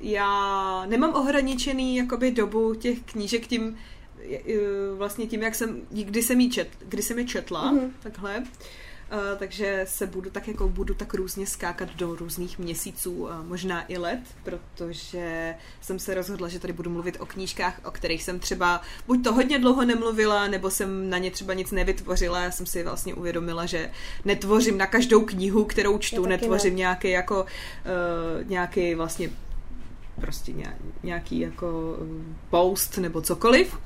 [0.00, 3.78] já nemám ohraničený jakoby dobu těch knížek tím,
[4.26, 7.94] uh, vlastně tím, jak jsem, kdy jsem, jí čet, kdy jsem je četla, Mhm.
[8.02, 8.38] takhle.
[8.38, 8.44] Uh,
[9.38, 13.98] takže se budu tak jako budu tak různě skákat do různých měsíců, a možná i
[13.98, 18.80] let, protože jsem se rozhodla, že tady budu mluvit o knížkách, o kterých jsem třeba
[19.06, 22.40] buď to hodně dlouho nemluvila, nebo jsem na ně třeba nic nevytvořila.
[22.40, 23.90] Já jsem si vlastně uvědomila, že
[24.24, 26.78] netvořím na každou knihu, kterou čtu, netvořím ne.
[26.78, 29.30] nějaký jako uh, nějaký vlastně
[30.20, 33.78] prostě ně- nějaký jako uh, post nebo cokoliv.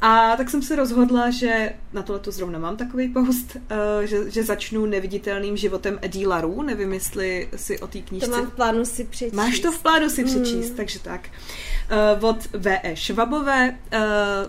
[0.00, 3.60] A tak jsem se rozhodla, že na tohle to zrovna mám takový post, uh,
[4.04, 6.62] že, že začnu neviditelným životem Eddie Laru.
[6.62, 8.30] Nevím, jestli si o té To knížce...
[8.30, 9.34] mám v plánu si přečíst.
[9.34, 10.76] Máš to v plánu si přečíst, Mm.
[10.76, 11.20] takže tak.
[12.20, 12.96] Uh, od V.E.
[12.96, 13.98] Švabové, uh,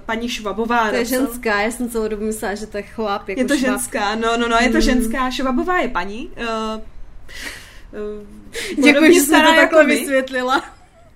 [0.05, 0.89] paní Švabová.
[0.89, 3.30] To je napsala- ženská, já jsem celou dobu myslela, že to je chlap.
[3.30, 3.69] Jako Je to švab.
[3.71, 4.81] ženská, no, no, no, je to Mm.
[4.81, 5.31] ženská.
[5.31, 6.30] Švabová je paní.
[8.84, 10.63] Děkuji, že jsi to takhle jako vysvětlila.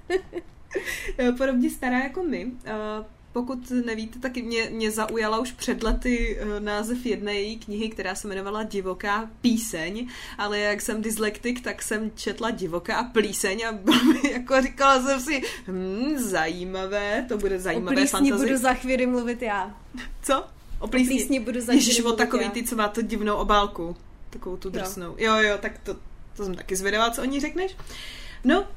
[1.17, 2.51] Eh, podobně stará jako my.
[3.33, 8.15] Pokud nevíte, tak mě, mě zaujala už před lety eh, název jedné její knihy, která
[8.15, 10.07] se jmenovala Divoká píseň,
[10.37, 13.79] ale jak jsem dyslektik, tak jsem četla Divoká plíseň a
[14.31, 18.45] jako říkala jsem si, hm, zajímavé, to bude O zajímavé plísni fantasy.
[18.45, 19.77] budu za chvíli mluvit já.
[20.21, 20.41] Co?
[20.41, 20.45] O
[20.79, 21.15] O plísni?
[21.15, 22.51] plísni budu za Ježiš, chvíli o mluvit takový já.
[22.51, 23.95] ty, co má tu divnou obálku.
[24.29, 24.71] Takovou tu Jo.
[24.71, 25.15] drsnou.
[25.17, 25.93] Jo, jo, tak to,
[26.37, 27.75] to jsem taky zvědavá, co o ní řekneš.
[28.43, 28.67] No,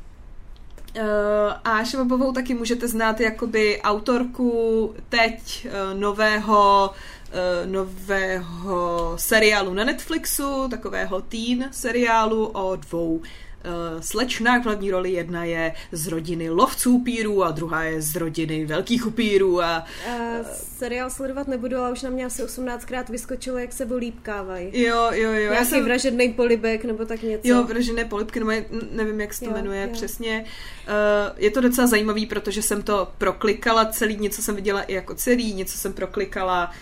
[1.64, 10.68] a Švabovou taky můžete znát jakoby autorku teď uh, nového uh, nového seriálu na Netflixu,
[10.68, 13.23] takového teen seriálu o dvou
[13.66, 15.12] uh, slečnách v hlavní roli.
[15.12, 20.47] Jedna je z rodiny lovců upírů a druhá je z rodiny velkých upírů a Uh,
[20.78, 24.82] seriál sledovat nebudu, ale už na mě asi 18krát vyskočilo, jak se volípkávají.
[24.82, 25.32] jo, jo, jo.
[25.32, 27.48] Já Nějaký jsem, vražedný polibek nebo tak něco.
[27.48, 28.52] Jo, vražené polipky, nebo
[28.90, 29.88] nevím, jak se to Jo, jmenuje jo.
[29.93, 30.44] přesně.
[30.88, 35.14] Uh, je to docela zajímavý, protože jsem to proklikala celý, něco jsem viděla i jako
[35.14, 36.72] celý, něco jsem proklikala.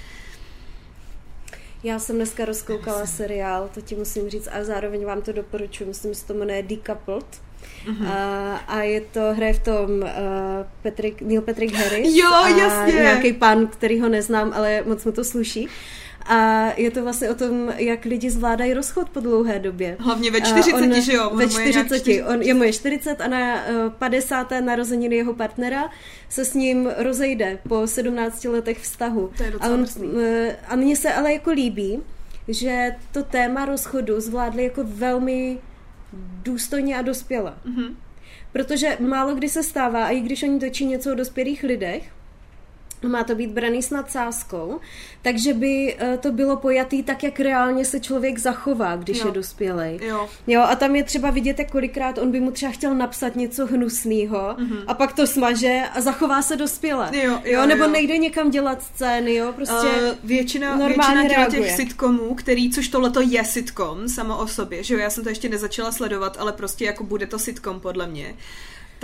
[1.85, 6.13] Já jsem dneska rozkoukala seriál, to ti musím říct, a zároveň vám to doporučuji, myslím,
[6.13, 7.27] že se to jmenuje Decoupled.
[7.87, 8.09] Mm-hmm.
[8.09, 10.09] A, a je to, hraje v tom uh,
[10.83, 12.17] Patrick, Neil Patrick Harris.
[12.17, 12.93] Jo, a jasně.
[12.93, 15.69] nějaký pán, který ho neznám, ale moc mu to sluší.
[16.27, 19.97] A je to vlastně o tom, jak lidi zvládají rozchod po dlouhé době.
[20.01, 21.31] Hlavně ve A 40, on, že jo?
[21.35, 22.23] Ve On je nějak 40.
[22.29, 24.51] On, je mu je 40 a na uh, 50.
[24.61, 25.91] narozeniny jeho partnera
[26.29, 29.31] se s ním rozejde po 17 letech vztahu.
[29.37, 29.87] To je a, on,
[30.21, 32.01] eh, a mně se ale jako líbí,
[32.49, 35.59] že to téma rozchodu zvládli jako velmi
[36.43, 37.55] důstojně a dospěle.
[37.65, 37.97] Mhm.
[38.53, 42.11] Protože málo kdy se stává, a i když oni točí něco o dospělých lidech,
[43.09, 44.81] má to být braný s nadsázkou,
[45.23, 49.27] takže by eh, to bylo pojatý tak, jak reálně se člověk zachová, když Jo.
[49.27, 49.99] je dospělej.
[50.03, 50.29] Jo.
[50.47, 53.67] Jo, a tam je třeba vidět, jak kolikrát on by mu třeba chtěl napsat něco
[53.67, 54.79] hnusného Mhm.
[54.87, 57.11] a pak to smaže a zachová se dospěle.
[57.13, 57.91] Jo, jo, jo, nebo jo.
[57.91, 59.75] nejde někam dělat scény, jo, prostě...
[59.89, 61.77] Uh, většina, normálně většina těla těch reaguje.
[61.77, 65.49] sitcomů, který, což tohleto je sitcom samo o sobě, že jo, já jsem to ještě
[65.49, 68.35] nezačala sledovat, ale prostě jako bude to sitcom podle mě.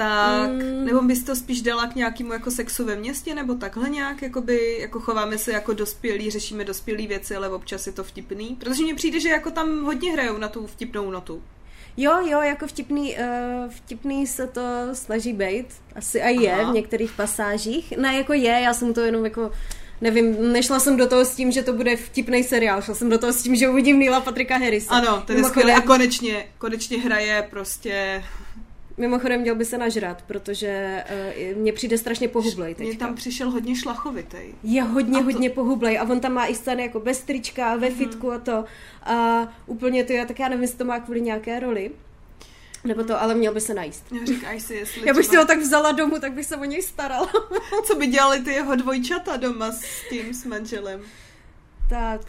[0.04, 0.84] Tak, Mm.
[0.84, 4.78] nebo bys to spíš dala k nějakému jako sexu ve městě, nebo takhle nějak, jakoby,
[4.80, 8.56] jako chováme se jako dospělí, řešíme dospělé věci, ale občas je to vtipný.
[8.60, 11.42] Protože mně přijde, že jako tam hodně hrajou na tu vtipnou notu.
[11.96, 14.60] Jo, jo, jako vtipný, uh, vtipný se to
[14.92, 15.66] snaží být.
[15.96, 16.70] Asi a je Aha.
[16.70, 17.96] v některých pasážích.
[17.96, 19.50] Ne, jako je, já jsem to jenom jako
[20.00, 23.18] nevím, nešla jsem do toho s tím, že to bude vtipný seriál, šla jsem do
[23.18, 24.90] toho s tím, že uvidím Neila Patrika Harrisa.
[24.94, 28.24] Ano, ten je skvělý a konečně, konečně hraje prostě
[29.00, 31.04] Mimochodem měl by se nažrat, protože
[31.52, 32.88] uh, mně přijde strašně pohublej teďka.
[32.88, 34.54] Mně tam přišel hodně šlachovitej.
[34.62, 35.24] Je hodně, a to...
[35.24, 37.94] hodně pohublej a on tam má i scény jako bez trička, ve mm-hmm.
[37.94, 38.64] fitku a to.
[39.02, 41.90] A úplně to, já tak já nevím, jestli to má kvůli nějaké roli.
[42.84, 44.04] Nebo to, ale měl by se najíst.
[44.20, 46.64] Já říkaj si, jestli Já bych si ho tak vzala domů, tak bych se o
[46.64, 47.32] něj starala.
[47.84, 51.00] Co by dělali ty jeho dvojčata doma s tím, s manželem?
[51.88, 52.20] Tak,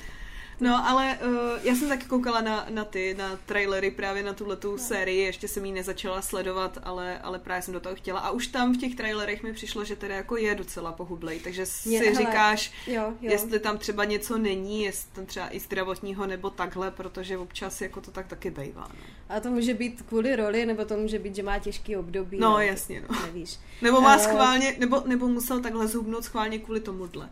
[0.62, 4.56] No, ale uh, já jsem taky koukala na, na ty, na trailery právě na tuhle
[4.56, 4.78] tu no.
[4.78, 8.20] sérii, ještě jsem ji nezačala sledovat, ale, ale právě jsem do toho chtěla.
[8.20, 11.66] A už tam v těch trailerech mi přišlo, že teda jako je docela pohublej, takže
[11.66, 13.32] si je, hele, říkáš, jo, jo.
[13.32, 18.02] jestli tam třeba něco není, jestli tam třeba i zdravotního nebo takhle, protože občas jako
[18.02, 18.88] to tak taky bejvá.
[18.94, 19.36] No.
[19.36, 22.38] A to může být kvůli roli, nebo to může být, že má těžký období.
[22.40, 23.22] No, jasně, no.
[23.26, 23.60] Nevíš.
[23.82, 27.30] Nebo má schválně, nebo, nebo musel takhle zhubnout schválně kvůli tomuhle.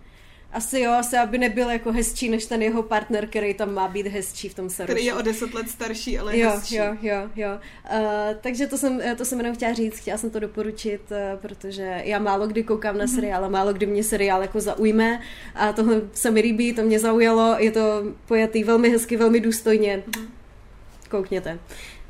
[0.52, 4.08] Asi jo, asi aby nebyl jako hezčí než ten jeho partner, který tam má být
[4.08, 4.94] hezčí v tom Saroši.
[4.94, 6.76] Který je o deset let starší, ale jo, hezčí.
[6.76, 7.50] Jo, jo, jo.
[7.92, 8.00] Uh,
[8.42, 12.20] takže to jsem, to jsem jenom chtěla říct, chtěla jsem to doporučit, uh, protože já
[12.20, 13.16] málo kdy koukám na mhm.
[13.16, 15.22] seriál a málo kdy mě seriál jako zaujme
[15.56, 20.04] a tohle se mi líbí, to mě zaujalo, je to pojatý velmi hezky, velmi důstojně.
[20.08, 20.28] Mm-hmm.
[21.10, 21.60] Koukněte.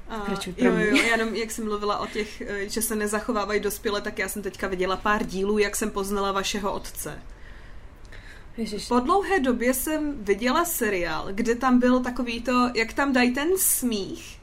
[0.09, 4.19] A, jo, jo, jenom jak jsem mluvila o těch, eh, že se nezachovávají dospěle, tak
[4.19, 7.19] já jsem teďka viděla pár dílů, jak jsem poznala vašeho otce.
[8.59, 8.87] Ježiš.
[8.87, 13.49] Po dlouhé době jsem viděla seriál, kde tam byl takový to, jak tam dají ten
[13.57, 14.39] smích,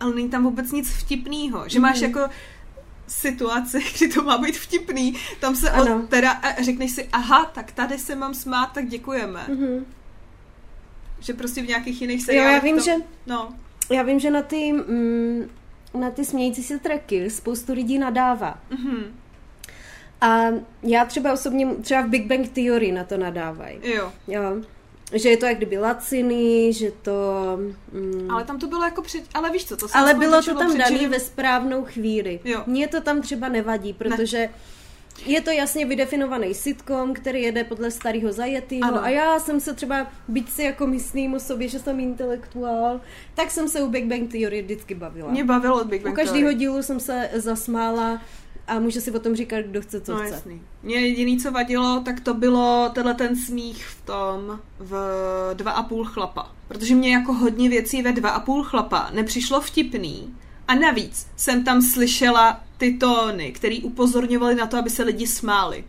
[0.00, 1.68] ale není tam vůbec nic vtipného.
[1.68, 2.06] Že máš mm.
[2.06, 2.20] jako
[3.06, 7.72] situace, kdy to má být vtipný, tam se od, teda a řekneš si, aha, tak
[7.72, 9.46] tady se mám smát, tak děkujeme.
[9.48, 9.84] Mm-hmm.
[11.20, 12.94] Že prostě v nějakých jiných seriálech Jo, já vím, to, že
[13.26, 13.54] no.
[13.90, 15.50] já vím, že na ty mm,
[15.96, 18.58] na ty smějící se tracky spoustu lidí nadává.
[18.70, 19.04] Mm-hmm.
[20.20, 20.46] A
[20.82, 23.78] já třeba osobně, třeba v Big Bang Theory na to nadávají.
[23.82, 24.12] Jo.
[24.28, 24.42] jo.
[25.12, 27.12] Že je to jak kdyby laciný, že to...
[27.92, 29.24] Mm, ale tam to bylo jako před...
[29.34, 31.08] Ale víš co, to Ale bylo to tam daný že...
[31.08, 32.40] ve správnou chvíli.
[32.44, 32.62] Jo.
[32.66, 34.38] Mně to tam třeba nevadí, protože...
[34.38, 34.50] Ne.
[35.26, 40.06] Je to jasně vydefinovaný sitcom, který jede podle starého zajetýho a já jsem se třeba,
[40.28, 43.00] byť si jako myslím o sobě, že jsem intelektuál,
[43.34, 45.30] tak jsem se u Big Bang Theory vždycky bavila.
[45.30, 48.20] Mě bavilo Big Bang U každého dílu jsem se zasmála
[48.66, 50.34] a může si o tom říkat, kdo chce, co no, chce.
[50.34, 50.62] Jasný.
[50.82, 54.94] Mně jediný, co vadilo, tak to bylo tenhle ten smích v tom v
[55.54, 56.52] dva a půl chlapa.
[56.68, 60.34] Protože mě jako hodně věcí ve dva a půl chlapa nepřišlo vtipný.
[60.68, 65.84] A navíc jsem tam slyšela ty tóny, které upozorňovaly na to, aby se lidi smáli.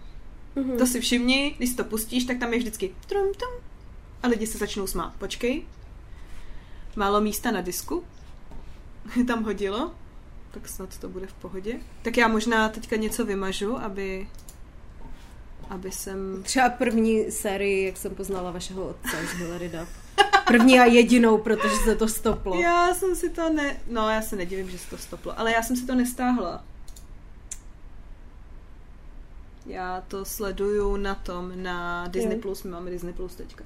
[0.56, 0.78] Mm-hmm.
[0.78, 3.50] To si všimni, když to pustíš, tak tam je vždycky trum, tum,
[4.24, 5.14] a lidi se začnou smát.
[5.18, 5.64] Počkej.
[6.96, 8.04] Málo místa na disku.
[9.28, 9.92] tam hodilo
[10.60, 11.80] tak snad to bude v pohodě.
[12.02, 14.28] Tak já možná teďka něco vymažu, aby
[15.70, 16.44] aby jsem...
[16.44, 19.90] Třeba první sérii, jak jsem poznala vašeho otce z Hillary Duff.
[20.48, 22.62] První a jedinou, protože se to stoplo.
[22.62, 23.80] Já jsem si to ne...
[23.88, 26.64] No, já se nedivím, že se to stoplo, ale já jsem si to nestáhla.
[29.66, 33.64] Já to sleduju na tom, na Disney+, Plus, my máme Disney Plus teďka.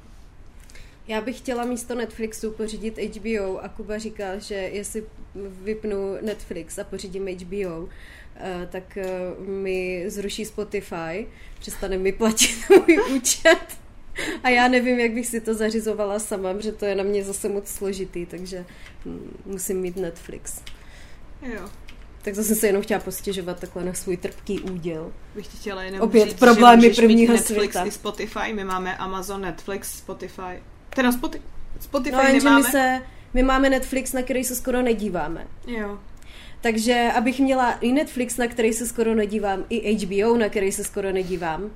[1.11, 5.03] Já bych chtěla místo Netflixu pořídit HBO a Kuba říkal, že jestli
[5.35, 7.89] vypnu Netflix a pořídím HBO,
[8.35, 9.09] eh, tak eh,
[9.47, 11.27] mi zruší Spotify,
[11.59, 13.77] přestane mi platit můj účet.
[14.43, 17.49] A já nevím, jak bych si to zařizovala sama, protože to je na mě zase
[17.49, 18.65] moc složitý, takže
[19.45, 20.61] musím mít Netflix.
[21.41, 21.69] Jo.
[22.21, 25.13] Tak jsem se jenom chtěla postěžovat takhle na svůj trpký úděl.
[25.35, 27.87] Bych ti chtěla jenom Opět říct, problémy prvního Netflix světa.
[27.87, 30.61] i Spotify, my máme Amazon, Netflix, Spotify.
[30.95, 31.43] Teda Spotify,
[31.79, 32.57] Spotify no, nemáme.
[32.57, 33.01] My, se,
[33.33, 35.47] my máme Netflix, na který se skoro nedíváme.
[35.67, 35.99] Jo.
[36.61, 40.83] Takže abych měla i Netflix, na který se skoro nedívám, i HBO, na který se
[40.83, 41.71] skoro nedívám.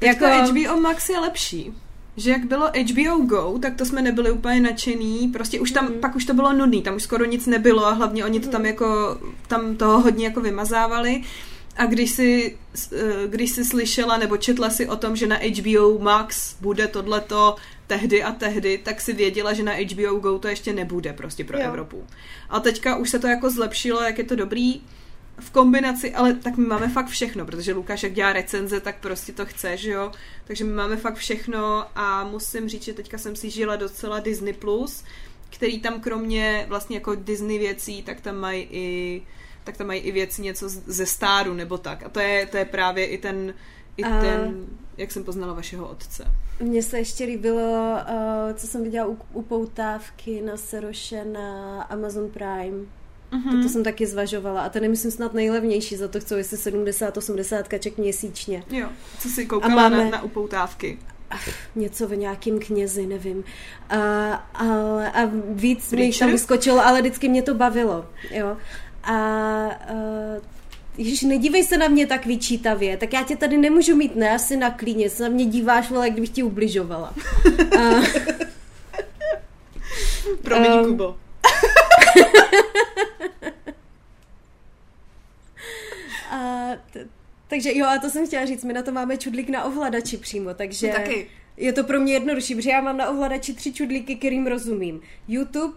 [0.00, 1.74] Jako HBO Max je lepší.
[2.16, 6.00] Že jak bylo HBO Go, tak to jsme nebyli úplně nadšený, prostě už tam, mm.
[6.00, 8.66] pak už to bylo nudný, tam už skoro nic nebylo a hlavně oni to tam
[8.66, 9.18] jako,
[9.48, 11.22] tam toho hodně jako vymazávali.
[11.76, 12.58] A když si,
[12.92, 17.56] eh, když si slyšela nebo četla si o tom, že na HBO Max bude tohleto
[17.86, 21.58] tehdy a tehdy, tak si věděla, že na HBO Go to ještě nebude prostě pro
[21.58, 21.64] jo.
[21.64, 22.06] Evropu.
[22.50, 24.80] A teďka už se to jako zlepšilo, jak je to dobrý
[25.40, 29.32] v kombinaci, ale tak my máme fakt všechno, protože Lukáš jak dělá recenze, tak prostě
[29.32, 30.12] to chce, že jo?
[30.44, 34.52] Takže my máme fakt všechno a musím říct, že teďka jsem si žila docela Disney+,
[34.52, 35.04] Plus,
[35.50, 39.22] který tam kromě vlastně jako Disney věcí, tak tam mají i
[39.70, 42.02] tak tam mají i věci něco ze stáru nebo tak.
[42.02, 43.54] A to je, to je právě i ten,
[43.96, 44.20] i a...
[44.20, 44.66] ten,
[44.96, 46.24] jak jsem poznala vašeho otce.
[46.60, 52.30] Mně se ještě líbilo, uh, co jsem viděla u, u poutávky na Seroše na Amazon
[52.30, 52.78] Prime.
[53.32, 53.56] Mm-hmm.
[53.56, 54.62] To, to jsem taky zvažovala.
[54.62, 58.64] A ten je, myslím, snad nejlevnější, za to chcou jestli 70-80 kaček měsíčně.
[58.70, 58.88] Jo,
[59.18, 60.04] co si koukala máme...
[60.04, 60.98] na, na upoutávky?
[61.30, 63.36] Ach, něco v nějakým knězi, nevím.
[63.36, 63.44] Uh,
[64.54, 68.56] ale a víc mi tam vyskočilo, ale vždycky mě to bavilo, jo.
[69.04, 69.16] A
[69.92, 70.42] uh,
[70.98, 74.56] Ježiš, nedívej se na mě tak vyčítavě, tak já tě tady nemůžu mít, ne, asi
[74.56, 77.14] na klíně, se na mě díváš, vole, kdybych ti ubližovala.
[77.76, 78.06] uh,
[80.42, 81.16] Promiň, um, Kubo.
[86.30, 87.06] a t-
[87.48, 90.54] takže jo, a to jsem chtěla říct, my na to máme čudlík na ovladači přímo,
[90.54, 90.86] takže...
[90.86, 91.30] No, taky.
[91.56, 95.00] Je to pro mě jednodušší, protože já mám na ovladači tři čudlíky, kterým rozumím.
[95.28, 95.74] YouTube,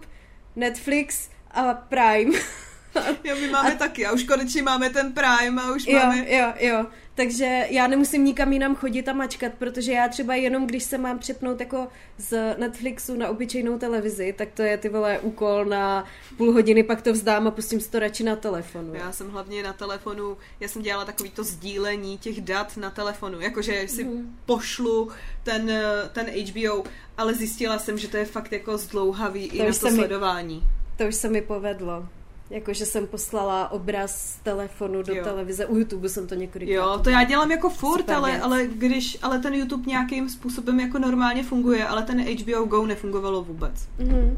[0.55, 2.39] Netflix a Prime.
[3.23, 3.77] jo, my máme a...
[3.77, 6.25] taky a už konečně máme ten Prime a už jo, máme...
[6.29, 10.83] Jo, jo, takže já nemusím nikam jinam chodit a mačkat, protože já třeba jenom, když
[10.83, 11.87] se mám přepnout jako
[12.17, 16.05] z Netflixu na obyčejnou televizi, tak to je ty vole úkol na
[16.37, 18.93] půl hodiny, pak to vzdám a pustím si to radši na telefonu.
[18.93, 23.41] Já jsem hlavně na telefonu, já jsem dělala takový to sdílení těch dat na telefonu,
[23.41, 24.37] jakože si mm.
[24.45, 25.11] pošlu
[25.43, 25.71] ten,
[26.11, 26.83] ten HBO,
[27.17, 30.55] ale zjistila jsem, že to je fakt jako zdlouhavý to i na to sledování.
[30.55, 32.07] Mi, to už se mi povedlo.
[32.53, 35.23] Jakože jsem poslala obraz z telefonu do jo.
[35.23, 35.65] televize.
[35.65, 36.75] U YouTube jsem to několikrát.
[36.75, 40.99] Jo, to já dělám jako furt, ale, ale když, ale ten YouTube nějakým způsobem jako
[40.99, 43.71] normálně funguje, ale ten HBO Go nefungovalo vůbec.
[43.99, 44.37] Mm-hmm.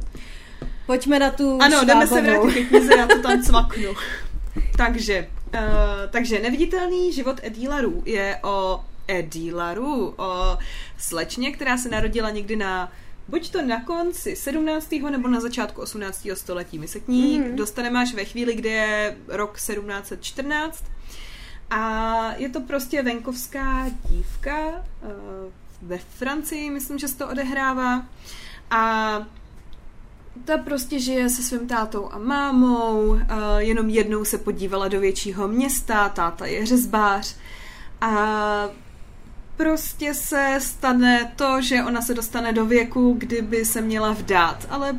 [0.85, 1.85] Pojďme na tu Ano, štábovou.
[1.85, 3.93] jdeme se vrátit knize, já to tam cvaknu.
[4.77, 5.59] takže, uh,
[6.09, 10.57] takže Neviditelný život Edilarů je o Edilaru, o
[10.97, 12.91] slečně, která se narodila někdy na
[13.27, 14.91] buď to na konci 17.
[14.91, 16.27] nebo na začátku 18.
[16.33, 16.79] století.
[16.79, 17.55] My se k ní mm.
[17.55, 20.83] dostaneme až ve chvíli, kdy je rok 1714
[21.69, 25.09] a je to prostě venkovská dívka uh,
[25.81, 28.05] ve Francii, myslím, že se to odehrává
[28.71, 29.19] a
[30.45, 33.19] ta prostě žije se svým tátou a mámou, uh,
[33.57, 37.35] jenom jednou se podívala do většího města, táta je řezbář
[38.01, 38.69] a
[39.57, 44.95] prostě se stane to, že ona se dostane do věku, kdyby se měla vdát, ale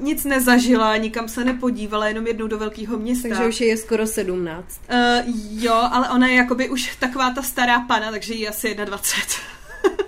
[0.00, 3.28] nic nezažila, nikam se nepodívala, jenom jednou do velkého města.
[3.28, 4.80] Takže už je skoro 17.
[4.90, 4.96] Uh,
[5.50, 10.04] jo, ale ona je jakoby už taková ta stará pana, takže jí asi 21.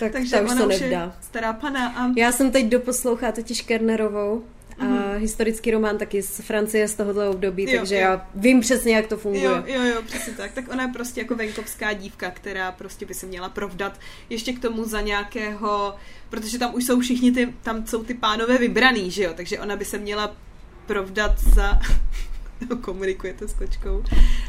[0.00, 1.16] tak takže ta už ona se nevdá.
[1.20, 1.88] stará pana.
[1.88, 2.10] A...
[2.16, 4.44] Já jsem teď doposlouchala totiž Kernerovou
[4.78, 5.16] a mm-hmm.
[5.16, 8.00] historický román taky z Francie z tohohle období, jo, takže jo.
[8.00, 9.44] já vím přesně, jak to funguje.
[9.44, 10.52] Jo, jo, jo, přesně tak.
[10.52, 14.60] Tak ona je prostě jako venkovská dívka, která prostě by se měla provdat ještě k
[14.60, 15.94] tomu za nějakého,
[16.30, 19.76] protože tam už jsou všichni ty, tam jsou ty pánové vybraný, že jo, takže ona
[19.76, 20.36] by se měla
[20.86, 21.80] provdat za
[22.80, 24.04] komunikujete s kočkou.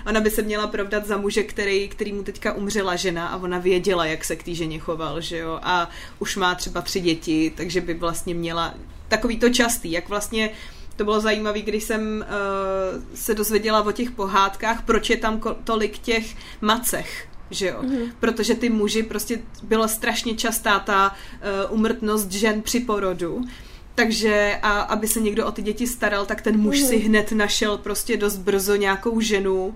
[0.08, 3.58] Ona by se měla provdat za muže, který, který mu teďka umřela žena a ona
[3.58, 5.60] věděla, jak se k té ženě choval, že jo.
[5.64, 5.90] A
[6.20, 8.76] už má třeba tři děti, takže by vlastně měla
[9.07, 10.49] takový to častý, jak vlastně
[10.95, 15.98] to bylo zajímavé, když jsem uh, se dozvěděla o těch pohádkách, proč je tam tolik
[15.98, 17.82] těch macech, že jo?
[17.82, 18.11] Mm-hmm.
[18.19, 21.15] Protože ty muži, prostě byla strašně častá ta
[21.68, 23.41] uh, umrtnost žen při porodu.
[23.95, 26.88] Takže a aby se někdo o ty děti staral, tak ten muž mm.
[26.88, 29.76] si hned našel prostě dost brzo nějakou ženu, uh,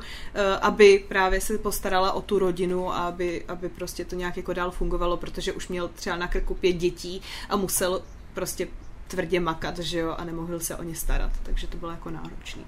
[0.61, 4.71] aby právě se postarala o tu rodinu a aby, aby prostě to nějak jako dál
[4.71, 8.01] fungovalo, protože už měl třeba na krku pět dětí a musel
[8.33, 8.67] prostě
[9.09, 12.65] tvrdě makat, že jo, a nemohl se o ně starat, takže to bylo jako náročný.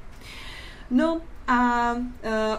[0.92, 2.02] No a uh,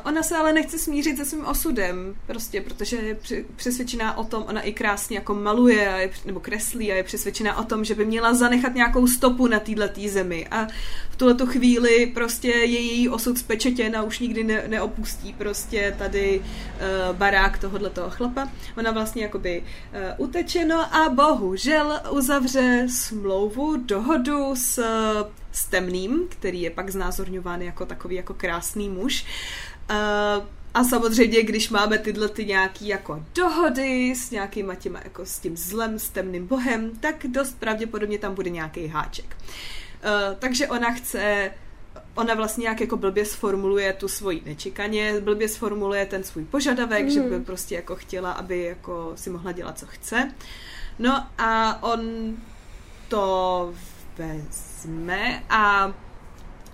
[0.05, 3.17] ona se ale nechce smířit se svým osudem, prostě, protože je
[3.57, 7.59] přesvědčená o tom, ona i krásně jako maluje a je, nebo kreslí a je přesvědčená
[7.59, 10.47] o tom, že by měla zanechat nějakou stopu na této zemi.
[10.51, 10.67] A
[11.11, 16.41] v tuhle chvíli prostě je její osud spečetěn a už nikdy ne, neopustí prostě tady
[16.41, 18.49] uh, barák tohoto chlapa.
[18.77, 19.63] Ona vlastně jakoby
[20.19, 24.85] uh, uteče, no a bohužel uzavře smlouvu, dohodu s
[25.53, 29.25] s temným, který je pak znázorňován jako takový jako krásný muž.
[29.91, 35.39] Uh, a samozřejmě, když máme tyhle ty nějaký jako dohody s nějakýma těma jako s
[35.39, 39.37] tím zlem, s temným bohem, tak dost pravděpodobně tam bude nějaký háček.
[39.37, 41.51] Uh, takže ona chce
[42.15, 47.11] ona vlastně nějak jako blbě sformuluje tu svoji nečekaně, blbě sformuluje ten svůj požadavek, mm.
[47.11, 50.33] že by prostě jako chtěla, aby jako si mohla dělat, co chce.
[50.99, 52.01] No a on
[53.09, 53.75] to
[54.19, 55.93] vezme a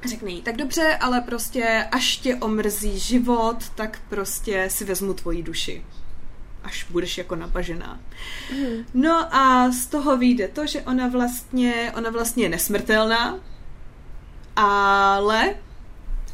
[0.09, 5.43] řekne jí, tak dobře, ale prostě až tě omrzí život, tak prostě si vezmu tvoji
[5.43, 5.85] duši
[6.69, 8.01] až budeš jako napažená.
[8.52, 8.85] Mm.
[8.94, 13.39] No a z toho vyjde to, že ona vlastně, ona vlastně je nesmrtelná,
[14.56, 15.55] ale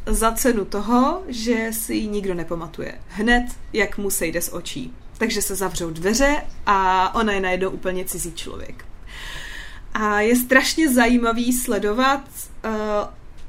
[0.07, 3.01] za cenu toho, že si ji nikdo nepamatuje.
[3.09, 4.95] Hned, jak mu sejde z očí.
[5.19, 8.85] Takže se zavřou dveře a ona je najednou úplně cizí člověk.
[9.95, 12.21] A je strašně zajímavý sledovat
[12.65, 12.71] uh,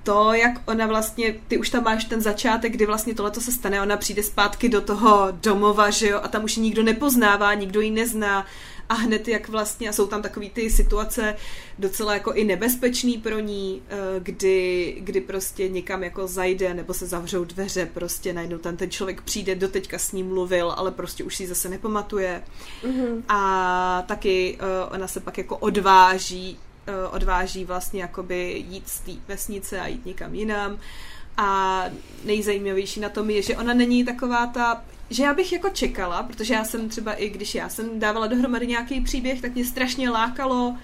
[0.03, 3.81] to, jak ona vlastně, ty už tam máš ten začátek, kdy vlastně tohleto se stane,
[3.81, 7.91] ona přijde zpátky do toho domova, že jo, a tam už nikdo nepoznává, nikdo ji
[7.91, 8.45] nezná,
[8.89, 11.35] a hned jak vlastně, a jsou tam takový ty situace
[11.79, 17.05] docela jako i nebezpečný pro ní, eh, kdy, kdy prostě někam jako zajde nebo se
[17.05, 21.35] zavřou dveře, prostě najednou tam ten člověk přijde, doteďka s ním mluvil, ale prostě už
[21.35, 22.43] si zase nepamatuje.
[22.83, 23.23] Mm-hmm.
[23.29, 26.57] A taky uh, ona se pak jako odváží
[26.87, 30.79] uh, odváží vlastně jakoby jít z té vesnice a jít někam jinam.
[31.37, 31.83] A
[32.23, 36.53] nejzajímavější na tom je, že ona není taková ta, že já bych jako čekala, protože
[36.53, 40.75] já jsem třeba i když já jsem dávala dohromady nějaký příběh, tak mě strašně lákalo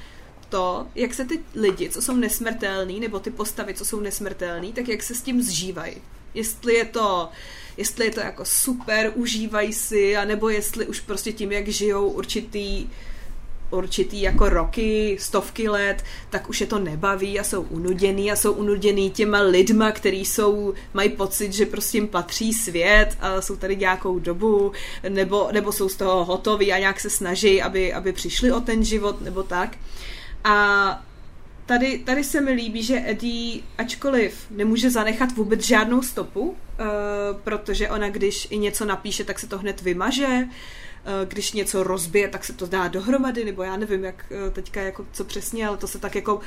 [0.49, 4.87] to, jak se ty lidi, co jsou nesmrtelní, nebo ty postavy, co jsou nesmrtelní, tak
[4.87, 5.95] jak se s tím zžívají.
[6.33, 7.29] Jestli je to
[7.77, 12.89] jestli je to jako super, užívají si, anebo jestli už prostě tím, jak žijou určitý
[13.71, 18.53] určitý jako roky, stovky let, tak už je to nebaví a jsou unuděný a jsou
[18.53, 23.75] unuděný těma lidma, který jsou, mají pocit, že prostě jim patří svět a jsou tady
[23.75, 24.71] nějakou dobu,
[25.09, 28.83] nebo, nebo jsou z toho hotoví a nějak se snaží, aby, aby přišli o ten
[28.83, 29.77] život, nebo tak.
[30.43, 31.05] A
[31.65, 36.55] tady, tady se mi líbí, že Eddie, ačkoliv nemůže zanechat vůbec žádnou stopu, uh,
[37.43, 40.47] protože ona, když i něco napíše, tak se to hned vymaže,
[41.25, 45.05] když něco rozbije, tak se to dá dohromady, nebo já nevím, jak uh, teďka jako
[45.11, 46.39] co přesně, ale to se tak jako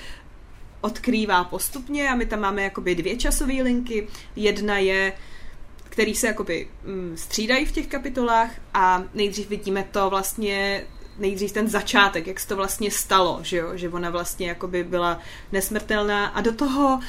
[0.80, 4.08] odkrývá postupně a my tam máme jakoby dvě časové linky.
[4.36, 5.12] Jedna je
[5.94, 10.84] který se jakoby mm, střídají v těch kapitolách a nejdřív vidíme to vlastně
[11.18, 15.18] nejdřív ten začátek, jak se to vlastně stalo, že jo, že ona vlastně jakoby byla
[15.52, 17.00] nesmrtelná a do toho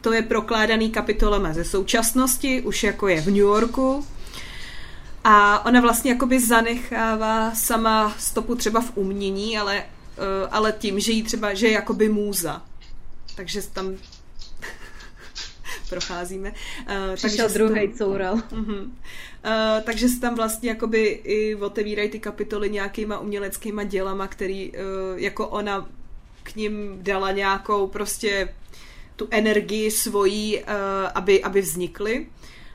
[0.00, 4.06] to je prokládaný kapitolama ze současnosti, už jako je v New Yorku
[5.24, 9.84] a ona vlastně jakoby zanechává sama stopu třeba v umění, ale,
[10.18, 12.62] uh, ale tím, že jí třeba, že je jakoby můza.
[13.36, 13.94] Takže tam
[15.88, 16.50] procházíme.
[16.50, 18.36] Uh, Přišel druhý coural.
[18.36, 18.82] Uh-huh.
[18.82, 18.90] Uh,
[19.84, 24.78] takže se tam vlastně jakoby i otevírají ty kapitoly nějakýma uměleckýma dělama, který uh,
[25.16, 25.88] jako ona
[26.42, 28.54] k ním dala nějakou prostě
[29.16, 30.64] tu energii svojí, uh,
[31.14, 32.26] aby, aby vznikly.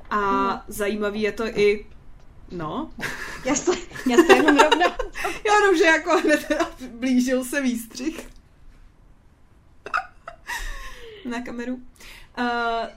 [0.09, 0.61] A uh-huh.
[0.67, 1.85] zajímavý je to i
[2.51, 2.91] No.
[3.45, 3.71] Já se,
[4.09, 4.97] já jenom rovna.
[5.45, 6.51] já jenom, že jako hned
[6.91, 8.29] blížil se výstřih.
[11.25, 11.79] Na kameru.
[12.39, 12.45] Uh,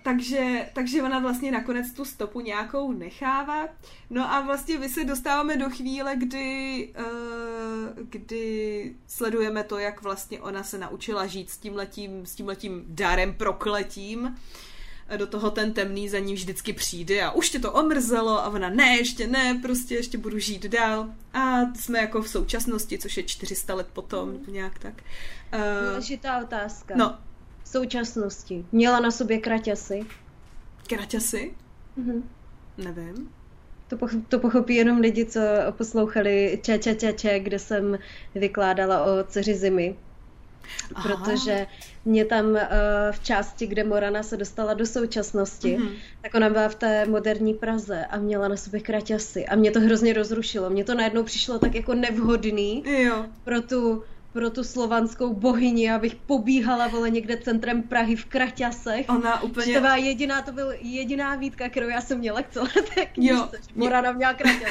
[0.03, 3.69] takže, takže ona vlastně nakonec tu stopu nějakou nechává.
[4.11, 10.41] No a vlastně my se dostáváme do chvíle, kdy, uh, kdy sledujeme to, jak vlastně
[10.41, 14.37] ona se naučila žít s tímhletím, s tímhletím darem prokletím.
[15.17, 18.69] Do toho ten temný za ní vždycky přijde a už tě to omrzelo a ona
[18.71, 21.07] ne, ještě ne, prostě ještě budu žít dál.
[21.33, 24.95] A jsme jako v současnosti, což je 400 let potom, nějak tak.
[25.55, 26.95] Uh, Důležitá otázka.
[26.97, 27.19] No,
[27.65, 28.65] současnosti.
[28.73, 30.01] Měla na sobě kraťasy.
[30.87, 31.55] Kraťasy?
[31.97, 32.29] Mhm.
[32.79, 33.31] Nevím.
[33.89, 37.99] To, poch- to pochopí jenom lidi, co poslouchali Če, če, če, če, kde jsem
[38.35, 39.97] vykládala o dceři zimy.
[40.95, 41.09] Aha.
[41.09, 41.67] Protože
[42.05, 42.59] mě tam uh,
[43.11, 45.91] v části, kde Morana se dostala do současnosti, mm-hmm.
[46.23, 49.47] tak ona byla v té moderní Praze a měla na sobě kraťasy.
[49.47, 50.71] A mě to hrozně rozrušilo.
[50.71, 53.27] Mně to najednou přišlo tak jako nevhodný jo.
[53.45, 54.03] pro tu
[54.33, 59.07] pro tu slovanskou bohyni, abych pobíhala vole někde centrem Prahy v kraťasech.
[59.09, 59.75] Ona úplně...
[59.75, 63.35] To byla jediná, to byl jediná výtka, kterou já jsem měla k celé té knižce.
[63.35, 63.49] Jo.
[63.75, 64.71] Morana měla kraťas.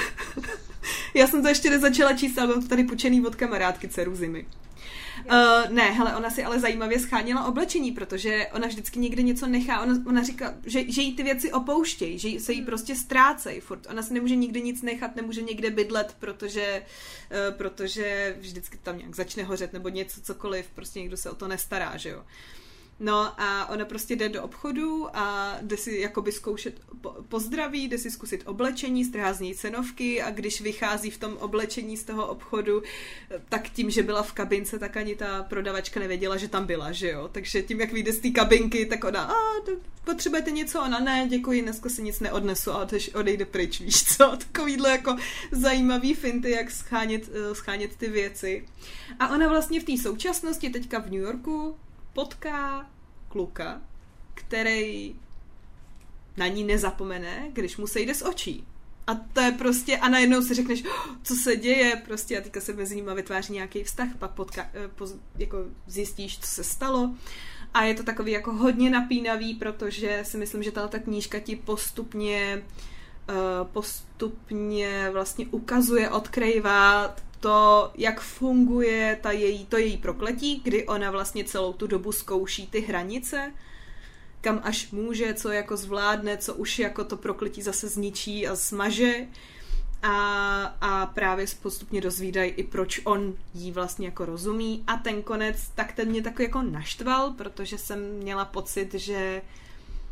[1.14, 4.46] já jsem to ještě nezačala číst, ale mám to tady počený od kamarádky dceru zimy.
[5.26, 9.82] Uh, ne, hele, ona si ale zajímavě schánila oblečení, protože ona vždycky někde něco nechá.
[9.82, 13.88] Ona, ona říká, že, že jí ty věci opouštějí, že se jí prostě ztrácejí furt.
[13.90, 16.86] Ona si nemůže nikdy nic nechat, nemůže někde bydlet, protože,
[17.32, 21.48] uh, protože vždycky tam nějak začne hořet nebo něco, cokoliv, prostě někdo se o to
[21.48, 22.20] nestará, že jo.
[22.20, 22.59] Uh,
[23.00, 27.98] No a ona prostě jde do obchodu a jde si jakoby zkoušet po, pozdraví, jde
[27.98, 32.28] si zkusit oblečení, strhá z něj cenovky a když vychází v tom oblečení z toho
[32.28, 32.84] obchodu,
[33.50, 37.10] tak tím, že byla v kabince, tak ani ta prodavačka nevěděla, že tam byla, že
[37.10, 37.30] jo.
[37.32, 39.34] Takže tím, jak vyjde z té kabinky, tak ona, a
[40.04, 40.82] potřebujete něco?
[40.82, 44.38] Ona, ne, děkuji, dneska si nic neodnesu a odejde pryč, víš co.
[44.38, 45.16] Takovýhle jako
[45.52, 48.66] zajímavý finty, jak schánět, eh, schánět ty věci.
[49.20, 51.76] A ona vlastně v té současnosti teďka v New Yorku
[52.14, 52.90] potká
[53.30, 53.82] kluka,
[54.34, 55.16] který
[56.38, 58.68] na ní nezapomene, když mu sejde z očí.
[59.08, 62.62] A to je prostě, a najednou si řekneš, oh, co se děje, prostě a teďka
[62.62, 65.58] se mezi nimi vytváří nějaký vztah, pak potka, eh, poz, jako
[65.88, 67.16] zjistíš, co se stalo.
[67.74, 72.64] A je to takový jako hodně napínavý, protože si myslím, že tato knížka ti postupně
[73.30, 81.12] uh, postupně vlastně ukazuje, odkrývá to, jak funguje ta její, to její prokletí, kdy ona
[81.12, 83.54] vlastně celou tu dobu zkouší ty hranice,
[84.42, 89.28] kam až může, co jako zvládne, co už jako to prokletí zase zničí a smaže.
[90.04, 95.70] a, a právě postupně dozvídají i proč on jí vlastně jako rozumí a ten konec,
[95.76, 99.42] tak ten mě takový jako naštval, protože jsem měla pocit, že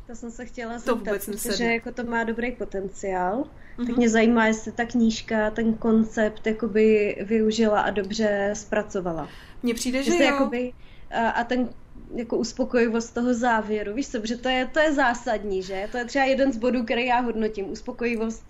[0.07, 3.41] to jsem se chtěla to zeptat, vůbec protože jako to má dobrý potenciál.
[3.43, 3.77] Mm-hmm.
[3.77, 3.97] Tak Mhm.
[3.97, 9.29] mě zajímá, jestli ta knížka ten koncept jakoby využila a dobře zpracovala.
[9.63, 10.31] mně přijde, že Jestli jo.
[10.33, 10.73] jakoby,
[11.11, 11.69] a, a ten
[12.15, 15.87] jako uspokojivost toho závěru, víš co, protože to je, to je zásadní, že?
[15.91, 18.45] To je třeba jeden z bodů, který já hodnotím, uspokojivost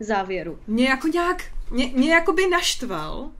[0.00, 0.58] závěru.
[0.66, 3.30] mě jako nějak, mě, mě jako by naštval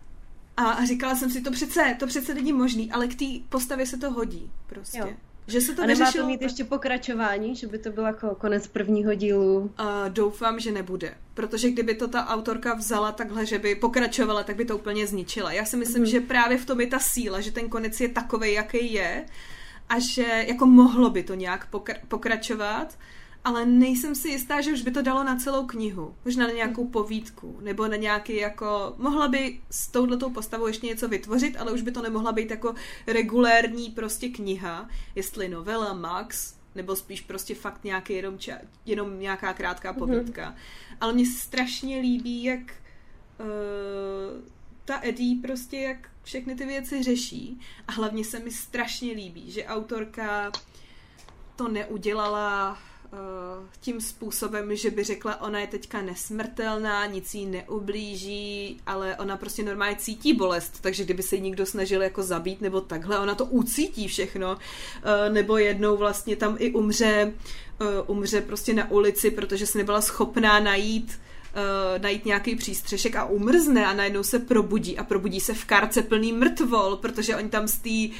[0.56, 3.96] a říkala jsem si, to přece, to přece není možný, ale k té postavě se
[3.98, 4.98] to hodí prostě.
[4.98, 5.08] Jo.
[5.46, 8.34] Že se to a nemá to mít tak- ještě pokračování, že by to byl jako
[8.34, 9.58] konec prvního dílu.
[9.60, 9.68] Uh,
[10.08, 11.14] doufám, že nebude.
[11.34, 15.52] Protože kdyby to ta autorka vzala takhle, že by pokračovala, tak by to úplně zničila.
[15.52, 16.10] Já si myslím, Mhm.
[16.10, 19.24] že právě v tom je ta síla, že ten konec je takový, jaký je
[19.88, 22.98] a že jako mohlo by to nějak pokra- pokračovat,
[23.44, 26.14] ale nejsem si jistá, že už by to dalo na celou knihu.
[26.24, 28.94] Možná na nějakou povídku, nebo na nějaký jako...
[28.98, 32.74] Mohla by s touhletou postavou ještě něco vytvořit, ale už by to nemohla být jako
[33.06, 39.52] regulérní prostě kniha, jestli novela, max, nebo spíš prostě fakt nějaký jenom, ča- jenom nějaká
[39.52, 40.50] krátká povídka.
[40.50, 40.96] Mm-hmm.
[41.00, 42.66] Ale mně se strašně líbí, jak uh,
[44.84, 47.60] ta Eddie prostě, jak všechny ty věci řeší.
[47.88, 50.52] A hlavně se mi strašně líbí, že autorka
[51.56, 52.78] to neudělala
[53.80, 59.62] tím způsobem, že by řekla, ona je teďka nesmrtelná, nic jí neublíží, ale ona prostě
[59.62, 63.44] normálně cítí bolest, takže kdyby se jí někdo snažil jako zabít nebo takhle, ona to
[63.44, 67.32] ucítí všechno, uh, nebo jednou vlastně tam i umře,
[67.80, 71.18] uh, umře prostě na ulici, protože se nebyla schopná najít
[71.54, 76.02] uh, najít nějaký přístřešek a umrzne a najednou se probudí a probudí se v kárce
[76.02, 78.14] plný mrtvol, protože oni tam z té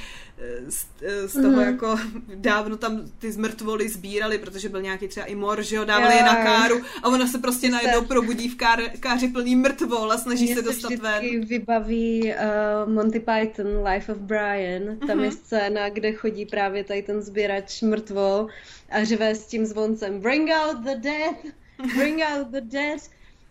[0.68, 0.86] z,
[1.26, 1.66] z toho mm-hmm.
[1.66, 1.98] jako
[2.34, 6.22] dávno tam ty zmrtvoly sbírali, protože byl nějaký třeba i mor, že jo, dávali je
[6.22, 10.44] na káru a ona se prostě najednou probudí v kár, káři plný mrtvol a snaží
[10.44, 11.44] Mně se dostat se ven.
[11.44, 14.98] vybaví uh, Monty Python Life of Brian.
[15.06, 15.22] Tam mm-hmm.
[15.22, 18.46] je scéna, kde chodí právě tady ten sběrač mrtvol
[18.90, 21.36] a řve s tím zvoncem Bring out the dead!
[21.96, 23.00] Bring out the dead!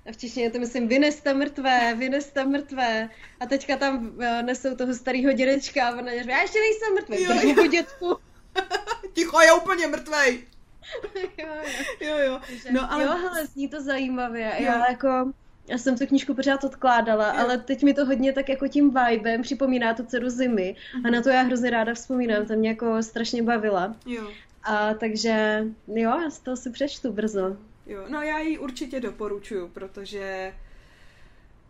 [0.05, 3.09] A v češtině to myslím, vyneste mrtvé, vyneste mrtvé.
[3.39, 7.23] A teďka tam uh, nesou toho starého dědečka a ona řve, já ještě nejsem mrtvý,
[7.23, 8.17] Jo, jo, dětku.
[9.13, 10.39] Ticho, je úplně mrtvej.
[11.37, 11.63] jo, jo.
[12.01, 12.39] Jo, jo.
[12.71, 13.03] No, ale...
[13.03, 14.51] Jo, hele, zní to zajímavě.
[14.57, 14.65] Jo.
[14.65, 15.31] Já jako,
[15.67, 17.39] já jsem tu knížku pořád odkládala, jo.
[17.39, 20.75] ale teď mi to hodně tak jako tím vibem připomíná tu dceru zimy
[21.05, 23.95] a na to já hrozně ráda vzpomínám, to mě jako strašně bavila.
[24.05, 24.31] Jo.
[24.63, 27.57] A takže jo, já z toho si přečtu brzo.
[27.85, 30.53] Jo, no já ji určitě doporučuju, protože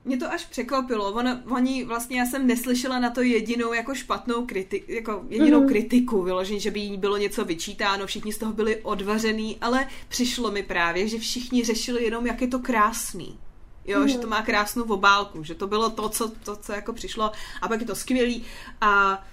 [0.05, 1.11] mě to až překvapilo.
[1.11, 5.67] Ona, oni vlastně, já jsem neslyšela na to jedinou jako špatnou kritiku, jako jedinou mm.
[5.67, 10.51] kritiku vyložení, že by jí bylo něco vyčítáno, všichni z toho byli odvařený, ale přišlo
[10.51, 13.39] mi právě, že všichni řešili jenom, jak je to krásný.
[13.85, 14.07] Jo, mm.
[14.07, 17.31] že to má krásnou obálku, že to bylo to, co, to, co jako přišlo
[17.61, 18.43] a pak je to skvělý
[18.81, 19.23] a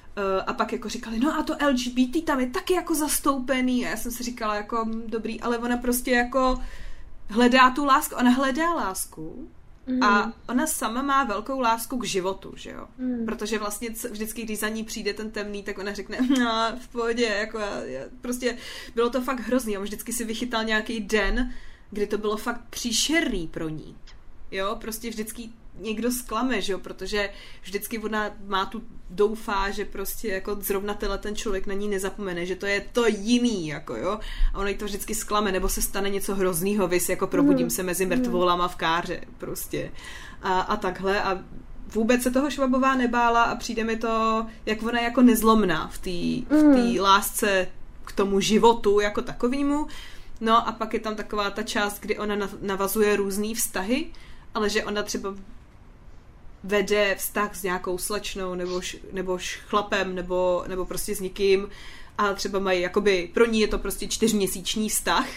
[0.47, 3.97] a pak jako říkali, no a to LGBT tam je taky jako zastoupený a já
[3.97, 6.61] jsem si říkala jako hm, dobrý, ale ona prostě jako
[7.28, 9.49] hledá tu lásku, ona hledá lásku
[9.86, 10.03] mm.
[10.03, 13.27] a ona sama má velkou lásku k životu, že jo, mm.
[13.27, 17.24] protože vlastně vždycky, když za ní přijde ten temný, tak ona řekne, no v pohodě,
[17.24, 18.59] jako já, já, prostě
[18.95, 21.55] bylo to fakt hrozný, on vždycky si vychytal nějaký den,
[21.90, 23.97] kdy to bylo fakt příšerný pro ní,
[24.51, 27.30] jo, prostě vždycky někdo zklame, že jo, protože
[27.62, 32.46] vždycky ona má tu doufá, že prostě jako zrovna tenhle ten člověk na ní nezapomene,
[32.46, 34.20] že to je to jiný, jako jo,
[34.55, 37.70] a ona jí to vždycky zklame, nebo se stane něco hroznýho, vys jako probudím mm.
[37.70, 39.92] se mezi mrtvolama v káře, prostě,
[40.42, 41.22] a, a takhle.
[41.22, 41.38] A
[41.94, 45.98] vůbec se toho Švabová nebála a přijde mi to, jak ona je jako nezlomná v
[45.98, 46.74] té mm.
[46.74, 47.68] v lásce
[48.05, 49.86] k tomu životu jako takovýmu,
[50.40, 54.06] no a pak je tam taková ta část, kdy ona navazuje různý vztahy,
[54.55, 55.34] ale že ona třeba
[56.64, 61.68] vede vztah s nějakou slečnou nebo, š, nebo š chlapem nebo, nebo prostě s někým
[62.18, 65.28] a třeba mají jakoby, pro ní je to prostě čtyřměsíční vztah,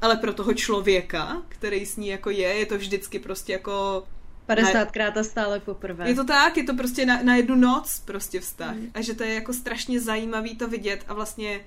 [0.00, 4.04] ale pro toho člověka, který s ní jako je, je to vždycky prostě jako
[4.48, 6.08] 50krát a stále poprvé.
[6.08, 8.74] Je to tak, je to prostě na, na jednu noc prostě vztah.
[8.74, 8.90] Mm.
[8.94, 11.60] A že to je jako strašně zajímavý to vidět a vlastně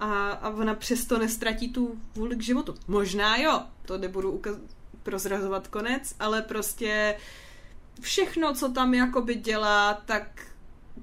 [0.00, 2.74] a, a ona přesto nestratí tu vůli k životu.
[2.88, 4.60] Možná jo, to nebudu ukaz-
[5.02, 7.16] prozrazovat konec, ale prostě
[8.00, 10.48] všechno, co tam jakoby dělá, tak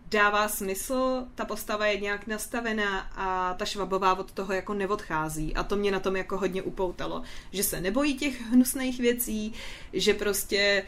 [0.10, 5.56] dává smysl, ta postava je nějak nastavená a ta švabová od toho jako neodchází.
[5.56, 9.54] A to mě na tom jako hodně upoutalo, že se nebojí těch hnusných věcí,
[9.94, 10.84] že prostě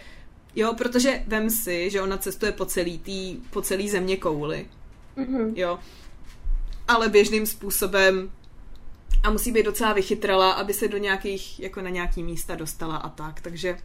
[0.56, 4.68] jo, protože vem si, že ona cestuje po celý tý, po celý země kouli,
[5.18, 5.54] mm-hmm.
[5.56, 5.80] jo,
[6.88, 8.32] ale běžným způsobem
[9.24, 13.10] a musí být docela vychytrala, aby se do nějakých, jako na nějaký místa dostala a
[13.10, 13.78] tak, takže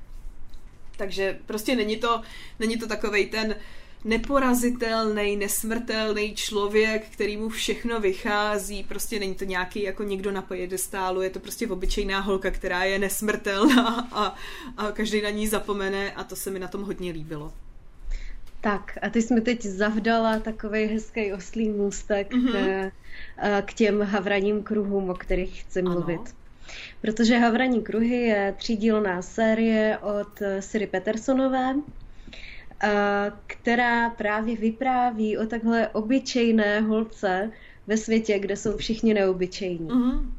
[1.03, 2.23] Takže prostě není to,
[2.59, 3.57] není to takovej ten
[4.05, 11.23] neporazitelný, nesmrtelný člověk, který mu všechno vychází, prostě není to nějaký jako někdo na pojedestálu,
[11.23, 14.35] je to prostě obyčejná holka, která je nesmrtelná a,
[14.77, 17.53] a každý na ní zapomene a to se mi na tom hodně líbilo.
[18.61, 22.91] Tak a ty jsi mi teď zavdala takový hezký oslý můstek mm-hmm.
[23.37, 26.25] k, k těm havraním kruhům, o kterých chci ano.
[27.01, 31.75] Protože Havraní kruhy je třídílná série od Siri Petersonové,
[33.47, 37.51] která právě vypráví o takhle obyčejné holce
[37.87, 39.89] ve světě, kde jsou všichni neobyčejní.
[39.89, 40.31] Mm-hmm.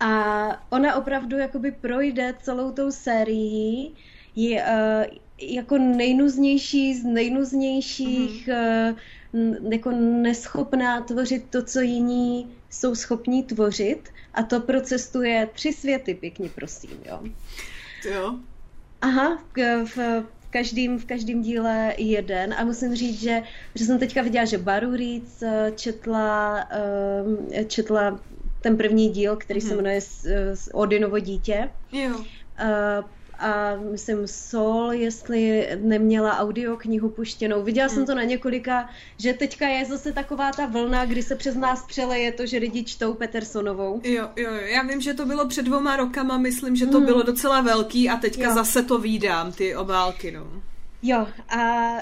[0.00, 3.94] A ona opravdu jakoby projde celou tou sérií,
[4.36, 8.96] je uh, jako nejnuznější z nejnuznějších, mm-hmm.
[9.32, 14.08] uh, jako neschopná tvořit to, co jiní jsou schopní tvořit
[14.38, 17.20] a to procestuje tři světy, pěkně prosím, jo.
[18.10, 18.34] Jo.
[19.00, 19.42] Aha,
[19.84, 23.42] v, v každém, v každém díle jeden a musím říct, že,
[23.74, 26.58] že jsem teďka viděla, že Baru Reeds eh, četla,
[27.52, 28.20] eh, četla
[28.60, 29.68] ten první díl, který mm-hmm.
[29.68, 29.82] se mhm.
[29.84, 30.00] jmenuje
[30.72, 31.70] Odinovo dítě.
[31.92, 32.24] Jo.
[33.38, 37.62] A myslím Sol, jestli neměla audioknihu puštěnou.
[37.62, 37.94] Viděla hmm.
[37.94, 41.86] jsem to na několika, že teďka je zase taková ta vlna, kdy se přes nás
[41.86, 44.00] přeleje to, že lidi čtou Petersonovou.
[44.04, 47.06] Jo, jo, jo, já vím, že to bylo před dvoma rokama, myslím, že to hmm.
[47.06, 48.54] bylo docela velký a teďka jo.
[48.54, 50.62] zase to výdám, ty obálky, no.
[51.02, 51.58] Jo, a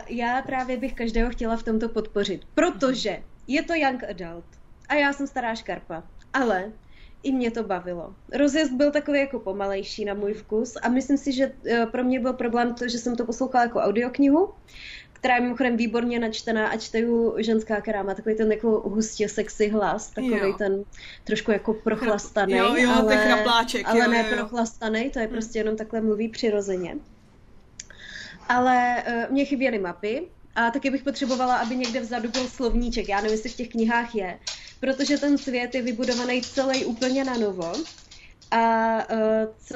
[0.08, 4.44] já právě bych každého chtěla v tomto podpořit, protože je to young adult
[4.88, 6.02] a já jsem stará škarpa,
[6.32, 6.72] ale
[7.27, 8.15] i mě to bavilo.
[8.32, 12.20] Rozjezd byl takový jako pomalejší na můj vkus a myslím si, že eh, pro mě
[12.20, 14.53] byl problém to, že jsem to poslouchala jako audioknihu,
[15.12, 19.69] která je mimochodem výborně načtená a čteju ženská, která má takový ten jako hustě sexy
[19.69, 20.55] hlas, takový jo.
[20.59, 20.85] ten
[21.24, 24.36] trošku jako prochlastaný, jo, jo, ale, chrapláček, ale jo, ne jo.
[24.36, 25.35] prochlastaný, to je hmm.
[25.35, 26.97] prostě jenom takhle mluví přirozeně.
[28.48, 33.09] Ale uh, mě chyběly mapy a taky bych potřebovala, aby někde vzadu byl slovníček.
[33.09, 34.39] Já nevím, jestli v těch knihách je
[34.81, 37.86] protože ten svět je vybudovaný celý úplně na novo
[38.51, 38.98] a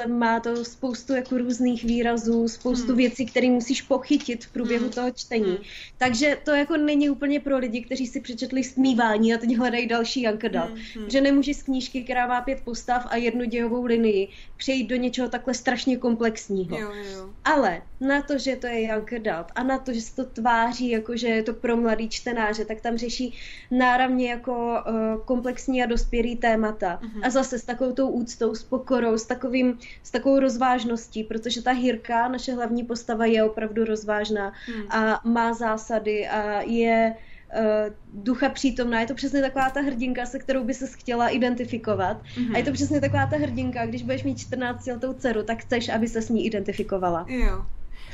[0.05, 2.97] uh, má to spoustu jako různých výrazů, spoustu hmm.
[2.97, 4.93] věcí, které musíš pochytit v průběhu hmm.
[4.93, 5.51] toho čtení.
[5.51, 5.65] Hmm.
[5.99, 10.23] Takže to jako není úplně pro lidi, kteří si přečetli smívání a teď hledají další
[10.23, 10.67] Jankedal.
[10.67, 10.77] Hmm.
[10.95, 11.11] hmm.
[11.11, 15.29] Že nemůžeš z knížky, která má pět postav a jednu dějovou linii, přejít do něčeho
[15.29, 16.79] takhle strašně komplexního.
[16.79, 17.31] Jo, jo.
[17.45, 21.17] Ale na to, že to je Jankedal a na to, že se to tváří jako,
[21.17, 23.35] že je to pro mladý čtenáře, tak tam řeší
[23.71, 26.99] náravně jako uh, komplexní a dospělý témata.
[27.03, 27.25] Hmm.
[27.25, 31.73] A zase s takovou tou úctou s pokorou, s, takovým, s takovou rozvážností, protože ta
[31.73, 34.87] Hirka, naše hlavní postava, je opravdu rozvážná hmm.
[34.91, 39.01] a má zásady a je uh, ducha přítomná.
[39.01, 42.23] Je to přesně taková ta hrdinka, se kterou by se chtěla identifikovat.
[42.23, 42.55] Mm-hmm.
[42.55, 45.89] A je to přesně taková ta hrdinka, když budeš mít 14 letou dceru, tak chceš,
[45.89, 47.27] aby se s ní identifikovala.
[47.29, 47.67] Jo.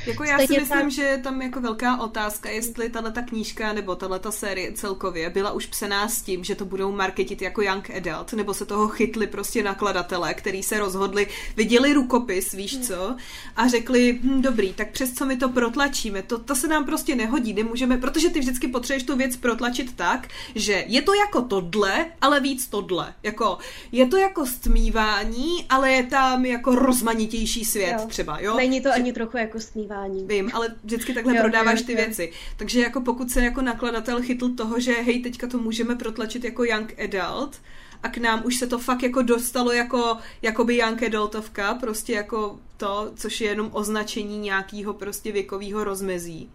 [0.07, 0.91] Jako já Stejně si myslím, tak...
[0.91, 5.31] že je tam jako velká otázka, jestli tahle ta knížka nebo tahle ta série celkově
[5.31, 8.89] byla už psená s tím, že to budou marketit jako young adult, nebo se toho
[8.89, 11.27] chytli prostě nakladatelé, který se rozhodli,
[11.57, 12.83] viděli rukopis, víš hmm.
[12.83, 13.17] co,
[13.57, 17.15] a řekli, hm, dobrý, tak přes co my to protlačíme, to, to se nám prostě
[17.15, 22.07] nehodí, nemůžeme, protože ty vždycky potřebuješ tu věc protlačit tak, že je to jako tohle,
[22.21, 23.15] ale víc tohle.
[23.23, 23.59] Jako,
[23.93, 28.07] je to jako stmívání, ale je tam jako rozmanitější svět jo.
[28.09, 28.57] třeba, jo?
[28.57, 30.27] Není to ani trochu jako stmívání vysílání.
[30.27, 31.97] Vím, ale vždycky takhle jo, prodáváš jo, ty jo.
[31.97, 32.33] věci.
[32.57, 36.65] Takže jako pokud se jako nakladatel chytl toho, že hej, teďka to můžeme protlačit jako
[36.65, 37.61] young adult,
[38.03, 42.59] a k nám už se to fakt jako dostalo jako jakoby young adultovka, prostě jako
[42.77, 46.51] to, což je jenom označení nějakého prostě věkového rozmezí.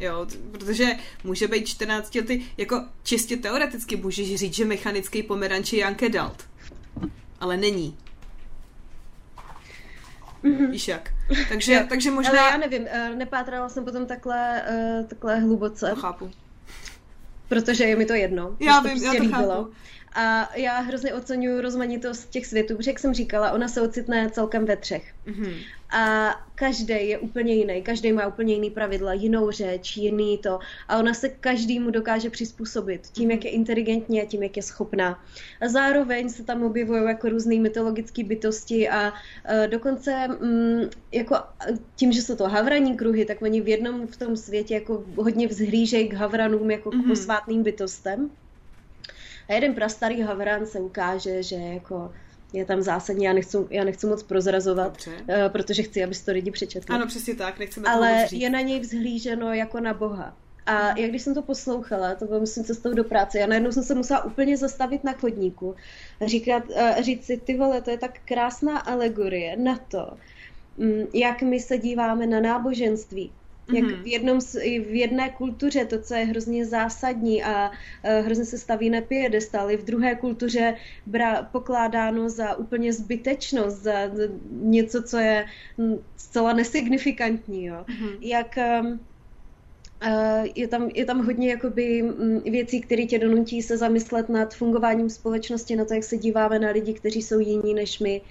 [0.00, 0.86] Jo, protože
[1.24, 6.48] může být 14 lety, jako čistě teoreticky můžeš říct, že mechanický pomeranč je young adult.
[7.40, 7.96] Ale není.
[10.44, 10.70] Mm-hmm.
[10.70, 11.12] Víš jak?
[11.48, 12.30] Takže, takže možná...
[12.30, 15.90] Ale já nevím, eh, nepátrala jsem potom takhle, eh, takhle hluboce.
[15.90, 16.30] To chápu.
[17.48, 18.56] Protože je mi to jedno.
[18.60, 19.54] Já vím, prostě já to líbilo.
[19.54, 19.72] chápu.
[20.14, 24.64] A já hrozně oceňuju rozmanitost těch světů, protože jak jsem říkala, ona se ocitne celkem
[24.64, 25.14] ve třech.
[25.26, 25.54] Mm-hmm.
[25.92, 30.58] A každý je úplně jiný, každý má úplně jiný pravidla, jinou řeč, jiný to.
[30.88, 33.32] A ona se každému dokáže přizpůsobit tím, mm-hmm.
[33.32, 35.24] jak je inteligentní a tím, jak je schopná.
[35.60, 41.36] A zároveň se tam objevují jako různé mytologické bytosti a uh, dokonce um, jako
[41.96, 45.46] tím, že jsou to havraní kruhy, tak oni v jednom v tom světě jako hodně
[45.48, 48.30] vzhlížejí k havranům jako k posvátným bytostem.
[49.48, 52.12] A jeden prastarý havran se ukáže, že jako
[52.52, 55.10] je tam zásadní, já nechci, já nechci moc prozrazovat, Dobře.
[55.10, 56.94] Uh, protože chci, aby to lidi přečetli.
[56.94, 60.36] Ano, přesně tak, nechceme Ale je na něj vzhlíženo jako na Boha.
[60.66, 63.82] A jak když jsem to poslouchala, to bylo myslím cestou do práce, já najednou jsem
[63.82, 65.74] se musela úplně zastavit na chodníku
[66.20, 70.16] a říkat, uh, říct si, ty vole, to je tak krásná alegorie na to,
[70.78, 73.32] mm, jak my se díváme na náboženství.
[73.72, 74.02] Jak Mhm.
[74.02, 77.70] v, jednom, v jedné kultuře to, co je hrozně zásadní a
[78.02, 80.76] eh, hrozně se staví na piedestal, je v druhé kultuře
[81.06, 83.92] bra, pokládáno za úplně zbytečnost, za
[84.50, 85.46] něco, co je
[86.16, 87.64] zcela nesignifikantní.
[87.64, 87.84] Jo.
[87.88, 88.08] Mhm.
[88.20, 88.98] Jak eh,
[90.54, 92.04] je tam, je tam hodně jakoby
[92.44, 96.70] věcí, které tě donutí se zamyslet nad fungováním společnosti, na to, jak se díváme na
[96.70, 98.22] lidi, kteří jsou jiní než my,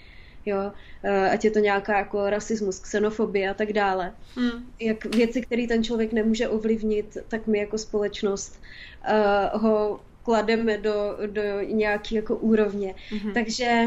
[0.46, 0.72] jo,
[1.04, 4.14] Eh, ať je to nějaká jako rasismus, xenofobie a tak dále.
[4.36, 4.66] Mm.
[4.80, 8.62] Jak věci, které ten člověk nemůže ovlivnit, tak my jako společnost
[9.10, 12.96] uh, ho klademe do, do nějaké jako úrovně.
[13.12, 13.34] Mhm.
[13.34, 13.84] Takže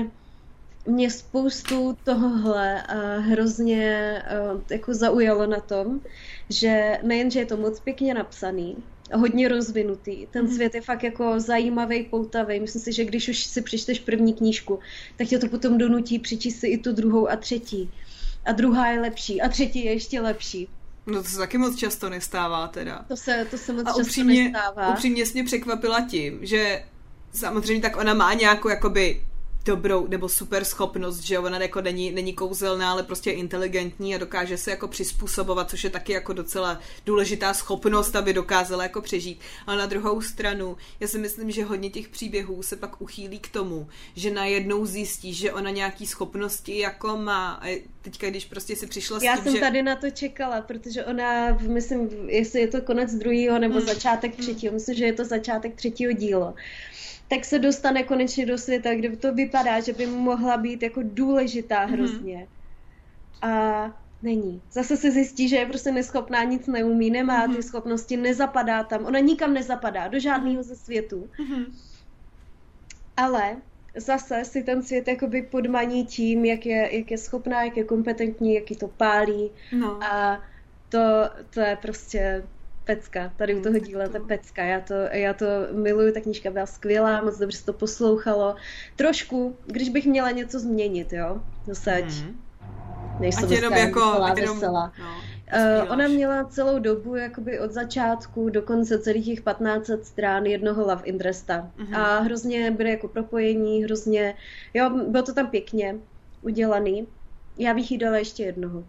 [0.86, 4.22] mě spoustu tohohle uh, hrozně
[4.54, 6.00] uh, jako zaujalo na tom,
[6.50, 8.76] že nejen, že je to moc pěkně napsaný,
[9.14, 10.26] hodně rozvinutý.
[10.30, 10.54] Ten Mhm.
[10.54, 12.60] svět je fakt jako zajímavý, poutavý.
[12.60, 14.78] Myslím si, že když už si přečteš první knížku,
[15.16, 17.90] tak tě to potom donutí přečíst si i tu druhou a třetí.
[18.44, 20.68] A druhá je lepší a třetí je ještě lepší.
[21.06, 23.04] No to se taky moc často nestává teda.
[23.08, 24.88] To se, to se moc A často upřímně, nestává.
[24.88, 26.84] upřímně mě překvapila tím, že
[27.32, 29.22] samozřejmě tak ona má nějakou jakoby
[29.64, 34.18] dobrou nebo super schopnost, že ona jako není, není kouzelná, ale prostě je inteligentní a
[34.18, 39.40] dokáže se jako přizpůsobovat, což je taky jako docela důležitá schopnost, aby dokázala jako přežít.
[39.66, 43.48] Ale na druhou stranu, já si myslím, že hodně těch příběhů se pak uchýlí k
[43.48, 47.60] tomu, že najednou zjistí, že ona nějaký schopnosti jako má.
[47.62, 49.60] A teďka, když prostě si přišla s Já tím, jsem že...
[49.60, 53.86] tady na to čekala, protože ona, myslím, jestli je to konec druhého nebo Hmm.
[53.86, 56.54] začátek třetího, myslím, že je to začátek třetího díla,
[57.34, 61.86] tak se dostane konečně do světa, kde to vypadá, že by mohla být jako důležitá
[61.86, 61.92] Mhm.
[61.94, 62.46] hrozně.
[63.42, 63.84] A
[64.22, 64.62] není.
[64.72, 67.56] Zase se zjistí, že je prostě neschopná, nic neumí, nemá Mhm.
[67.56, 69.04] ty schopnosti, nezapadá tam.
[69.06, 71.30] Ona nikam nezapadá, do žádného ze světů.
[71.40, 71.64] Mhm.
[73.16, 73.56] Ale
[73.96, 78.54] zase si ten svět jakoby podmaní tím, jak je, jak je schopná, jak je kompetentní,
[78.54, 79.50] jak ji to pálí.
[79.78, 80.04] No.
[80.04, 80.42] A
[80.88, 80.98] to,
[81.50, 82.44] to je prostě
[82.84, 83.32] pecka.
[83.36, 84.64] Tady u Hmm, toho díla je pecka.
[84.64, 88.56] Já to, já to miluju, ta knížka byla skvělá, moc dobře se to poslouchalo.
[88.96, 92.40] Trošku, když bych měla něco změnit, jo, zase ať Mhm.
[93.20, 94.00] nejsem Ať jenom jako...
[94.00, 94.92] veselá, jenom, veselá.
[94.98, 95.06] No,
[95.84, 100.82] Uh, ona měla celou dobu, jakoby od začátku do konce celých těch 1500 strán jednoho
[100.82, 101.70] love interesta.
[101.76, 101.94] Mhm.
[101.94, 104.34] A hrozně byly jako propojení, hrozně,
[104.74, 105.96] jo, bylo to tam pěkně
[106.42, 107.06] udělaný.
[107.58, 108.84] Já bych jí dala ještě jednoho.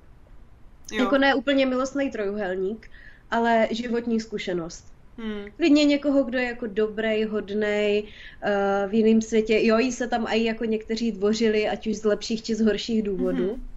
[0.92, 1.04] Jo.
[1.04, 2.90] Jako ne úplně milostný trojuhelník,
[3.34, 4.86] ale životní zkušenost.
[5.18, 5.46] Hmm.
[5.58, 9.60] Klidně někoho, kdo je jako dobrý, hodnej uh, v jiném světě.
[9.64, 13.04] Jo, jí se tam i jako někteří dvořili, ať už z lepších či z horších
[13.04, 13.44] důvodů.
[13.44, 13.68] Mhm.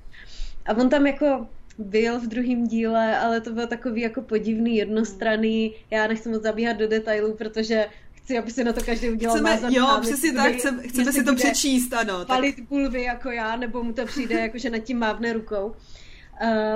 [0.67, 1.47] A on tam jako
[1.79, 5.75] byl v druhém díle, ale to bylo takový jako podivný, jednostranný.
[5.91, 9.51] Já nechci moc zabíhat do detailů, protože chci, aby si na to každý udělal Chceme,
[9.51, 12.19] názor jo, přesně tak, chceme, chceme si to přečíst, ano.
[12.19, 15.75] Tak, Palit bulvy jako já, nebo mu to přijde, jako že nad tím mávne rukou.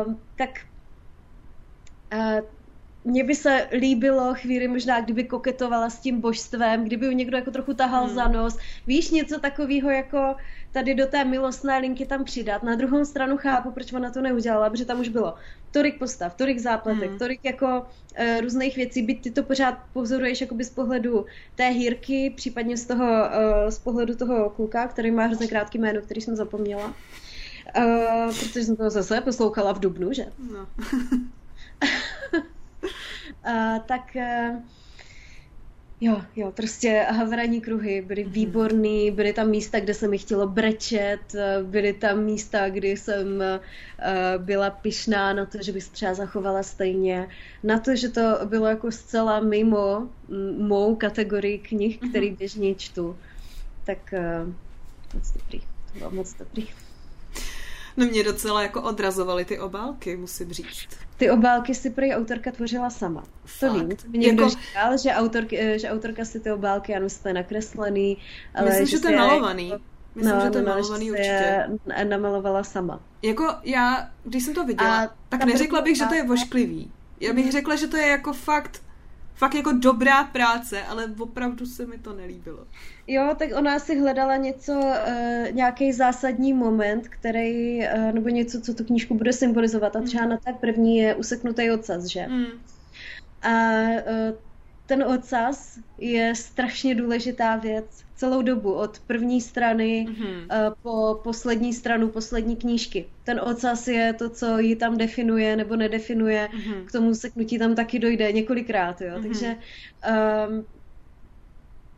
[0.06, 0.50] Um, tak
[2.14, 2.40] uh,
[3.04, 7.50] mně by se líbilo chvíli možná, kdyby koketovala s tím božstvem, kdyby ju někdo jako
[7.50, 8.14] trochu tahal Hmm.
[8.14, 8.58] za nos.
[8.86, 10.34] Víš, něco takového jako
[10.72, 12.62] tady do té milostné linky tam přidat.
[12.62, 15.34] Na druhou stranu chápu, proč ona to neudělala, protože tam už bylo
[15.70, 17.18] tolik postav, tolik zápletek, Hmm.
[17.18, 22.32] tolik jako uh, různých věcí, byť ty to pořád pozoruješ jakoby z pohledu té hírky,
[22.36, 26.36] případně z toho, uh, z pohledu toho kluka, který má hrozně krátký jméno, který jsem
[26.36, 26.94] zapomněla.
[27.78, 30.26] Uh, protože jsem to zase poslouchala v Dubnu, že?
[30.52, 30.66] no.
[33.46, 34.60] Uh, tak uh,
[36.00, 38.32] jo, jo, prostě havraní kruhy byly Mhm.
[38.32, 43.26] výborný, byly tam místa, kde se mi chtělo brečet, uh, byly tam místa, kdy jsem
[43.26, 47.28] uh, byla pyšná na to, že bych se třeba zachovala stejně,
[47.62, 50.08] na to, že to bylo jako zcela mimo
[50.58, 52.10] mou kategorii knih, Mhm.
[52.10, 53.18] který běžně čtu.
[53.86, 54.14] Tak
[55.14, 56.68] moc dobrý, to bylo moc dobrý.
[57.96, 60.88] no mě docela jako odrazovaly ty obálky, musím říct.
[61.20, 63.20] Ty obálky si prý autorka tvořila sama.
[63.20, 63.72] To Fakt?
[63.72, 63.96] vím.
[63.96, 67.16] To mi někdo Jako- říkal, že, autork, eh, že autorka si ty obálky, ano, že
[67.28, 68.16] je nakreslený.
[68.54, 69.68] Ale Myslím, že to je si malovaný.
[69.68, 69.82] Jako,
[70.14, 71.66] Myslím, no, že to je no, malovaný že určitě.
[72.08, 73.00] namalovala sama.
[73.22, 76.92] Jako já, když jsem to viděla, A tak ta neřekla bych, že to je vošklivý.
[77.20, 77.52] Já bych Mhm.
[77.52, 78.82] řekla, že to je jako fakt,
[79.40, 82.66] fakt jako dobrá práce, ale opravdu se mi to nelíbilo.
[83.06, 88.74] Jo, tak ona si hledala něco, uh, nějaký zásadní moment, který, uh, nebo něco, co
[88.74, 89.96] tu knížku bude symbolizovat.
[89.96, 92.20] A třeba na té první je useknutý ocas, že?
[92.20, 92.46] Hmm.
[93.42, 94.36] A uh,
[94.86, 100.46] ten ocas je strašně důležitá věc celou dobu, od první strany Mhm.
[100.52, 103.08] eh, po poslední stranu, poslední knížky.
[103.24, 106.48] Ten ocas je to, co ji tam definuje nebo nedefinuje.
[106.52, 106.84] Mhm.
[106.86, 109.10] K tomu seknutí tam taky dojde několikrát, jo.
[109.14, 109.22] Mhm.
[109.22, 109.56] Takže
[110.48, 110.64] um,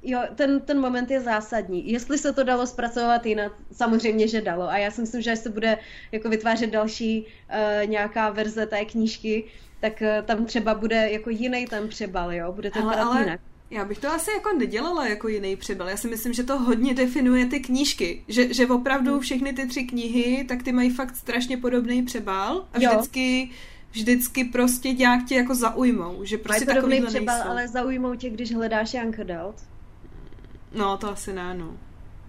[0.02, 1.90] jo, ten, ten moment je zásadní.
[1.90, 4.68] Jestli se to dalo zpracovat jinak, samozřejmě, že dalo.
[4.70, 5.78] A já si myslím, že až se bude
[6.12, 9.44] jako vytvářet další uh, nějaká verze té knížky,
[9.80, 12.52] tak uh, tam třeba bude jako jiný ten přebal, jo?
[12.52, 13.20] Bude to ale, ale...
[13.20, 13.40] jinak.
[13.72, 15.88] Já bych to asi jako nedělala jako jiný přebal.
[15.88, 18.24] Já si myslím, že to hodně definuje ty knížky.
[18.28, 19.20] Že, že opravdu hmm.
[19.20, 23.48] všechny ty tři knihy, tak ty mají fakt strašně podobný přebal a vždycky jo
[23.92, 27.50] vždycky prostě nějak tě jako zaujmou, že prostě takový přebal, nejsou.
[27.50, 29.56] ale zaujmou tě, když hledáš Young Adult.
[30.74, 31.76] No, to asi ne, no.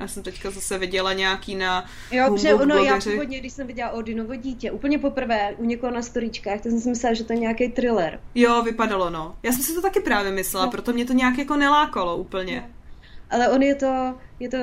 [0.03, 3.91] Já jsem teďka zase viděla nějaký na Jo, protože ono, já původně, když jsem viděla
[3.91, 7.39] Odinovo dítě, úplně poprvé u někoho na storíčkách, tak jsem si myslela, že to je
[7.39, 8.19] nějaký thriller.
[8.35, 9.35] Jo, vypadalo, no.
[9.43, 10.71] Já jsem si to taky právě myslela, no.
[10.71, 12.55] proto mě to nějak jako nelákalo úplně.
[12.67, 12.73] No.
[13.29, 14.57] Ale on je to, je to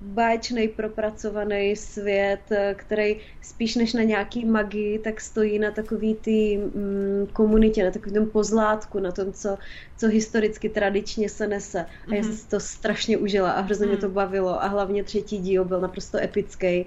[0.00, 2.40] báječný, propracovaný svět,
[2.74, 8.30] který spíš než na nějaký magii, tak stojí na takový ty mm, komunitě, na takovém
[8.30, 9.58] pozlátku, na tom, co,
[9.96, 11.86] co historicky tradičně se nese.
[12.08, 12.40] A já jsem mhm.
[12.40, 13.92] si to strašně užila a hrozně mm.
[13.92, 16.86] mě to bavilo a hlavně třetí díl byl naprosto epický.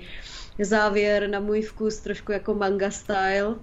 [0.60, 3.56] Závěr na můj vkus trošku jako manga style.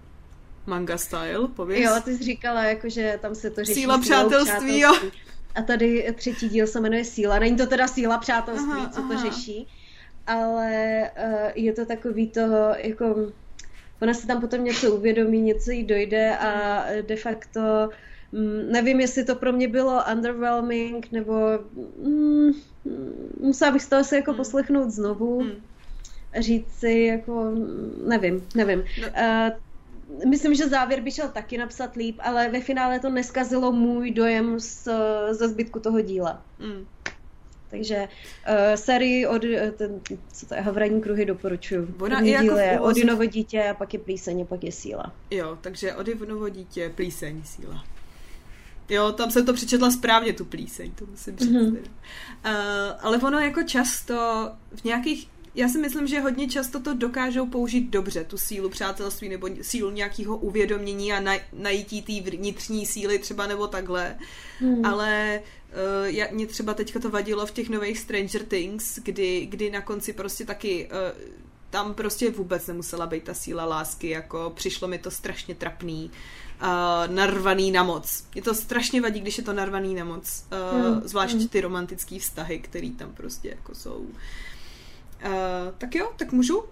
[0.66, 1.80] Manga style, pověz.
[1.80, 3.80] Jo, ty jsi říkala, jako, že tam se to řeší.
[3.80, 4.92] Síla přátelství, přátelství, jo.
[5.54, 7.38] A tady třetí díl se jmenuje Síla.
[7.38, 9.30] Není to teda Síla přátelství, aha, co to aha.
[9.30, 9.68] řeší,
[10.26, 13.32] ale uh, je to takový toho, jako
[14.02, 17.60] ona se tam potom něco uvědomí, něco jí dojde a de facto
[18.32, 21.34] mm, nevím, jestli to pro mě bylo underwhelming, nebo
[22.04, 22.50] mm,
[23.40, 24.36] musela bych to asi jako hmm.
[24.36, 25.40] poslechnout znovu.
[25.40, 25.52] Hmm.
[26.38, 27.52] Říct si, jako,
[28.06, 28.84] nevím, nevím.
[29.02, 29.08] No.
[29.08, 29.69] Uh,
[30.28, 34.60] myslím, že závěr by šel taky napsat líp, ale ve finále to neskazilo můj dojem
[34.60, 34.88] z,
[35.30, 36.42] ze zbytku toho díla.
[36.58, 36.86] Mm.
[37.70, 38.08] Takže
[38.48, 40.00] uh, sérii od, eh, ten,
[40.32, 41.94] co to je, Havraní kruhy doporučuju.
[42.00, 45.12] Ona i jako díl je Odinovo dítě a pak je plíseň a pak je síla.
[45.30, 47.84] Jo, takže Odinovo dítě, plíseň, síla.
[48.88, 51.50] Jo, tam jsem to přečetla správně, tu plíseň, to musím říct.
[51.50, 51.78] Mm-hmm.
[51.78, 52.52] Uh,
[53.00, 57.90] ale ono jako často v nějakých já si myslím, že hodně často to dokážou použít
[57.90, 63.66] dobře, tu sílu přátelství nebo sílu nějakého uvědomění a najítí té vnitřní síly třeba nebo
[63.66, 64.16] takhle.
[64.58, 64.84] Hmm.
[64.84, 69.70] Ale uh, jak mě třeba teďka to vadilo v těch nových Stranger Things, kdy, kdy
[69.70, 71.32] na konci prostě taky uh,
[71.70, 76.10] tam prostě vůbec nemusela být ta síla lásky, jako přišlo mi to strašně trapný,
[76.62, 78.24] uh, narvaný na moc.
[78.34, 81.00] Je to strašně vadí, když je to narvaný na moc, uh, hmm.
[81.04, 81.48] zvlášť hmm.
[81.48, 83.96] ty romantické vztahy, které tam prostě jako jsou.
[83.96, 84.16] Uh,
[85.26, 85.32] Uh,
[85.78, 86.58] tak jo, tak můžu.
[86.58, 86.66] Uh,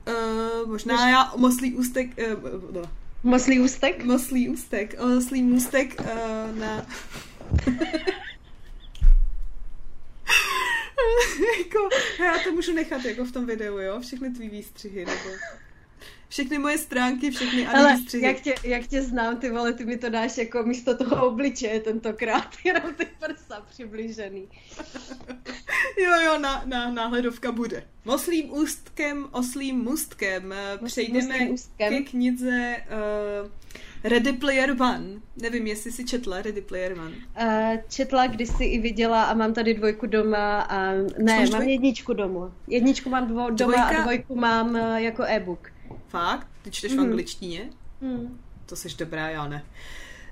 [0.66, 1.10] možná Můž...
[1.10, 2.08] já moslý ústek...
[2.44, 2.82] Uh, no.
[3.22, 4.04] Moslý ústek?
[4.04, 5.00] Moslý ústek.
[5.00, 6.06] Moslý ústek uh,
[6.58, 6.86] na...
[11.58, 11.88] jako,
[12.24, 14.00] já to můžu nechat jako v tom videu, jo?
[14.00, 15.30] Všechny tvý výstřihy, nebo
[16.28, 20.10] všechny moje stránky, všechny Ale jak tě, jak tě znám, ty vole, ty mi to
[20.10, 24.48] dáš jako místo toho obličeje tentokrát, jenom ty prsa přiblížený.
[25.98, 27.84] jo, jo, na, na, náhledovka bude.
[28.04, 31.92] Moslým ústkem, oslým můstkem eh, přejdeme ústkem.
[31.92, 32.76] ke knize
[33.42, 33.50] uh,
[34.04, 35.08] Ready Player One.
[35.42, 37.10] Nevím, jestli jsi četla Ready Player One.
[37.10, 41.70] Uh, četla, když jsi i viděla a mám tady dvojku doma a ne, mám dvoj...
[41.70, 42.52] jedničku doma.
[42.68, 43.84] Jedničku mám dvo, doma Dvojka...
[43.84, 45.70] a dvojku mám jako e-book.
[46.08, 46.46] Fakt?
[46.62, 46.98] Ty čteš mm.
[46.98, 47.10] v mhm.
[47.10, 47.70] angličtině?
[48.00, 48.38] Mm.
[48.66, 49.64] To jsi dobrá, já ne.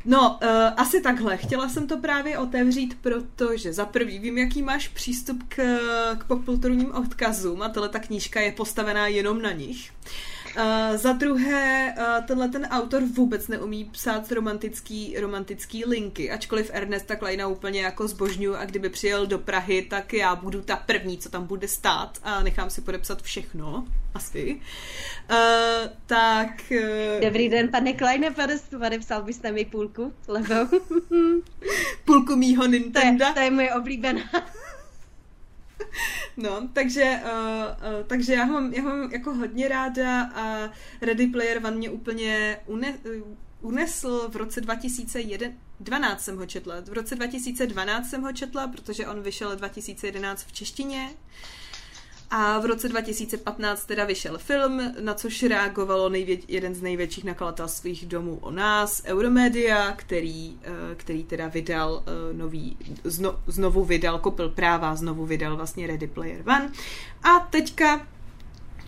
[0.05, 1.36] No, uh, asi takhle.
[1.36, 5.78] Chtěla jsem to právě otevřít, protože za prvý vím, jaký máš přístup k,
[6.19, 9.93] k popkulturním odkazům a tahle ta knížka je postavená jenom na nich.
[10.05, 10.36] Uh,
[10.95, 17.47] za druhé, uh, tenhle ten autor vůbec neumí psát romantický, romantický linky, ačkoliv Ernesta Kleina
[17.47, 21.47] úplně jako zbožňuju a kdyby přijel do Prahy, tak já budu ta první, co tam
[21.47, 24.61] bude stát a nechám si podepsat všechno, asi.
[25.31, 25.37] Uh,
[26.07, 26.49] tak...
[26.70, 28.35] Uh, Dobrý den, pane Kleine,
[28.78, 30.81] podepsal byste mi půlku levou?
[32.05, 33.24] půlku mýho Nintendo.
[33.24, 34.23] To je, to je moje oblíbená.
[36.36, 40.70] No, takže, uh, uh, takže já ho, mám, já ho mám jako hodně ráda a
[41.01, 46.74] Ready Player One mě úplně une, uh, unesl v roce 2012 jsem ho četla.
[46.81, 51.11] V roce 2012 jsem ho četla, protože on vyšel 2011 v češtině.
[52.31, 58.07] A v roce 2015 teda vyšel film, na což reagovalo nejvě- jeden z největších nakladatelských
[58.07, 64.48] domů o nás, Euromedia, který, eh, který teda vydal eh, nový, zno, znovu vydal, kopil
[64.48, 66.73] práva, znovu vydal vlastně Ready Player One.
[67.23, 68.07] A teďka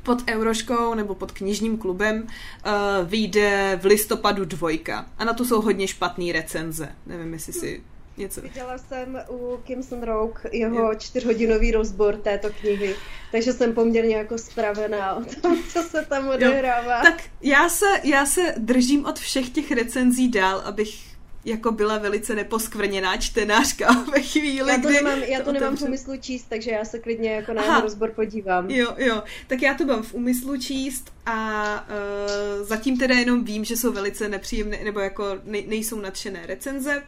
[0.03, 5.07] pod Euroškou nebo pod knižním klubem uh, vyjde v listopadu dvojka.
[5.19, 6.89] A na to jsou hodně špatné recenze.
[7.07, 7.83] Nevím, jestli si
[8.19, 8.41] něco.
[8.41, 12.95] Viděla jsem u Kimson Rogue jeho čtyřhodinový rozbor této knihy,
[13.33, 16.97] takže jsem poměrně jako spravená o tom, co se tam odehrává.
[16.97, 17.03] Jo.
[17.03, 21.09] Tak já se, já se držím od všech těch recenzí dál, abych
[21.45, 25.83] jako byla velice neposkvrněná čtenářka ve chvíli, Já to kdy nemám, já to nemám v
[25.83, 27.71] úmyslu číst, takže já se klidně jako na Aha.
[27.71, 28.71] jeho rozbor podívám.
[28.71, 33.65] Jo, jo, tak já to mám v úmyslu číst a uh, zatím teda jenom vím,
[33.65, 37.03] že jsou velice nepříjemné, nebo jako nej, nejsou nadšené recenze.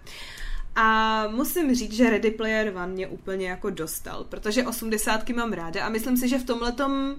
[0.77, 5.87] A musím říct, že Ready Player One mě úplně jako dostal, protože osmdesátky mám ráda
[5.87, 7.17] a myslím si, že v tomhletom uh,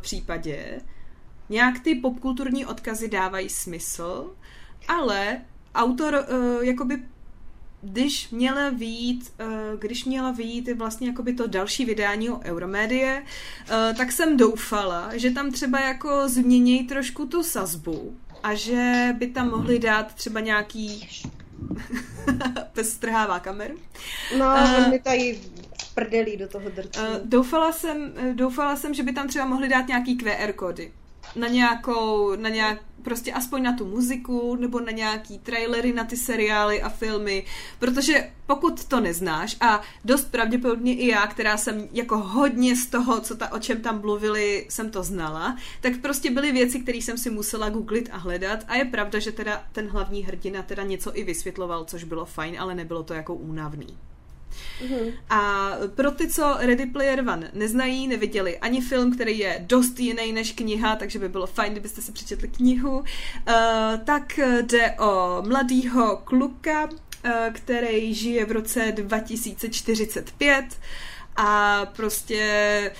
[0.00, 0.80] případě
[1.48, 4.34] nějak ty popkulturní odkazy dávají smysl,
[4.88, 5.40] ale
[5.74, 7.02] autor uh, jakoby
[7.82, 13.96] když měla vyjít, uh, když měla vyjít vlastně jakoby to další vydání o Euromédie, uh,
[13.96, 19.50] tak jsem doufala, že tam třeba jako změnějí trošku tu sazbu a že by tam
[19.50, 21.08] mohli dát třeba nějaký
[22.72, 23.74] pes strhává kameru.
[24.38, 24.46] No,
[24.78, 25.40] on mi tady
[25.94, 27.00] prdelí do toho drcú.
[27.00, 30.92] Uh, doufala, jsem, eh, doufala jsem, že by tam třeba mohli dát nějaký QR kódy.
[31.36, 36.16] Na nějakou, na nějak, prostě aspoň na tu muziku, nebo na nějaký trailery na ty
[36.16, 37.44] seriály a filmy,
[37.78, 43.20] protože pokud to neznáš a dost pravděpodobně i já, která jsem jako hodně z toho,
[43.20, 47.18] co ta, o čem tam mluvili, jsem to znala, tak prostě byly věci, které jsem
[47.18, 51.16] si musela googlit a hledat a je pravda, že teda ten hlavní hrdina teda něco
[51.18, 53.98] i vysvětloval, což bylo fajn, ale nebylo to jako únavný.
[54.82, 55.12] Mhm.
[55.30, 60.32] A pro ty, co Ready Player One neznají, neviděli ani film, který je dost jiný
[60.32, 63.04] než kniha, takže by bylo fajn, kdybyste si přečetli knihu, uh,
[64.04, 66.90] tak jde o mladýho kluka, uh,
[67.52, 70.64] který žije v roce 2045
[71.36, 72.92] a prostě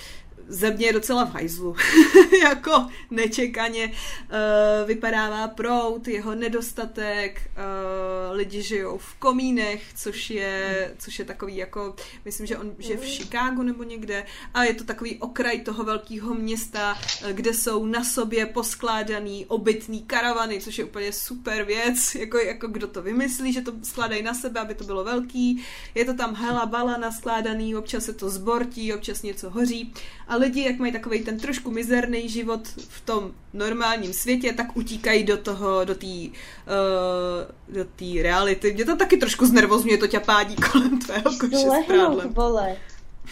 [0.49, 1.77] země je docela v hajzlu.
[2.43, 11.19] jako nečekaně uh, vypadává prout, jeho nedostatek, uh, lidi žijou v komínech, což je, což
[11.19, 11.95] je takový jako,
[12.25, 16.35] myslím, že on žije v Chicagu nebo někde a je to takový okraj toho velkého
[16.35, 22.39] města, eh, kde jsou na sobě poskládaný obytný karavany, což je úplně super věc, jako,
[22.39, 25.65] jako kdo to vymyslí, že to skládají na sebe, aby to bylo velký.
[25.95, 29.95] Je to tam hela bala naskládaný, občas se to zbortí, občas něco hoří
[30.37, 35.25] a lidi, jak mají takový ten trošku mizerný život v tom normálním světě, tak utíkají
[35.25, 38.73] do toho, do té uh, do té reality.
[38.75, 42.33] Mě to taky trošku znervozňuje to ťapádí kolem tvého koše s Lehnout, prádlem.
[42.33, 42.77] vole.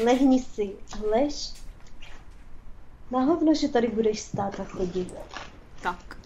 [0.05, 1.53] Lehni si a lež.
[3.11, 5.15] Na hovno, že tady budeš stát a chodit.
[5.83, 6.17] Tak.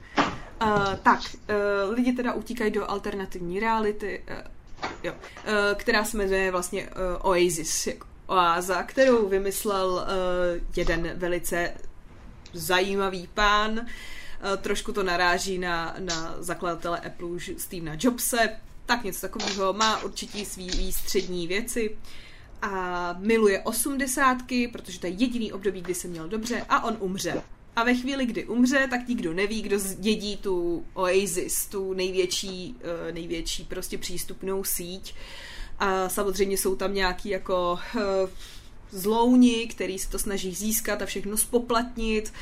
[0.63, 5.19] Uh, tak, uh, lidi teda utíkají do alternativní reality, uh, jo, uh,
[5.75, 11.75] která se jmenuje vlastně uh, Oasis, jako oáza, kterou vymyslel uh, jeden velice
[12.53, 13.73] zajímavý pán.
[13.73, 13.87] Uh,
[14.61, 18.57] trošku to naráží na, na zakladatele Apple Stevena Jobse,
[18.87, 19.73] tak něco takového.
[19.73, 21.97] Má určitě svý výstřední věci
[22.63, 27.43] a miluje osmdesátky, protože to je jediný období, kdy se měl dobře a on umře.
[27.77, 33.13] A ve chvíli, kdy umře, tak nikdo neví, kdo zdědí tu Oasis, tu největší, eh,
[33.13, 35.15] největší prostě přístupnou síť.
[35.79, 38.01] A samozřejmě jsou tam nějaký jako eh,
[38.91, 42.33] zlouni, který se to snaží získat a všechno spoplatnit,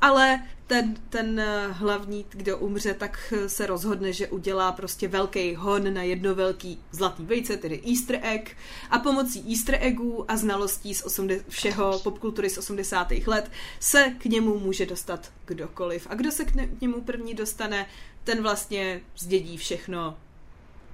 [0.00, 5.54] ale ten, ten eh, hlavní, kdo umře, tak eh, se rozhodne, že udělá prostě velký
[5.54, 8.56] hon na jedno velký zlatý vejce, tedy easter egg
[8.90, 13.12] a pomocí easter eggů a znalostí z 80, všeho popkultury z 80.
[13.26, 13.50] let
[13.80, 16.06] se k němu může dostat kdokoliv.
[16.10, 17.86] A kdo se k ne- k němu první dostane,
[18.24, 20.16] ten vlastně zdědí všechno,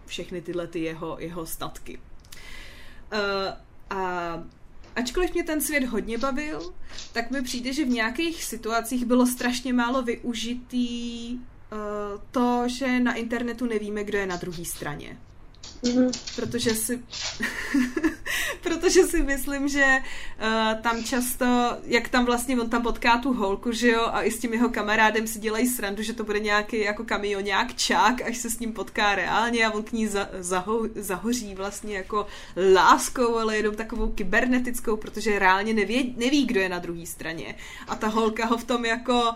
[0.06, 1.98] všechny tyhle ty jeho, jeho statky.
[1.98, 3.18] Uh,
[3.90, 4.44] a
[4.96, 6.74] ačkoliv mě ten svět hodně bavil,
[7.12, 11.40] tak mi přijde, že v nějakých situacích bylo strašně málo využitý uh,
[12.30, 15.18] to, že na internetu nevíme, kdo je na druhé straně.
[15.84, 16.10] Mhm.
[16.36, 17.02] Protože si,
[18.62, 23.72] protože si myslím, že uh, tam často, jak tam vlastně on tam potká tu holku,
[23.72, 26.80] že jo, a i s tím jeho kamarádem si dělají srandu, že to bude nějaký
[26.80, 30.80] jako kamionák čák, až se s ním potká reálně a on k ní za, zaho,
[30.94, 32.26] zahoří vlastně jako
[32.74, 37.54] láskou, ale jenom takovou kybernetickou, protože reálně neví, neví, kdo je na druhé straně.
[37.88, 39.34] A ta holka ho v tom jako,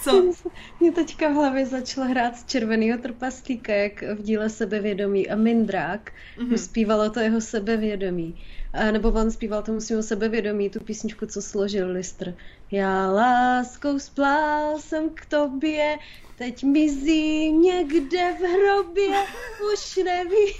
[0.00, 0.32] co,
[0.80, 5.75] Mě teďka v hlavě začala hrát z červeného trpaslíka, jak v díle sebevědomí a Mindrák
[5.76, 6.48] Mhm.
[6.48, 6.56] mm-hmm.
[6.56, 8.40] zpívalo to jeho sebevědomí.
[8.72, 12.34] A nebo on zpíval tomu svého sebevědomí, tu písničku, co složil Listr.
[12.70, 15.98] Já láskou splál jsem k tobě,
[16.38, 19.24] teď mizí někde v hrobě,
[19.72, 20.54] už nevím.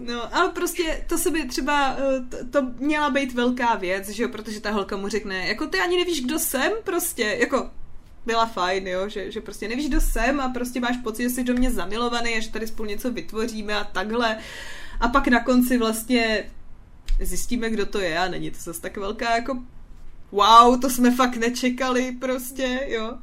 [0.00, 4.22] No, ale prostě to se by třeba, eh, to, to měla být velká věc, že
[4.22, 7.70] jo, protože ta holka mu řekne, jako ty ani nevíš, kdo jsem, prostě, jako
[8.26, 11.44] byla fajn, jo, že, že prostě nevíš, kdo jsem a prostě máš pocit, že jsi
[11.44, 14.38] do mě zamilovaný a že tady spolu něco vytvoříme a takhle.
[15.00, 16.50] A pak na konci vlastně
[17.20, 19.58] zjistíme, kdo to je a není to zase tak velká jako
[20.34, 23.18] wow, to jsme fakt nečekali prostě, jo.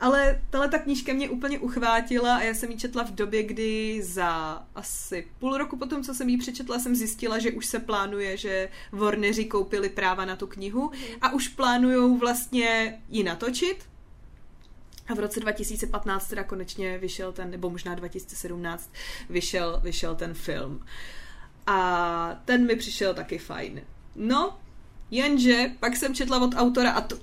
[0.00, 4.02] Ale tahle ta knížka mě úplně uchvátila a já jsem ji četla v době, kdy
[4.02, 8.36] za asi půl roku potom, co jsem ji přečetla, jsem zjistila, že už se plánuje,
[8.36, 10.90] že Warneri koupili práva na tu knihu
[11.22, 13.84] a už plánujou vlastně ji natočit,
[15.08, 18.90] a v roce 2015 teda konečně vyšel ten, nebo možná 2017
[19.30, 20.84] vyšel, vyšel ten film.
[21.66, 23.80] A ten mi přišel taky fajn.
[24.16, 24.58] No,
[25.10, 27.16] jenže pak jsem četla od autora a to,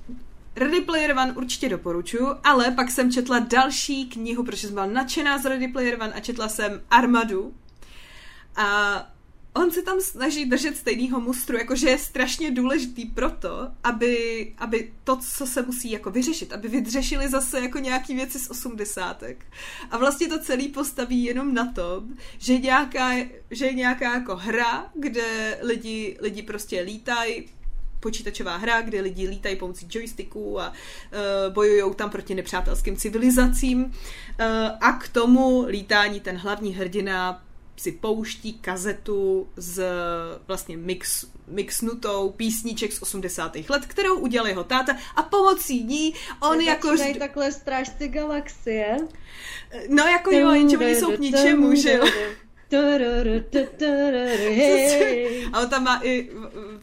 [0.55, 5.37] Ready Player One určitě doporučuji, ale pak jsem četla další knihu, protože jsem byla nadšená
[5.37, 7.53] z Ready Player One a četla jsem Armadu.
[8.55, 9.12] A
[9.55, 15.17] on se tam snaží držet stejného mustru, jakože je strašně důležitý proto, aby, aby to,
[15.17, 19.45] co se musí jako vyřešit, aby vyřešili zase jako nějaký věci z osmdesátek.
[19.91, 23.11] A vlastně to celý postaví jenom na tom, že, nějaká,
[23.51, 27.45] že je nějaká jako hra, kde lidi, lidi prostě lítají,
[27.99, 33.83] počítačová hra, kde lidi lítají pomocí joysticků a uh, bojují tam proti nepřátelským civilizacím.
[33.83, 33.91] Uh,
[34.81, 37.43] a k tomu lítání ten hlavní hrdina
[37.83, 39.83] si pouští kazetu z
[40.47, 43.55] vlastně mix, mixnutou písniček z 80.
[43.69, 46.87] let, kterou udělal jeho táta a pomocí ní on Je jako...
[46.87, 48.97] Začínají takhle strážci galaxie.
[49.89, 52.05] No jako jo, jenže oni jsou k ničemu, že jo.
[55.53, 56.29] A on tam má i,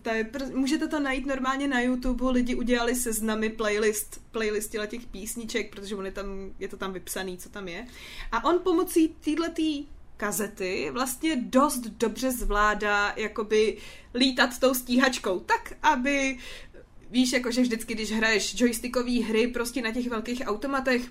[0.02, 5.70] ta je, můžete to najít normálně na YouTube, lidi udělali seznamy playlist, playlisty těch písniček,
[5.70, 6.26] protože on je, tam,
[6.58, 7.86] je to tam vypsaný, co tam je.
[8.32, 9.52] A on pomocí této
[10.20, 13.76] kazety vlastně dost dobře zvládá jakoby
[14.14, 16.38] lítat tou stíhačkou, tak aby
[17.10, 21.02] víš, jakože vždycky, když hraješ joystickové hry prostě na těch velkých automatech,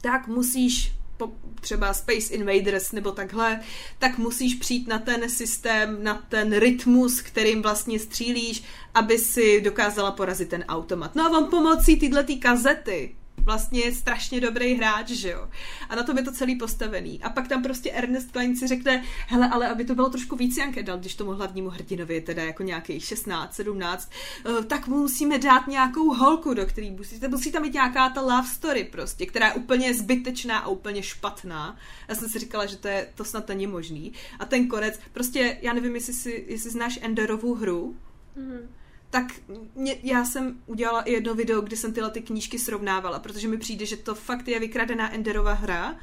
[0.00, 3.60] tak musíš po, třeba Space Invaders nebo takhle,
[3.98, 8.64] tak musíš přijít na ten systém, na ten rytmus, kterým vlastně střílíš,
[8.94, 11.14] aby si dokázala porazit ten automat.
[11.14, 15.48] No a on pomocí tyhle kazety vlastně je strašně dobrý hráč, že jo.
[15.88, 17.22] A na tom je to celý postavený.
[17.22, 20.56] A pak tam prostě Ernest Klein si řekne, hele, ale aby to bylo trošku víc
[20.56, 24.10] Janke dal, když tomu hlavnímu hrdinovi je teda jako nějakých 16, 17,
[24.46, 28.20] eh, tak mu musíme dát nějakou holku, do který musíte, musí tam být nějaká ta
[28.20, 31.76] love story prostě, která je úplně zbytečná a úplně špatná.
[32.08, 34.12] Já jsem si říkala, že to, je, to snad není možný.
[34.38, 37.96] A ten konec, prostě, já nevím, jestli, si, jestli znáš Enderovu hru,
[38.38, 38.83] mm-hmm
[39.14, 39.32] tak
[39.74, 43.56] mě, já jsem udělala i jedno video, kdy jsem tyhle ty knížky srovnávala, protože mi
[43.56, 45.96] přijde, že to fakt je vykradená Enderova hra,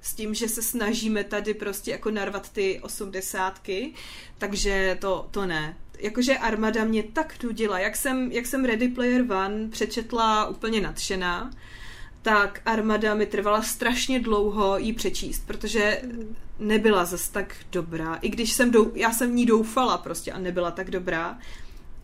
[0.00, 3.94] s tím, že se snažíme tady prostě jako narvat ty osmdesátky,
[4.38, 5.76] takže to, to ne.
[5.98, 11.50] Jakože Armada mě tak nudila, jak jsem, jak jsem Ready Player One přečetla úplně nadšená,
[12.22, 16.02] tak Armada mi trvala strašně dlouho jí přečíst, protože
[16.58, 18.14] nebyla zas tak dobrá.
[18.14, 21.38] I když jsem, dou, já jsem v ní doufala prostě a nebyla tak dobrá.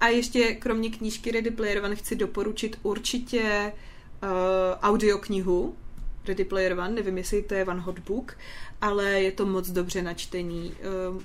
[0.00, 3.72] A ještě kromě knížky Ready Player One chci doporučit určitě
[4.22, 4.28] uh,
[4.82, 5.74] audioknihu
[6.28, 8.36] Ready Player One, nevím, jestli to je One Hot Book,
[8.80, 10.72] ale je to moc dobře načtený.
[11.12, 11.22] Uh,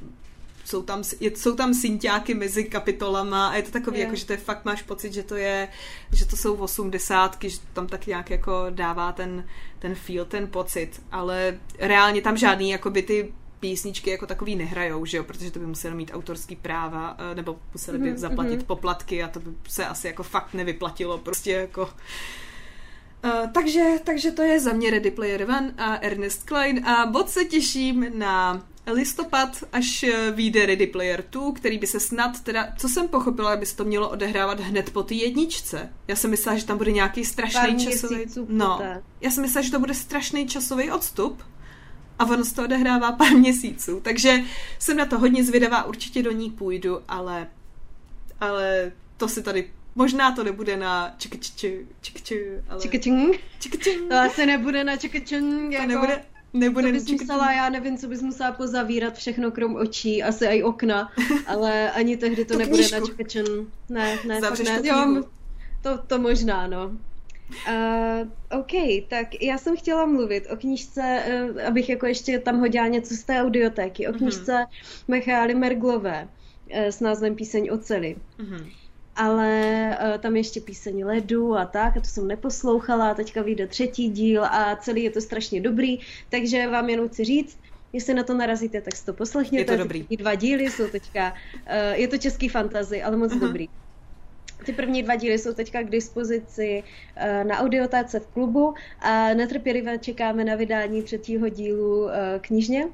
[0.66, 4.08] jsou tam, je, jsou tam synťáky mezi kapitolama a je to takový, yeah.
[4.08, 5.68] jako, že to je fakt máš pocit, že to je,
[6.12, 9.48] že to jsou osmdesátky, že tam tak nějak jako dává ten,
[9.80, 13.34] ten feel, ten pocit, ale reálně tam žádný jakoby ty
[13.70, 17.60] písničky jako takový nehrajou, že jo, protože to by museli mít autorský práva, eh, nebo
[17.74, 18.66] museli by mhm, zaplatit mm-hmm.
[18.66, 21.90] poplatky a to by se asi jako fakt nevyplatilo, prostě jako...
[23.26, 27.32] Uh, takže, takže to je za mě Ready Player One a Ernest Klein a moc
[27.32, 32.68] se těším na listopad, až eh, vyjde Ready Player 2, který by se snad, teda,
[32.78, 35.90] co jsem pochopila, by se to mělo odehrávat hned po té jedničce.
[36.08, 38.26] Já jsem myslela, že tam bude nějaký strašný časový...
[38.48, 38.80] No,
[39.22, 41.44] já jsem myslela, že to bude strašný časový odstup,
[42.20, 44.40] a ono se to odehrává pár měsíců, takže
[44.80, 47.48] jsem na to hodně zvědavá, určitě do ní půjdu, ale,
[48.40, 52.82] ale to si tady Možná to nebude na čikčči, čikčči, ale...
[52.82, 53.40] Čikčing?
[54.10, 55.88] To asi nebude na čikčing, jako...
[55.88, 56.24] nebude,
[56.54, 60.64] nebude to bys musela, já nevím, co bys musela pozavírat všechno krom očí, asi i
[60.64, 61.12] okna,
[61.48, 63.50] ale ani tehdy to, nebude na čikčing.
[63.90, 64.82] Ne, ne, Zavřeš ne.
[64.84, 65.24] Jo,
[65.82, 66.92] to, to možná, no.
[67.50, 68.72] Uh, OK,
[69.08, 73.24] tak já jsem chtěla mluvit o knížce, uh, abych jako ještě tam hodila něco z
[73.24, 74.20] té audiotéky, o mhm.
[74.20, 75.04] knížce mm-hmm.
[75.08, 78.16] Michály Merglové uh, s názvem Píseň o celi.
[78.40, 78.72] Mm-hmm.
[79.16, 84.10] Ale uh, tam ještě píseň ledu a tak, a to jsem neposlouchala, teďka vyjde třetí
[84.10, 86.00] díl a celý je to strašně dobrý,
[86.30, 87.58] takže vám jenom chci říct,
[87.94, 89.72] jestli na to narazíte, tak si to poslechněte.
[89.72, 90.08] Je to dobrý.
[90.18, 93.40] Dva díly jsou teďka, uh, je to český fantazy, ale moc uh-huh.
[93.40, 93.70] dobrý.
[94.66, 96.84] Ty první dva díly jsou teďka k dispozici
[97.16, 102.88] eh, na audiotáce v klubu a netrpělivě čekáme na vydání třetího dílu eh, knižně.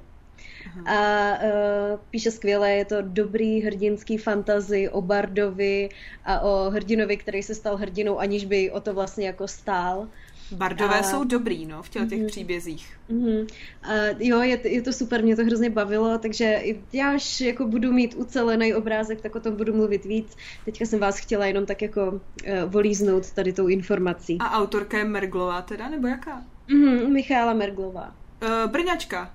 [0.86, 5.90] A uh, píše skvěle, je to dobrý hrdinský fantazy o Bardovi
[6.26, 10.08] a o hrdinovi, který se stal hrdinou, aniž by o to vlastně jako stál.
[10.52, 11.04] Bardové a...
[11.04, 12.28] jsou dobrý, no, v těch, těch mm-hmm.
[12.28, 12.98] příbězích.
[13.10, 13.48] Mm-hmm.
[13.84, 16.64] A jo, je, je to super, mě to hrozně bavilo, takže
[16.94, 20.38] já až jako budu mít ucelený obrázek, tak o tom budu mluvit víc.
[20.66, 22.20] Teďka jsem vás chtěla jenom tak jako uh,
[22.66, 24.38] volíznout tady tou informací.
[24.40, 26.44] A autorka je Merglová teda, nebo jaká?
[26.70, 28.16] Mm-hmm, Michála Merglová.
[28.44, 29.34] Uh, Brňačka,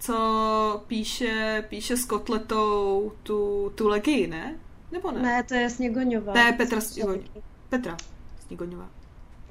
[0.00, 4.56] co píše, píše s kotletou tu, tu legii, ne?
[4.92, 5.22] Nebo ne?
[5.22, 6.32] Ne, to je Sněgoňová.
[6.32, 7.24] Ne, Petra Sněgoňová.
[7.68, 7.96] Petra
[8.46, 8.88] Sněgoňová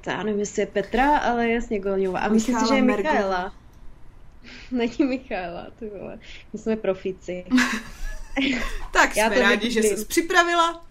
[0.08, 2.20] to já nevím, jestli je Petra, ale je Sněgolňová.
[2.20, 3.54] A myslím si, že je Michaela.
[4.70, 6.18] Není Michaela, ty vole.
[6.52, 7.44] My jsme profici.
[8.92, 10.86] tak já jsme rádi, že jsi připravila.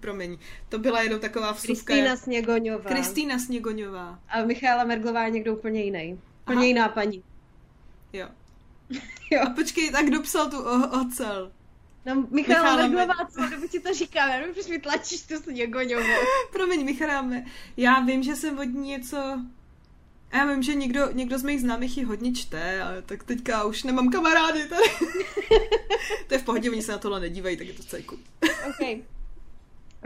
[0.00, 0.38] Promiň,
[0.68, 1.84] to byla jenom taková vstupka.
[1.84, 2.90] Kristýna Sněgoňová.
[2.90, 4.18] Kristýna Sněgoňová.
[4.28, 6.20] A Michála Merglová je někdo úplně jiný.
[6.42, 6.64] Úplně Aha.
[6.64, 7.22] jiná paní.
[8.12, 8.28] Jo.
[9.30, 9.40] jo.
[9.46, 10.64] A počkej, tak kdo psal tu
[11.06, 11.52] ocel?
[12.06, 16.04] No, Michala Merglová, co dobu ti to říkám, já nevím, proč mi tlačíš tu Sněgoňovou.
[16.52, 17.30] Promiň, Michala,
[17.76, 19.40] já vím, že jsem od ní něco...
[20.32, 23.82] Já vím, že někdo, někdo z mých známých ji hodně čte, ale tak teďka už
[23.82, 24.84] nemám kamarády tady.
[26.26, 28.18] to je v pohodě, oni se na tohle nedívají, tak je to cejku.
[28.68, 29.02] okay.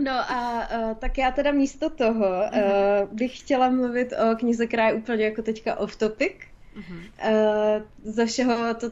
[0.01, 4.89] No a uh, tak já teda místo toho uh, bych chtěla mluvit o knize, která
[4.89, 6.35] je úplně jako teďka off topic.
[6.75, 8.91] Uh, ze, všeho to,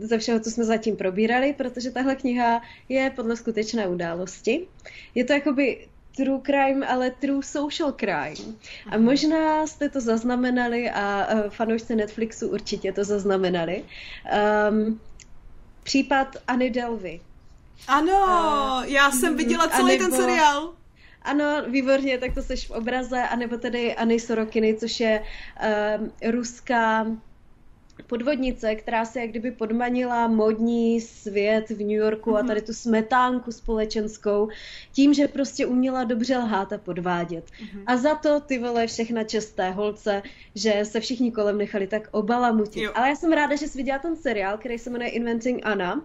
[0.00, 4.66] ze všeho, co jsme zatím probírali, protože tahle kniha je podle skutečné události.
[5.14, 8.54] Je to jakoby true crime, ale true social crime.
[8.90, 13.84] A možná jste to zaznamenali a uh, fanoušci Netflixu určitě to zaznamenali.
[14.70, 15.00] Um,
[15.82, 17.20] případ Anny Delvey.
[17.88, 20.74] Ano, uh, já jsem viděla celý ten seriál.
[21.26, 27.06] Ano, výborně, tak to seš v obraze, anebo tedy Anny Sorokiny, což je uh, ruská
[28.06, 32.36] podvodnice, která se jak kdyby podmanila modní svět v New Yorku mm-hmm.
[32.36, 32.48] a mhm.
[32.48, 34.48] tady tu smetánku společenskou
[34.92, 37.44] tím, že prostě uměla dobře lhát a podvádět.
[37.44, 37.82] Mm-hmm.
[37.86, 40.22] A za to ty vole všechna česté holce,
[40.54, 42.82] že se všichni kolem nechali tak obalamutit.
[42.82, 42.92] Jo.
[42.94, 46.02] Ale já jsem ráda, že jsi viděla ten seriál, který se jmenuje Inventing Anna.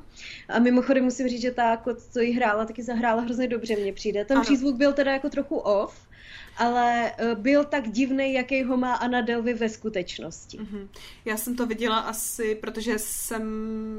[0.50, 4.26] A mimochodem musím říct, že ta, co jí hrála, taky zahrála hrozně dobře, mně přijde.
[4.26, 4.44] Ten ano.
[4.44, 6.11] přízvuk byl teda jako trochu off,
[6.58, 10.58] ale eh, byl tak divný, jaký ho má Anna Delvey ve skutečnosti.
[10.58, 10.88] Mm-hmm.
[11.26, 13.44] Já jsem to viděla asi, protože jsem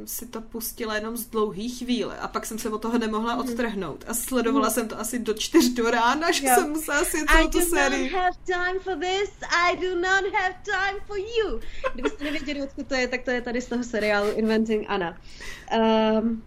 [0.04, 3.50] si to pustila jenom z dlouhý chvíle a pak jsem se od toho nemohla mm-hmm.
[3.50, 4.72] odtrhnout a sledovala mm-hmm.
[4.72, 6.54] jsem to asi do čtyř do rána, že jo.
[6.54, 8.06] jsem musela si celou tu sérii.
[8.06, 9.30] I do not have time for this,
[9.68, 11.60] I do not have time for you.
[11.94, 15.18] Kdybyste nevěděli, odkud to je, tak to je tady z toho seriálu Inventing Anna.
[16.20, 16.42] Um,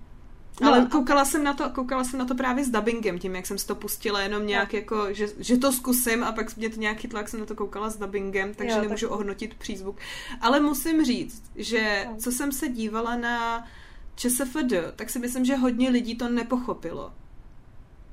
[0.62, 1.26] No, ale koukala a...
[1.26, 3.76] jsem na to, koukala jsem na to právě s dubbingem, tím, jak jsem si to
[3.76, 4.80] pustila jenom nějak no.
[4.80, 7.56] jako, že, že to zkusím a pak mě to nějak chytlo, jak jsem na to
[7.56, 9.14] koukala s dubbingem, takže jo, nemůžu tak...
[9.14, 9.98] ohodnotit přízvuk.
[10.42, 13.68] Ale musím říct, že co jsem se dívala na
[14.16, 17.12] ČSFD, tak si myslím, že hodně lidí to nepochopilo.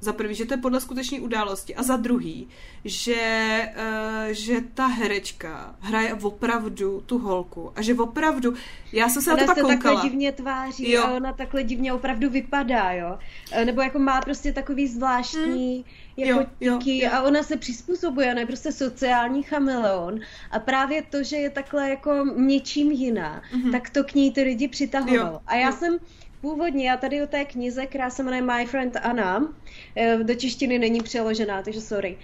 [0.03, 2.49] Za prvý, že to je podle skutečné události a za druhý,
[2.85, 8.55] že, uh, že ta herečka hraje opravdu tu holku a že opravdu,
[8.93, 9.77] já jsem se ona na to pak koukala.
[9.95, 11.03] takhle divně tváří jo.
[11.03, 13.19] a ona takhle divně opravdu vypadá, jo.
[13.53, 15.85] Eh, nebo jako má prostě takový zvláštní hmm.
[16.17, 17.11] jako jo, jo, jo.
[17.13, 20.21] a ona se přizpůsobuje, ona je prostě sociální chameleon
[20.51, 23.73] a právě to, že je takhle jako něčím jiná, mm-hmm.
[23.73, 25.33] tak to k ní ty lidi přitahovalo.
[25.33, 25.77] Jo, a já jo.
[25.77, 25.99] jsem
[26.43, 29.55] původně, já tady o té knize, která se jmenuje My Friend Anna,
[29.97, 32.19] eh, do češtiny není přeložená, takže sorry.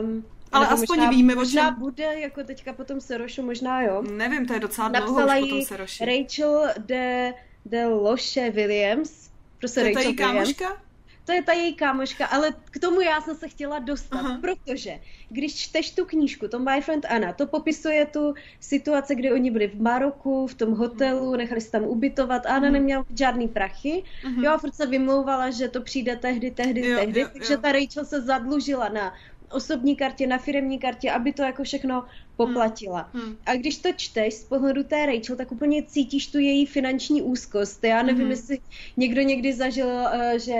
[0.00, 1.74] Um, ale aspoň možná, víme, možná čem...
[1.78, 4.02] bude, jako teďka potom Serošu, možná jo.
[4.02, 6.04] Nevím, to je docela dlouho už potom Seroši.
[6.04, 7.34] Rachel de,
[7.64, 9.30] de Loše Williams.
[9.58, 10.82] Prostě to je Rachel ta kámoška?
[11.26, 14.38] To je ta její kámoška, ale k tomu já jsem se chtěla dostat, Aha.
[14.40, 19.50] protože když čteš tu knížku, to My Friend Anna, to popisuje tu situaci, kdy oni
[19.50, 22.72] byli v Maroku, v tom hotelu, nechali se tam ubytovat, Anna mhm.
[22.72, 24.44] neměla žádný prachy, uh-huh.
[24.44, 27.60] jo, a furt se vymlouvala, že to přijde tehdy, tehdy, jo, tehdy, jo, takže jo.
[27.60, 29.14] ta Rachel se zadlužila na
[29.50, 32.04] osobní kartě, na firemní kartě, aby to jako všechno
[32.36, 33.10] poplatila.
[33.12, 33.22] Hmm.
[33.22, 33.36] Hmm.
[33.46, 37.84] A když to čteš z pohledu té Rachel, tak úplně cítíš tu její finanční úzkost.
[37.84, 38.30] Já nevím, hmm.
[38.30, 38.58] jestli
[38.96, 40.54] někdo někdy zažil, uh, že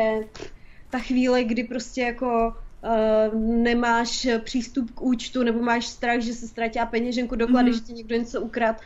[0.97, 6.49] ta chvíle, kdy prostě jako uh, nemáš přístup k účtu nebo máš strach, že se
[6.49, 7.75] ztratí peněženku doklady, mm-hmm.
[7.75, 8.81] že ti někdo něco ukrad,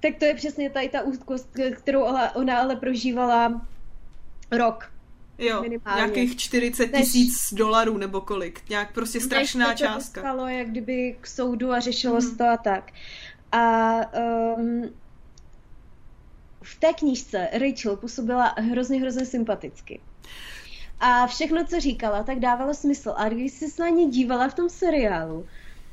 [0.00, 2.02] tak to je přesně tady ta úzkost, kterou
[2.34, 3.66] ona ale prožívala
[4.50, 4.92] rok.
[5.38, 6.00] Jo, minimálně.
[6.00, 8.68] nějakých 40 tisíc dolarů nebo kolik.
[8.68, 10.22] Nějak prostě strašná než částka.
[10.22, 12.20] Než to jak kdyby k soudu a řešilo mm.
[12.20, 12.92] se to a tak.
[13.52, 13.94] A
[14.56, 14.90] um,
[16.62, 20.00] v té knížce Rachel působila hrozně, hrozně sympaticky.
[21.00, 23.14] A všechno, co říkala, tak dávalo smysl.
[23.16, 25.46] A když jsi se na ní dívala v tom seriálu,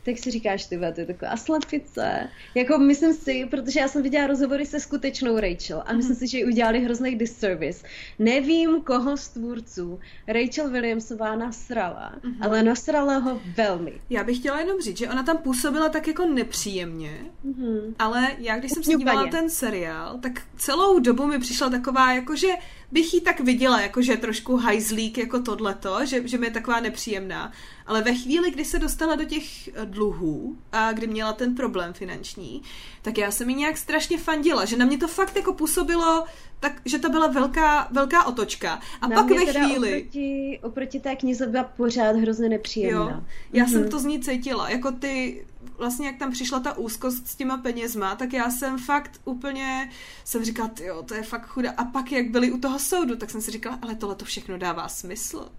[0.05, 2.29] tak si říkáš, ty to je taková slepice.
[2.55, 6.19] Jako myslím si, protože já jsem viděla rozhovory se skutečnou Rachel a myslím mm-hmm.
[6.19, 7.85] si, že ji udělali hrozný disservice.
[8.19, 12.35] Nevím, koho z tvůrců Rachel Williamsová nasrala, mm-hmm.
[12.41, 13.93] ale nasrala ho velmi.
[14.09, 17.93] Já bych chtěla jenom říct, že ona tam působila tak jako nepříjemně, mm-hmm.
[17.99, 22.35] ale já když jsem se dívala ten seriál, tak celou dobu mi přišla taková, jako
[22.35, 22.47] že
[22.91, 26.79] bych ji tak viděla, jako že trošku hajzlík jako tohleto, že, že mi je taková
[26.79, 27.51] nepříjemná.
[27.85, 31.93] Ale ve chvíli, kdy se dostala do těch eh, dluhů a kdy měla ten problém
[31.93, 32.61] finanční,
[33.01, 36.25] tak já jsem mi nějak strašně fandila, že na mě to fakt jako působilo
[36.59, 38.79] tak, že to byla velká, velká otočka.
[39.01, 40.01] A na pak ve chvíli...
[40.01, 43.11] Oproti, oproti té knize byla pořád hrozně nepříjemná.
[43.11, 43.71] Jo, já mm-hmm.
[43.71, 44.69] jsem to z ní cítila.
[44.69, 45.45] Jako ty,
[45.77, 49.91] vlastně jak tam přišla ta úzkost s těma penězma, tak já jsem fakt úplně,
[50.23, 51.71] jsem říkala, jo, to je fakt chuda.
[51.77, 54.57] A pak jak byli u toho soudu, tak jsem si říkala, ale tohle to všechno
[54.57, 55.49] dává smysl.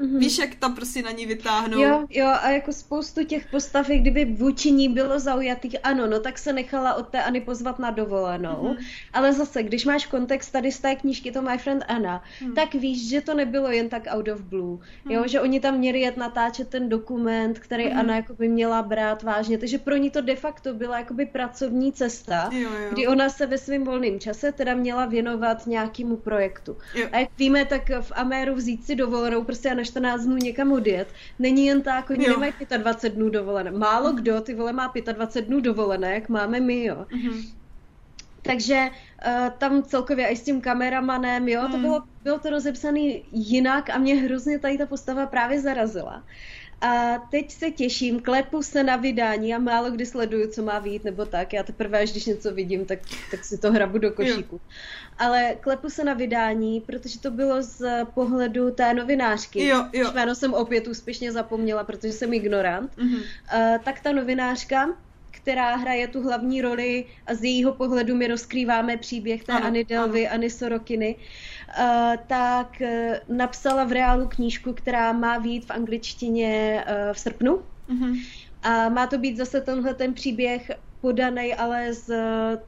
[0.00, 0.18] Mm-hmm.
[0.18, 1.80] Víš, jak tam prostě na ní vytáhnou.
[1.80, 6.38] Jo, jo, a jako spoustu těch postav, kdyby vůči ní bylo zaujatých, ano, no tak
[6.38, 8.84] se nechala od té Ani pozvat na dovolenou, mm-hmm.
[9.12, 12.54] ale zase, když máš kontext tady z té knížky to My Friend Anna, mm.
[12.54, 15.10] tak víš, že to nebylo jen tak out of blue, mm.
[15.10, 17.98] jo, že oni tam měli jet natáčet ten dokument, který mm.
[17.98, 22.50] Anna jakoby měla brát vážně, takže pro ní to de facto byla jakoby pracovní cesta,
[22.52, 22.90] jo, jo.
[22.92, 26.76] kdy ona se ve svém volném čase teda měla věnovat nějakému projektu.
[26.94, 27.08] Jo.
[27.12, 31.08] A jak víme, tak v Améru vzít si dovolenou prostě na 14 dnů někam odjet.
[31.38, 32.30] Není jen tak, oni jo.
[32.30, 33.70] nemají 25 dnů dovolené.
[33.70, 37.06] Málo kdo, ty vole, má 25 dnů dovolené, jak máme my, jo.
[37.10, 37.52] Mm-hmm.
[38.42, 38.88] Takže
[39.26, 41.72] uh, tam celkově i s tím kameramanem, jo, mm.
[41.72, 43.00] to bylo, bylo to rozepsané
[43.32, 46.22] jinak a mě hrozně tady ta postava právě zarazila.
[46.82, 51.04] A teď se těším, klepu se na vydání a málo kdy sleduju, co má vít
[51.04, 51.52] nebo tak.
[51.52, 52.98] Já teprve, až když něco vidím, tak,
[53.30, 54.54] tak si to hrabu do košíku.
[54.54, 54.60] Jo.
[55.18, 59.66] Ale klepu se na vydání, protože to bylo z pohledu té novinářky.
[59.66, 60.12] Jo, jo.
[60.12, 62.92] Jméno jsem opět úspěšně zapomněla, protože jsem ignorant.
[62.96, 63.16] Mm-hmm.
[63.16, 64.88] Uh, tak ta novinářka,
[65.30, 69.84] která hraje tu hlavní roli a z jejího pohledu my rozkrýváme příběh té ano, Anny
[69.84, 70.34] Delvy, ano.
[70.34, 71.22] Anny Sorokiny, uh,
[72.26, 77.62] tak uh, napsala v reálu knížku, která má být v angličtině uh, v srpnu.
[77.88, 78.26] Mm-hmm.
[78.62, 80.70] A má to být zase tenhle ten příběh
[81.00, 82.14] podaný, ale z,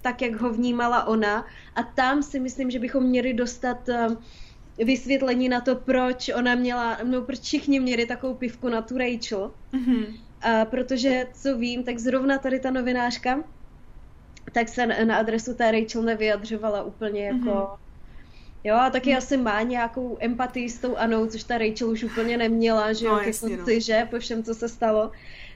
[0.03, 1.47] tak, jak ho vnímala ona.
[1.75, 3.89] A tam si myslím, že bychom měli dostat
[4.79, 9.53] vysvětlení na to, proč ona měla, no proč všichni měli takovou pivku na tu Rachel.
[9.73, 10.07] Mm-hmm.
[10.43, 13.45] A protože, co vím, tak zrovna tady ta novinářka,
[14.53, 17.51] tak se na adresu té Rachel nevyjadřovala úplně jako...
[17.51, 17.84] Mm-hmm.
[18.65, 19.17] Jo, a taky mm.
[19.17, 23.13] asi má nějakou empatii s tou Anou, což ta Rachel už úplně neměla, že no,
[23.13, 23.65] jo, jasně, no.
[23.81, 25.11] že, po všem, co se stalo.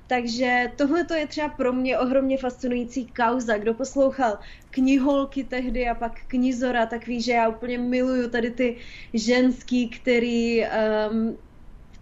[0.06, 3.58] Takže tohle to je třeba pro mě ohromně fascinující kauza.
[3.58, 4.38] Kdo poslouchal
[4.70, 8.76] kniholky tehdy a pak knizora, tak ví, že já úplně miluju tady ty
[9.14, 10.62] ženský, který
[11.10, 11.38] um,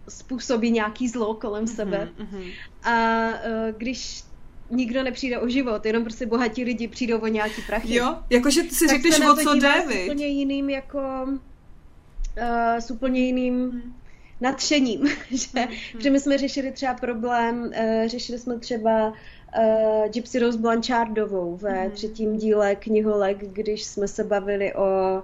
[0.08, 2.08] způsobí nějaký zlo kolem mm-hmm, sebe.
[2.18, 2.52] Mm-hmm.
[2.82, 4.24] A uh, když
[4.70, 7.94] nikdo nepřijde o život, jenom prostě bohatí lidi přijdou o nějaký prachy.
[7.94, 10.98] Jo, jakože ty si řekneš, o co jde, s úplně jiným jako
[11.28, 13.94] uh, s úplně jiným mm.
[14.40, 16.00] nadšením, že, mm.
[16.00, 21.84] že my jsme řešili třeba problém, uh, řešili jsme třeba uh, Gypsy Rose Blanchardovou ve
[21.84, 21.90] mm.
[21.90, 25.22] třetím díle kniholek, když jsme se bavili o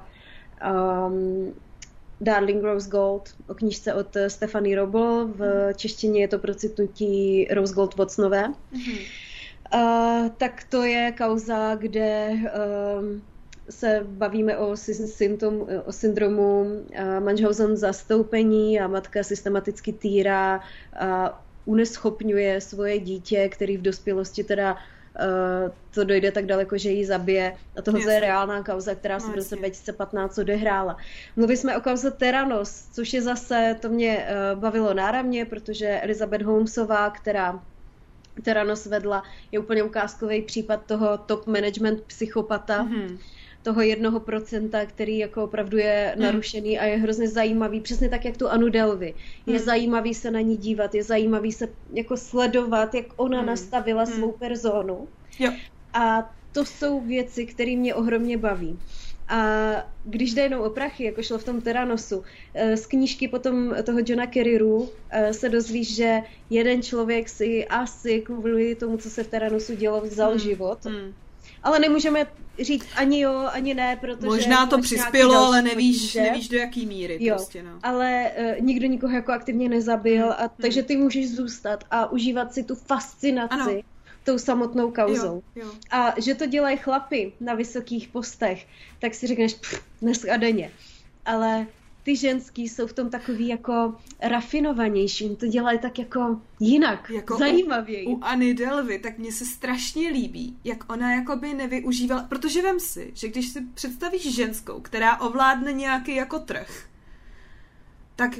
[1.08, 1.54] um,
[2.20, 5.26] Darling Rose Gold, o knížce od Stefany Robl.
[5.26, 8.48] V češtině je to procitnutí Rose Gold Watsonové.
[8.48, 8.98] Mm-hmm.
[9.74, 13.22] Uh, tak to je kauza, kde um,
[13.70, 20.60] se bavíme o, symptom, o syndromu uh, Munchausen zastoupení a matka systematicky týrá
[21.00, 24.76] a uneschopňuje svoje dítě, který v dospělosti teda
[25.12, 27.56] Uh, to dojde tak daleko, že ji zabije.
[27.76, 30.96] A tohle je reálná kauza, která se v roce 2015 odehrála.
[31.36, 36.42] Mluví jsme o kauze Teranos, což je zase, to mě uh, bavilo náramně, protože Elizabeth
[36.42, 37.60] Holmesová, která
[38.42, 39.22] Teranos vedla,
[39.52, 42.84] je úplně ukázkový případ toho top management psychopata.
[42.84, 43.18] Mm-hmm
[43.62, 46.24] toho jednoho procenta, který jako opravdu je hmm.
[46.24, 49.14] narušený a je hrozně zajímavý, přesně tak, jak tu Anu Delvy.
[49.46, 49.64] Je hmm.
[49.64, 53.46] zajímavý se na ní dívat, je zajímavý se jako sledovat, jak ona hmm.
[53.46, 54.12] nastavila hmm.
[54.12, 55.08] svou personu.
[55.38, 55.52] Jo.
[55.94, 58.78] A to jsou věci, které mě ohromně baví.
[59.32, 59.72] A
[60.04, 62.22] když jde jenom o prachy, jako šlo v tom Teranosu,
[62.54, 68.20] eh, z knížky potom toho Johna Kerryru eh, se dozvíš, že jeden člověk si asi
[68.20, 70.38] kvůli tomu, co se v Teranosu dělo, vzal hmm.
[70.38, 70.84] život.
[70.84, 71.12] Hmm
[71.62, 72.26] ale nemůžeme
[72.60, 74.26] říct ani jo, ani ne, protože...
[74.26, 77.70] Možná to přispělo, ale nevíš, nevíš do jaký míry jo, prostě, no.
[77.82, 80.34] ale uh, nikdo nikoho jako aktivně nezabil, hmm.
[80.38, 80.86] a, takže hmm.
[80.88, 83.72] ty můžeš zůstat a užívat si tu fascinaci ano.
[84.24, 85.42] Tou samotnou kauzou.
[85.56, 85.72] Jo, jo.
[85.90, 88.66] A že to dělají chlapy na vysokých postech,
[88.98, 89.56] tak si řekneš,
[90.02, 90.70] dnes a denně.
[91.24, 91.66] Ale
[92.02, 98.06] ty ženský jsou v tom takový jako rafinovanější, to dělají tak jako jinak, jako zajímavěji.
[98.06, 102.80] U, u Anny Delvy, tak mně se strašně líbí, jak ona jakoby nevyužívala, protože vem
[102.80, 106.84] si, že když si představíš ženskou, která ovládne nějaký jako trh,
[108.16, 108.38] tak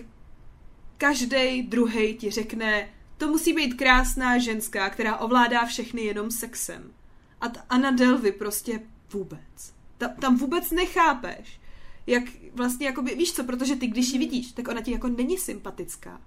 [0.98, 2.88] každý druhý ti řekne,
[3.22, 6.92] to musí být krásná ženská, která ovládá všechny jenom sexem.
[7.40, 8.80] A ta Anna Delvy prostě
[9.12, 9.74] vůbec.
[9.98, 11.60] Ta, tam vůbec nechápeš,
[12.06, 12.22] jak
[12.54, 16.20] vlastně, jakoby, víš co, protože ty, když ji vidíš, tak ona ti jako není sympatická.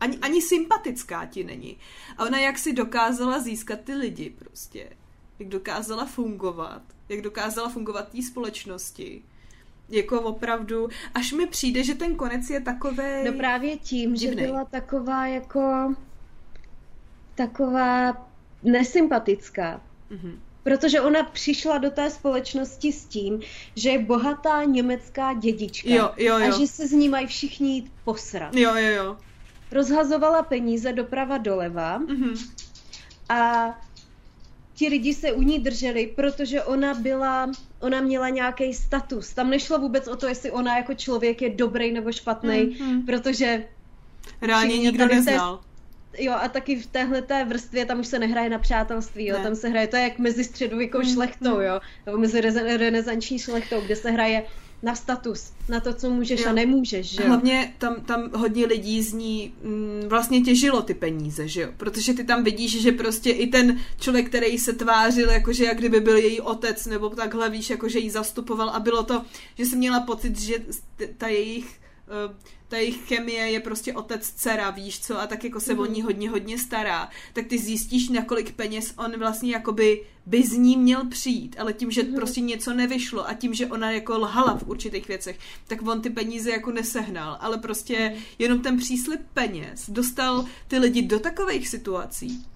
[0.00, 1.76] Ani, ani sympatická ti není.
[2.18, 4.88] A ona jak si dokázala získat ty lidi prostě.
[5.38, 6.82] Jak dokázala fungovat.
[7.08, 9.22] Jak dokázala fungovat té společnosti.
[9.88, 13.24] Jako opravdu, až mi přijde, že ten konec je takový.
[13.26, 14.44] No právě tím, divnej.
[14.44, 15.94] že byla taková jako
[17.34, 18.26] taková
[18.62, 19.80] nesympatická.
[20.10, 20.34] Mm-hmm.
[20.62, 23.40] Protože ona přišla do té společnosti s tím,
[23.76, 25.88] že je bohatá německá dědička.
[25.90, 26.46] Jo, jo, jo.
[26.48, 28.54] A že se z ní mají všichni jít posrat.
[28.54, 29.16] Jo, jo, jo.
[29.72, 32.50] Rozhazovala peníze doprava doleva mm-hmm.
[33.28, 33.70] a
[34.74, 37.50] ti lidi se u ní drželi, protože ona byla,
[37.80, 39.32] ona měla nějaký status.
[39.32, 43.06] Tam nešlo vůbec o to, jestli ona jako člověk je dobrý nebo špatný, mm-hmm.
[43.06, 43.64] protože
[44.42, 45.56] reálně nikdo neznal.
[45.56, 45.71] Té,
[46.18, 49.44] jo, a taky v téhle té vrstvě tam už se nehraje na přátelství, jo, ne.
[49.44, 51.04] tam se hraje, to je jak mezi středověkou mm.
[51.04, 52.40] šlechtou, jo, nebo mezi
[52.76, 54.44] renesanční šlechtou, kde se hraje
[54.82, 56.48] na status, na to, co můžeš jo.
[56.48, 61.48] a nemůžeš, že Hlavně tam, tam hodně lidí z ní mm, vlastně těžilo ty peníze,
[61.48, 61.68] že jo?
[61.76, 66.00] Protože ty tam vidíš, že prostě i ten člověk, který se tvářil, jakože jak kdyby
[66.00, 69.22] byl její otec, nebo takhle víš, jakože jí zastupoval a bylo to,
[69.58, 70.54] že jsi měla pocit, že
[71.18, 71.81] ta jejich
[72.68, 75.80] ta jejich chemie je prostě otec dcera, víš co, a tak jako se mm.
[75.80, 80.42] o ní hodně, hodně stará, tak ty zjistíš, na kolik peněz on vlastně jakoby by
[80.42, 82.14] z ní měl přijít, ale tím, že mm.
[82.14, 86.10] prostě něco nevyšlo a tím, že ona jako lhala v určitých věcech, tak on ty
[86.10, 88.22] peníze jako nesehnal, ale prostě mhm.
[88.38, 92.46] jenom ten příslip peněz dostal ty lidi do takových situací,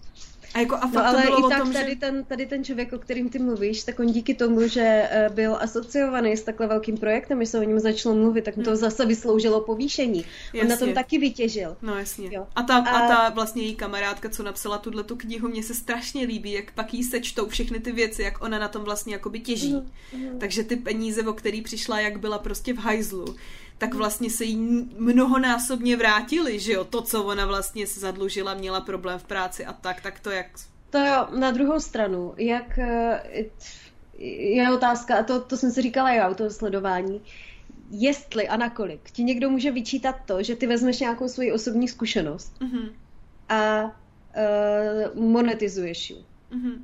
[0.57, 1.97] a jako a no, ale to bylo i tak tom, tady, že...
[1.97, 5.57] ten, tady ten člověk, o kterým ty mluvíš, tak on díky tomu, že eh, byl
[5.61, 8.77] asociovaný s takhle velkým projektem, když se o něm začalo mluvit, tak mu to hmm.
[8.77, 10.25] zase vysloužilo povýšení.
[10.45, 10.63] Jasně.
[10.63, 11.77] On na tom taky vytěžil.
[11.83, 12.29] No jasně.
[12.33, 12.47] Jo.
[12.57, 12.91] A, ta, a...
[12.91, 16.73] a ta vlastně její kamarádka, co napsala tuhle tu knihu, mně se strašně líbí, jak
[16.73, 19.73] pak jí sečtou všechny ty věci, jak ona na tom vlastně jakoby těží.
[19.73, 23.37] Mm, Takže ty peníze, o který přišla, jak byla prostě v hajzlu,
[23.79, 24.57] tak vlastně se jí
[24.99, 29.73] mnohonásobně vrátili, že jo, to, co ona vlastně se zadlužila, měla problém v práci a
[29.73, 30.47] tak, tak to jak...
[30.91, 33.23] To jo, na druhou stranu, jak eh,
[34.19, 37.23] je otázka, a to, to jsem si říkala já u toho sledování,
[37.91, 42.55] jestli a nakolik ti někdo může vyčítat to, že ty vezmeš nějakou svoji osobní zkušenost
[42.61, 42.93] mm-hmm.
[43.49, 46.25] a uh, monetizuješ ji.
[46.53, 46.79] Mm-hmm.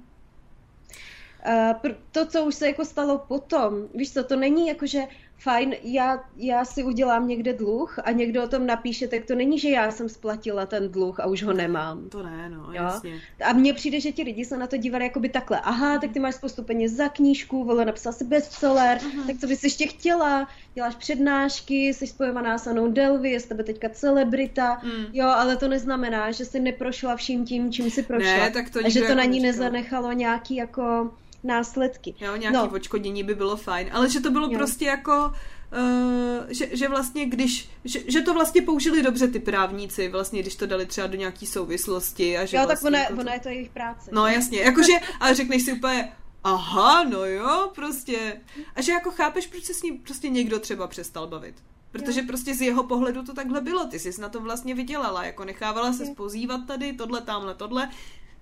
[1.84, 5.02] Uh, to, co už se jako stalo potom, víš co, to není jako, že
[5.42, 9.58] fajn, já, já si udělám někde dluh a někdo o tom napíše, tak to není,
[9.58, 12.08] že já jsem splatila ten dluh a už ho nemám.
[12.08, 12.72] To ne, no, jo?
[12.72, 13.20] jasně.
[13.44, 15.60] A mně přijde, že ti lidi se na to dívali jakoby takhle.
[15.60, 19.26] Aha, tak ty máš spoustu peněz za knížku, vole, napsal si bestseller, uh-huh.
[19.26, 20.48] tak co bys ještě chtěla?
[20.74, 25.06] Děláš přednášky, jsi spojovaná s Anou Delvy, je z tebe teďka celebrita, mm.
[25.12, 28.36] jo, ale to neznamená, že jsi neprošla vším tím, čím jsi prošla.
[28.36, 31.10] Ne, tak to a že to na ní nezanechalo nějaký jako
[31.44, 32.14] následky.
[32.20, 32.70] Jo, nějaký no.
[32.70, 34.58] očkodnění by bylo fajn, ale že to bylo jo.
[34.58, 35.32] prostě jako
[35.72, 40.56] Uh, že, že vlastně když, že, že to vlastně použili dobře ty právníci, vlastně když
[40.56, 43.20] to dali třeba do nějaký souvislosti a že Jo, vlastně tak ona, jako to...
[43.20, 44.10] ona je to jejich práce.
[44.12, 46.12] No jasně, jakože, ale řekneš si úplně,
[46.44, 48.40] aha, no jo, prostě.
[48.74, 51.54] A že jako chápeš, proč se s ním prostě někdo třeba přestal bavit.
[51.90, 52.26] Protože jo.
[52.26, 55.92] prostě z jeho pohledu to takhle bylo, ty jsi na to vlastně vydělala, jako nechávala
[55.92, 57.90] se spozývat tady, tohle, tamhle, tohle.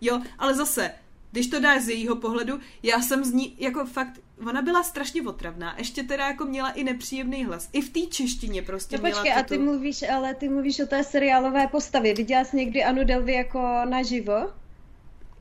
[0.01, 0.95] Jo, ale zase,
[1.33, 5.23] když to dáš z jejího pohledu, já jsem z ní, jako fakt, ona byla strašně
[5.23, 7.69] otravná, ještě teda jako měla i nepříjemný hlas.
[7.73, 10.87] I v té češtině prostě no, měla počkej, a ty mluvíš, ale ty mluvíš o
[10.87, 12.15] té seriálové postavě.
[12.15, 14.51] Viděla jsi někdy Anu Delvy jako naživo?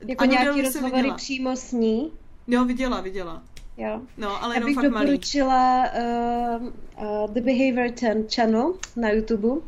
[0.06, 2.12] Jako anu nějaký rozhovory přímo s ní?
[2.48, 3.44] Jo, viděla, viděla.
[3.78, 4.02] Jo.
[4.18, 7.92] No, ale jenom fakt doporučila uh, uh, The Behavior
[8.36, 9.62] Channel na YouTube.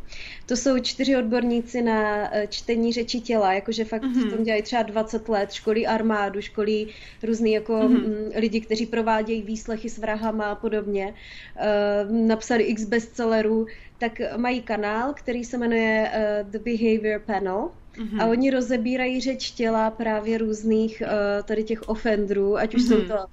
[0.51, 4.27] To jsou čtyři odborníci na uh, čtení řeči těla, jakože fakt mm-hmm.
[4.27, 6.87] v tom dělají třeba 20 let, školí armádu, školí
[7.23, 8.31] různý jako mm-hmm.
[8.35, 11.13] lidi, kteří provádějí výslechy s vrahama a podobně.
[11.55, 13.67] Uh, napsali x bestsellerů,
[14.01, 18.21] tak mají kanál, který se jmenuje uh, The Behavior Panel Mm-hmm.
[18.21, 22.87] A oni rozebírají řeč těla právě různých uh, tady těch offendrů, ať už mm-hmm.
[22.87, 23.25] jsou to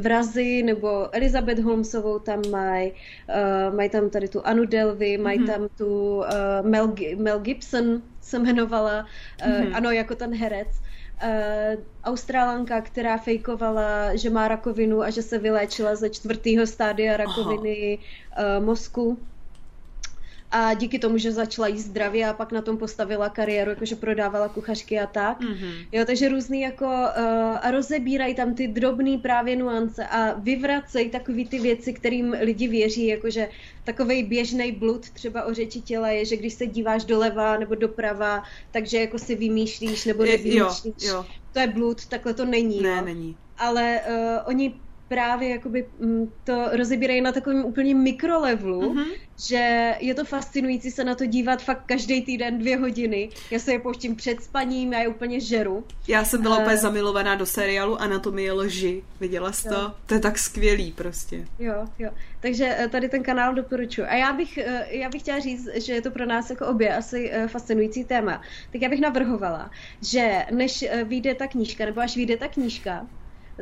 [0.00, 5.46] vrazy, nebo Elizabeth Holmesovou tam mají, uh, mají tam tady tu Anu Delvy, mají mm-hmm.
[5.46, 6.24] tam tu uh,
[6.62, 9.06] Mel, Mel Gibson, se jmenovala,
[9.46, 9.76] uh, mm-hmm.
[9.76, 10.68] ano, jako ten herec.
[11.24, 17.98] Uh, Australanka, která fejkovala, že má rakovinu a že se vyléčila ze čtvrtého stádia rakoviny
[17.98, 19.18] uh, mozku.
[20.56, 24.48] A díky tomu, že začala jíst zdravě a pak na tom postavila kariéru, jakože prodávala
[24.48, 25.40] kuchařky a tak.
[25.40, 25.86] Mm-hmm.
[25.92, 31.48] Jo, takže různý jako uh, a rozebírají tam ty drobné právě nuance a vyvracejí takový
[31.48, 33.48] ty věci, kterým lidi věří, jakože
[33.84, 38.42] takový běžný blud třeba o řeči těla je, že když se díváš doleva nebo doprava,
[38.70, 40.94] takže jako si vymýšlíš nebo nevymýšlíš.
[41.02, 41.26] Jo, jo.
[41.52, 42.82] To je blud, takhle to není.
[42.82, 43.04] Ne, jo.
[43.04, 43.36] není.
[43.58, 44.74] Ale uh, oni
[45.08, 49.06] právě jakoby mm, to rozebírají na takovém úplně mikrolevelu, mm-hmm.
[49.48, 53.28] že je to fascinující se na to dívat fakt každý týden dvě hodiny.
[53.50, 55.84] Já se je pouštím před spaním, já je úplně žeru.
[56.08, 59.02] Já jsem byla uh, úplně zamilovaná do seriálu Anatomie lži.
[59.20, 59.92] Viděla jsi to?
[60.06, 61.46] To je tak skvělý prostě.
[61.58, 62.10] Jo, jo.
[62.40, 64.02] Takže eh, tady ten kanál doporučuji.
[64.02, 66.96] A já bych, eh, já bych chtěla říct, že je to pro nás jako obě
[66.96, 68.42] asi fascinující téma.
[68.72, 69.70] Tak já bych navrhovala,
[70.02, 73.06] že než vyjde ta knížka, nebo až vyjde ta knížka,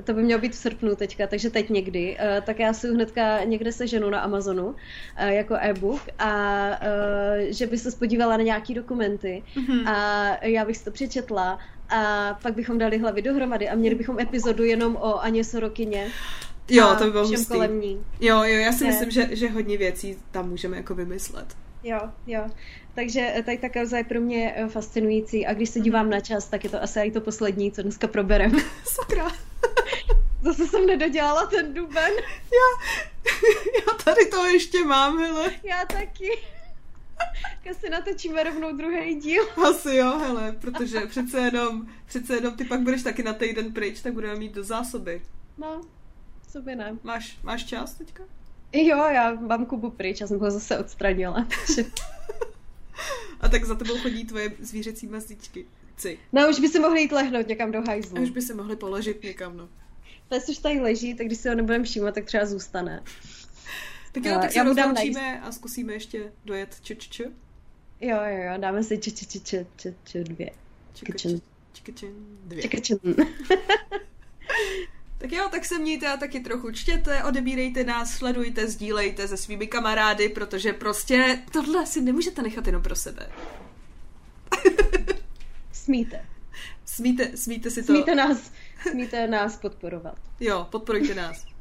[0.05, 3.45] to by mělo být v srpnu teďka, takže teď někdy, uh, tak já si hnedka
[3.45, 4.75] někde seženu na Amazonu uh,
[5.19, 6.77] jako e-book a uh,
[7.49, 9.89] že by se spodívala na nějaký dokumenty mm-hmm.
[9.89, 11.59] a já bych si to přečetla
[11.89, 16.11] a pak bychom dali hlavy dohromady a měli bychom epizodu jenom o Aně Sorokině.
[16.69, 17.47] Jo, to by bylo hustý.
[17.47, 18.05] Kolem ní.
[18.21, 18.91] Jo, jo, já si ne.
[18.91, 21.57] myslím, že, že hodně věcí tam můžeme jako vymyslet.
[21.85, 22.47] Jo, jo.
[22.95, 26.65] Takže tady ta kauza je pro mě fascinující a když se dívám na čas, tak
[26.65, 28.53] je to asi i to poslední, co dneska proberem.
[28.85, 29.33] Sakra.
[30.43, 32.13] Zase jsem nedodělala ten duben.
[32.53, 32.95] Já,
[33.75, 35.51] já tady to ještě mám, hele.
[35.65, 36.31] Já taky.
[37.71, 39.45] Asi natočíme rovnou druhý díl.
[39.69, 44.01] Asi jo, hele, protože přece jenom, přece jenom ty pak budeš taky na týden pryč,
[44.01, 45.23] tak budeme mít do zásoby.
[45.59, 45.81] No,
[46.49, 46.99] sobě ne.
[47.03, 48.25] Máš, máš čas teďka?
[48.73, 51.47] Jo, já mám Kubu pryč, já jsem ho zase odstranila.
[53.41, 55.67] A tak za tebou chodí tvoje zvířecí mazdičky.
[55.97, 56.19] Ci.
[56.33, 58.19] No, už by se mohli jít lehnout někam do hajzlu.
[58.19, 59.69] A už by se mohli položit někam, no.
[60.29, 63.03] Pes už tady leží, tak když si ho nebudeme všímat, tak třeba zůstane.
[64.13, 67.25] Tak jo, tak se rozloučíme a zkusíme ještě dojet č, č, č.
[68.01, 70.51] Jo, jo, jo, dáme si č, č, č, č, č, č, dvě.
[70.95, 71.41] Čikačen.
[71.73, 72.13] Čikačen
[72.45, 72.63] dvě.
[72.63, 72.99] Čikačen.
[75.25, 79.67] Tak jo, tak se mějte a taky trochu čtěte, odebírejte nás, sledujte, sdílejte se svými
[79.67, 83.29] kamarády, protože prostě tohle si nemůžete nechat jenom pro sebe.
[85.73, 86.27] Smíte.
[86.85, 87.93] Smíte, smíte si to.
[87.93, 88.53] Smíte nás,
[88.91, 90.19] smíte nás podporovat.
[90.41, 91.54] Jo, podporujte nás.